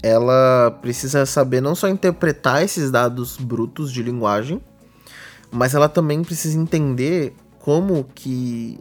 ela 0.02 0.70
precisa 0.82 1.24
saber 1.26 1.60
não 1.60 1.74
só 1.74 1.88
interpretar 1.88 2.62
esses 2.62 2.90
dados 2.90 3.36
brutos 3.36 3.92
de 3.92 4.02
linguagem, 4.02 4.60
mas 5.50 5.74
ela 5.74 5.88
também 5.88 6.22
precisa 6.22 6.58
entender 6.58 7.34
como 7.58 8.04
que, 8.14 8.78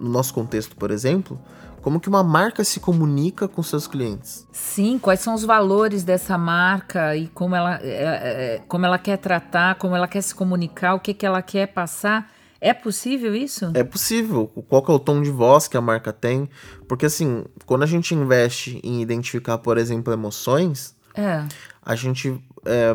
no 0.00 0.10
nosso 0.10 0.32
contexto, 0.34 0.76
por 0.76 0.90
exemplo, 0.90 1.40
como 1.80 2.00
que 2.00 2.08
uma 2.08 2.22
marca 2.22 2.64
se 2.64 2.80
comunica 2.80 3.48
com 3.48 3.62
seus 3.62 3.86
clientes? 3.86 4.46
Sim, 4.52 4.98
quais 4.98 5.20
são 5.20 5.34
os 5.34 5.44
valores 5.44 6.02
dessa 6.02 6.36
marca 6.36 7.16
e 7.16 7.28
como 7.28 7.54
ela, 7.54 7.80
é, 7.82 7.88
é, 7.88 8.54
é, 8.56 8.62
como 8.68 8.84
ela 8.84 8.98
quer 8.98 9.16
tratar, 9.16 9.76
como 9.76 9.94
ela 9.94 10.08
quer 10.08 10.22
se 10.22 10.34
comunicar, 10.34 10.94
o 10.94 11.00
que, 11.00 11.14
que 11.14 11.24
ela 11.24 11.40
quer 11.40 11.68
passar. 11.68 12.30
É 12.60 12.74
possível 12.74 13.34
isso? 13.34 13.70
É 13.74 13.84
possível. 13.84 14.48
Qual 14.68 14.82
que 14.82 14.90
é 14.90 14.94
o 14.94 14.98
tom 14.98 15.22
de 15.22 15.30
voz 15.30 15.68
que 15.68 15.76
a 15.76 15.80
marca 15.80 16.12
tem? 16.12 16.48
Porque 16.88 17.06
assim, 17.06 17.44
quando 17.64 17.84
a 17.84 17.86
gente 17.86 18.14
investe 18.14 18.80
em 18.82 19.00
identificar, 19.00 19.58
por 19.58 19.78
exemplo, 19.78 20.12
emoções, 20.12 20.96
é. 21.14 21.44
a 21.82 21.94
gente 21.94 22.42
é, 22.64 22.94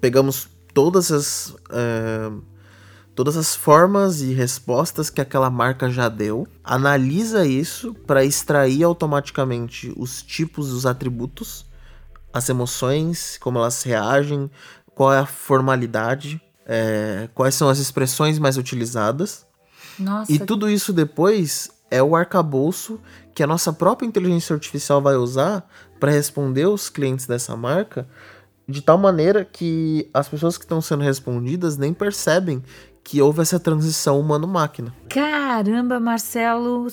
pegamos 0.00 0.48
todas 0.74 1.12
as 1.12 1.54
é, 1.70 2.30
todas 3.14 3.36
as 3.36 3.54
formas 3.54 4.22
e 4.22 4.32
respostas 4.32 5.10
que 5.10 5.20
aquela 5.20 5.50
marca 5.50 5.90
já 5.90 6.08
deu, 6.08 6.46
analisa 6.64 7.46
isso 7.46 7.92
para 7.92 8.24
extrair 8.24 8.82
automaticamente 8.82 9.92
os 9.96 10.22
tipos, 10.22 10.72
os 10.72 10.86
atributos, 10.86 11.66
as 12.32 12.48
emoções, 12.48 13.36
como 13.38 13.58
elas 13.58 13.82
reagem, 13.82 14.50
qual 14.94 15.12
é 15.12 15.18
a 15.18 15.26
formalidade, 15.26 16.40
é, 16.72 17.28
quais 17.34 17.56
são 17.56 17.68
as 17.68 17.80
expressões 17.80 18.38
mais 18.38 18.56
utilizadas. 18.56 19.44
Nossa. 19.98 20.32
E 20.32 20.38
tudo 20.38 20.70
isso 20.70 20.92
depois 20.92 21.68
é 21.90 22.00
o 22.00 22.14
arcabouço 22.14 23.00
que 23.34 23.42
a 23.42 23.46
nossa 23.46 23.72
própria 23.72 24.06
inteligência 24.06 24.54
artificial 24.54 25.02
vai 25.02 25.16
usar 25.16 25.68
para 25.98 26.12
responder 26.12 26.66
os 26.66 26.88
clientes 26.88 27.26
dessa 27.26 27.56
marca 27.56 28.08
de 28.68 28.80
tal 28.80 28.96
maneira 28.96 29.44
que 29.44 30.08
as 30.14 30.28
pessoas 30.28 30.56
que 30.56 30.62
estão 30.62 30.80
sendo 30.80 31.02
respondidas 31.02 31.76
nem 31.76 31.92
percebem 31.92 32.62
que 33.02 33.20
houve 33.20 33.42
essa 33.42 33.58
transição 33.58 34.20
humano-máquina. 34.20 34.94
Caramba, 35.08 35.98
Marcelo, 35.98 36.86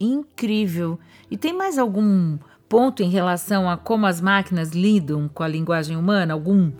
incrível. 0.00 0.98
E 1.30 1.36
tem 1.36 1.52
mais 1.52 1.78
algum 1.78 2.36
ponto 2.68 3.00
em 3.00 3.10
relação 3.10 3.70
a 3.70 3.76
como 3.76 4.06
as 4.06 4.20
máquinas 4.20 4.70
lidam 4.70 5.28
com 5.28 5.44
a 5.44 5.48
linguagem 5.48 5.96
humana? 5.96 6.34
Algum 6.34 6.72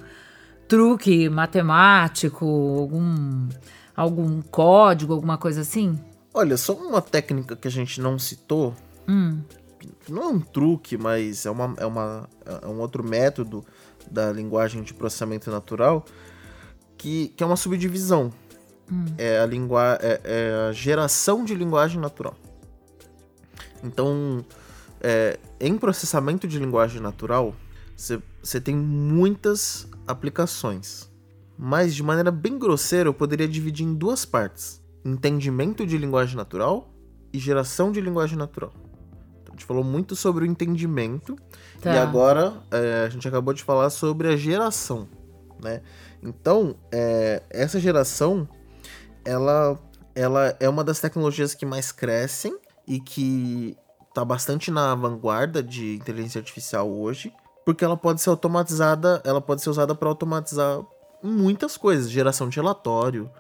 truque 0.71 1.29
matemático, 1.29 2.47
algum, 2.47 3.49
algum 3.97 4.41
código, 4.41 5.13
alguma 5.13 5.37
coisa 5.37 5.63
assim? 5.63 5.99
Olha, 6.33 6.57
só 6.57 6.75
uma 6.75 7.03
técnica 7.03 7.57
que 7.57 7.67
a 7.67 7.71
gente 7.71 8.01
não 8.01 8.21
citou. 8.21 8.73
Hum. 9.09 9.41
Não 10.09 10.23
é 10.23 10.27
um 10.29 10.41
truque, 10.41 10.97
mas 10.97 11.45
é, 11.45 11.51
uma, 11.51 11.75
é, 11.77 11.85
uma, 11.85 12.29
é 12.63 12.67
um 12.69 12.79
outro 12.79 13.03
método 13.03 13.65
da 14.09 14.31
linguagem 14.31 14.85
de 14.85 14.95
processamento 14.95 15.51
natural 15.51 16.05
que, 16.97 17.29
que 17.37 17.43
é 17.43 17.47
uma 17.47 17.57
subdivisão. 17.57 18.33
Hum. 18.91 19.07
É, 19.19 19.41
a 19.41 19.47
lingua 19.47 19.99
é, 20.01 20.21
é, 20.23 20.69
a 20.69 20.73
geração 20.73 21.45
de 21.45 21.57
linguagem 21.57 22.01
natural. 22.01 22.37
Então, 23.83 24.45
é, 25.01 25.37
em 25.59 25.77
processamento 25.77 26.47
de 26.47 26.61
linguagem 26.61 27.01
natural, 27.01 27.57
você 28.41 28.61
tem 28.61 28.77
muitas 28.77 29.90
aplicações. 30.11 31.11
Mas, 31.59 31.95
de 31.95 32.03
maneira 32.03 32.31
bem 32.31 32.59
grosseira, 32.59 33.09
eu 33.09 33.15
poderia 33.15 33.49
dividir 33.49 33.87
em 33.87 33.95
duas 33.95 34.25
partes: 34.25 34.83
entendimento 35.05 35.87
de 35.87 35.99
linguagem 35.99 36.37
natural 36.37 36.93
e 37.33 37.39
geração 37.39 37.93
de 37.93 38.01
linguagem 38.01 38.37
natural. 38.37 38.73
Então, 39.43 39.55
a 39.55 39.57
gente 39.57 39.65
falou 39.65 39.85
muito 39.85 40.17
sobre 40.17 40.45
o 40.45 40.47
entendimento 40.47 41.37
tá. 41.81 41.95
e 41.95 41.99
agora 41.99 42.63
é, 42.71 43.05
a 43.07 43.09
gente 43.09 43.27
acabou 43.29 43.55
de 43.55 43.63
falar 43.63 43.91
sobre 43.91 44.29
a 44.29 44.37
geração. 44.37 45.09
Né? 45.63 45.83
Então, 46.23 46.77
é, 46.91 47.43
essa 47.51 47.79
geração 47.79 48.49
ela, 49.25 49.79
ela 50.15 50.57
é 50.59 50.69
uma 50.69 50.85
das 50.85 51.01
tecnologias 51.01 51.55
que 51.55 51.67
mais 51.67 51.93
crescem 51.93 52.57
e 52.87 53.01
que 53.01 53.77
está 54.09 54.25
bastante 54.25 54.71
na 54.71 54.95
vanguarda 54.95 55.63
de 55.63 55.95
inteligência 55.95 56.41
artificial 56.41 56.91
hoje, 56.91 57.33
porque 57.65 57.85
ela 57.85 57.97
pode 57.97 58.21
ser 58.21 58.31
automatizada, 58.31 59.21
ela 59.25 59.41
pode 59.41 59.63
ser 59.63 59.71
usada 59.71 59.95
para 59.95 60.09
automatizar 60.09 60.81
muitas 61.23 61.77
coisas, 61.77 62.11
geração 62.11 62.49
de 62.49 62.57
relatório, 62.57 63.31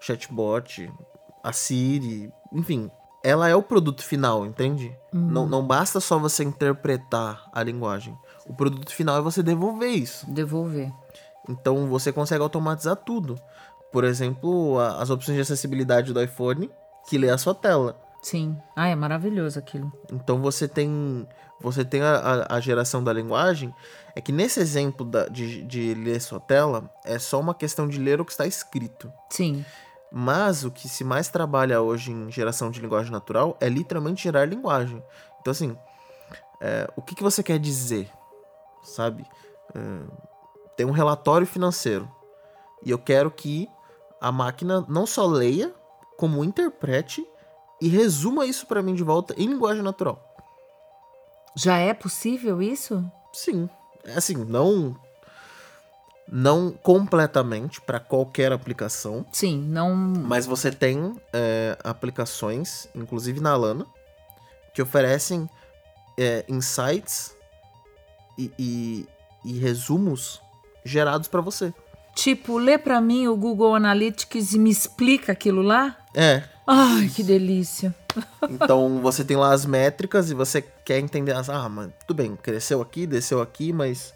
chatbot, 0.00 0.90
a 1.42 1.52
Siri, 1.52 2.32
enfim, 2.52 2.90
ela 3.22 3.48
é 3.48 3.54
o 3.54 3.62
produto 3.62 4.02
final, 4.02 4.46
entende? 4.46 4.96
Uhum. 5.12 5.20
Não, 5.20 5.46
não 5.46 5.66
basta 5.66 6.00
só 6.00 6.18
você 6.18 6.44
interpretar 6.44 7.48
a 7.52 7.62
linguagem. 7.62 8.16
O 8.46 8.54
produto 8.54 8.92
final 8.92 9.18
é 9.18 9.20
você 9.20 9.42
devolver 9.42 9.90
isso. 9.90 10.30
Devolver. 10.30 10.92
Então 11.48 11.88
você 11.88 12.12
consegue 12.12 12.42
automatizar 12.42 12.96
tudo. 12.96 13.36
Por 13.92 14.04
exemplo, 14.04 14.78
a, 14.78 15.02
as 15.02 15.10
opções 15.10 15.36
de 15.36 15.42
acessibilidade 15.42 16.12
do 16.12 16.22
iPhone 16.22 16.70
que 17.08 17.18
lê 17.18 17.30
a 17.30 17.38
sua 17.38 17.54
tela. 17.54 17.98
Sim. 18.22 18.56
Ah, 18.76 18.88
é 18.88 18.94
maravilhoso 18.94 19.58
aquilo. 19.58 19.92
Então 20.12 20.40
você 20.40 20.68
tem 20.68 21.26
você 21.60 21.84
tem 21.84 22.02
a, 22.02 22.46
a, 22.48 22.60
geração 22.60 23.02
da 23.02 23.12
linguagem. 23.12 23.74
É 24.14 24.20
que 24.20 24.32
nesse 24.32 24.60
exemplo 24.60 25.04
da, 25.04 25.26
de, 25.26 25.62
de 25.62 25.94
ler 25.94 26.20
sua 26.20 26.40
tela, 26.40 26.90
é 27.04 27.18
só 27.18 27.40
uma 27.40 27.54
questão 27.54 27.88
de 27.88 27.98
ler 27.98 28.20
o 28.20 28.24
que 28.24 28.32
está 28.32 28.46
escrito. 28.46 29.12
Sim. 29.30 29.64
Mas 30.10 30.64
o 30.64 30.70
que 30.70 30.88
se 30.88 31.04
mais 31.04 31.28
trabalha 31.28 31.82
hoje 31.82 32.12
em 32.12 32.30
geração 32.30 32.70
de 32.70 32.80
linguagem 32.80 33.12
natural 33.12 33.56
é 33.60 33.68
literalmente 33.68 34.22
gerar 34.22 34.44
linguagem. 34.46 35.02
Então, 35.40 35.50
assim, 35.50 35.76
é, 36.60 36.88
o 36.96 37.02
que, 37.02 37.14
que 37.14 37.22
você 37.22 37.42
quer 37.42 37.58
dizer? 37.58 38.10
Sabe? 38.82 39.26
É, 39.74 39.80
tem 40.76 40.86
um 40.86 40.92
relatório 40.92 41.46
financeiro. 41.46 42.10
E 42.84 42.90
eu 42.90 42.98
quero 42.98 43.30
que 43.30 43.68
a 44.20 44.30
máquina 44.30 44.84
não 44.88 45.06
só 45.06 45.26
leia, 45.26 45.74
como 46.16 46.44
interprete 46.44 47.24
e 47.80 47.88
resuma 47.88 48.46
isso 48.46 48.66
para 48.66 48.82
mim 48.82 48.94
de 48.94 49.04
volta 49.04 49.34
em 49.36 49.46
linguagem 49.46 49.82
natural. 49.82 50.27
Já 51.54 51.78
é 51.78 51.92
possível 51.92 52.62
isso? 52.62 53.04
Sim. 53.32 53.68
É 54.04 54.14
assim, 54.14 54.36
não 54.36 54.96
não 56.30 56.70
completamente 56.70 57.80
para 57.80 57.98
qualquer 57.98 58.52
aplicação. 58.52 59.24
Sim, 59.32 59.58
não. 59.68 59.94
Mas 59.96 60.46
você 60.46 60.70
tem 60.70 61.16
é, 61.32 61.76
aplicações, 61.82 62.86
inclusive 62.94 63.40
na 63.40 63.56
Lana, 63.56 63.86
que 64.74 64.82
oferecem 64.82 65.48
é, 66.18 66.44
insights 66.48 67.34
e, 68.36 68.52
e, 68.58 69.08
e, 69.44 69.58
resumos 69.58 70.40
gerados 70.84 71.28
para 71.28 71.40
você. 71.40 71.72
Tipo, 72.14 72.58
lê 72.58 72.76
para 72.76 73.00
mim 73.00 73.28
o 73.28 73.36
Google 73.36 73.74
Analytics 73.74 74.52
e 74.52 74.58
me 74.58 74.70
explica 74.70 75.32
aquilo 75.32 75.62
lá? 75.62 75.96
É. 76.14 76.42
Ai, 76.66 77.08
que 77.08 77.22
delícia. 77.22 77.94
Então 78.48 79.00
você 79.00 79.24
tem 79.24 79.36
lá 79.36 79.52
as 79.52 79.64
métricas 79.64 80.30
e 80.30 80.34
você 80.34 80.60
quer 80.88 80.98
entender 81.00 81.32
as. 81.32 81.50
Ah, 81.50 81.68
mas 81.68 81.90
tudo 82.06 82.16
bem, 82.16 82.34
cresceu 82.34 82.80
aqui, 82.80 83.06
desceu 83.06 83.42
aqui, 83.42 83.74
mas 83.74 84.14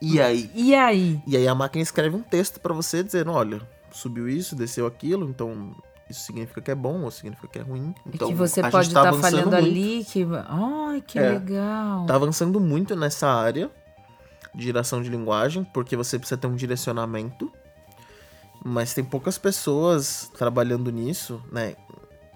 e 0.00 0.20
aí? 0.20 0.50
E 0.52 0.74
aí? 0.74 1.22
E 1.24 1.36
aí 1.36 1.46
a 1.46 1.54
máquina 1.54 1.80
escreve 1.80 2.16
um 2.16 2.22
texto 2.22 2.58
para 2.58 2.74
você 2.74 3.04
dizendo, 3.04 3.30
olha, 3.30 3.62
subiu 3.92 4.28
isso, 4.28 4.56
desceu 4.56 4.84
aquilo, 4.84 5.30
então 5.30 5.72
isso 6.10 6.22
significa 6.22 6.60
que 6.60 6.72
é 6.72 6.74
bom 6.74 7.02
ou 7.02 7.10
significa 7.12 7.46
que 7.46 7.60
é 7.60 7.62
ruim. 7.62 7.94
Então, 8.04 8.26
que 8.26 8.34
você 8.34 8.60
pode 8.68 8.88
estar 8.88 9.04
tá 9.04 9.12
tá 9.12 9.18
falhando 9.18 9.52
muito. 9.52 9.64
ali, 9.64 10.04
que. 10.04 10.26
Ai, 10.48 11.00
que 11.06 11.20
é, 11.20 11.30
legal. 11.34 12.04
Tá 12.04 12.16
avançando 12.16 12.58
muito 12.58 12.96
nessa 12.96 13.28
área 13.28 13.70
de 14.52 14.64
geração 14.64 15.00
de 15.00 15.08
linguagem, 15.08 15.62
porque 15.72 15.96
você 15.96 16.18
precisa 16.18 16.36
ter 16.36 16.48
um 16.48 16.56
direcionamento. 16.56 17.50
Mas 18.64 18.92
tem 18.92 19.04
poucas 19.04 19.38
pessoas 19.38 20.30
trabalhando 20.36 20.90
nisso, 20.90 21.40
né? 21.50 21.76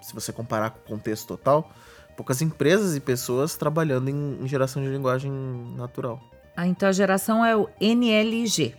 Se 0.01 0.15
você 0.15 0.33
comparar 0.33 0.71
com 0.71 0.79
o 0.79 0.97
contexto 0.97 1.27
total, 1.27 1.69
poucas 2.17 2.41
empresas 2.41 2.97
e 2.97 3.01
pessoas 3.01 3.57
trabalhando 3.57 4.09
em, 4.09 4.39
em 4.41 4.49
geração 4.49 4.83
de 4.83 4.89
linguagem 4.89 5.31
natural. 5.77 6.21
Ah, 6.57 6.67
então 6.67 6.89
a 6.89 6.93
geração 6.93 7.45
é 7.45 7.55
o 7.55 7.69
NLG. 7.81 8.75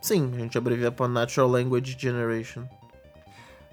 Sim, 0.00 0.32
a 0.34 0.38
gente 0.38 0.56
abrevia 0.56 0.90
para 0.90 1.08
Natural 1.08 1.48
Language 1.48 1.96
Generation. 1.98 2.64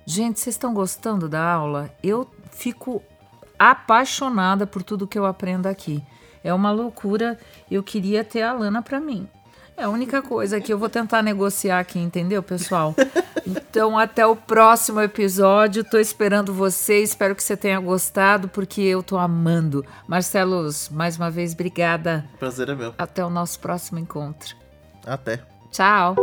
Gente, 0.05 0.39
vocês 0.39 0.55
estão 0.55 0.73
gostando 0.73 1.29
da 1.29 1.41
aula? 1.41 1.89
Eu 2.03 2.29
fico 2.51 3.01
apaixonada 3.57 4.65
por 4.65 4.83
tudo 4.83 5.07
que 5.07 5.17
eu 5.17 5.25
aprendo 5.25 5.67
aqui. 5.67 6.03
É 6.43 6.53
uma 6.53 6.71
loucura. 6.71 7.37
Eu 7.69 7.83
queria 7.83 8.23
ter 8.23 8.41
a 8.41 8.53
Lana 8.53 8.81
para 8.81 8.99
mim. 8.99 9.27
É 9.81 9.83
a 9.83 9.89
única 9.89 10.21
coisa 10.21 10.61
que 10.61 10.71
eu 10.71 10.77
vou 10.77 10.89
tentar 10.89 11.23
negociar 11.23 11.79
aqui, 11.79 11.97
entendeu, 11.97 12.43
pessoal? 12.43 12.93
Então, 13.47 13.97
até 13.97 14.23
o 14.23 14.35
próximo 14.35 15.01
episódio. 15.01 15.83
Tô 15.83 15.97
esperando 15.97 16.53
você. 16.53 17.01
Espero 17.01 17.35
que 17.35 17.43
você 17.43 17.57
tenha 17.57 17.79
gostado, 17.79 18.47
porque 18.47 18.79
eu 18.81 19.01
tô 19.01 19.17
amando. 19.17 19.83
Marcelos, 20.07 20.87
mais 20.89 21.17
uma 21.17 21.31
vez, 21.31 21.53
obrigada. 21.53 22.23
Prazer 22.37 22.69
é 22.69 22.75
meu. 22.75 22.93
Até 22.95 23.25
o 23.25 23.29
nosso 23.31 23.59
próximo 23.59 23.97
encontro. 23.97 24.55
Até. 25.03 25.41
Tchau. 25.71 26.15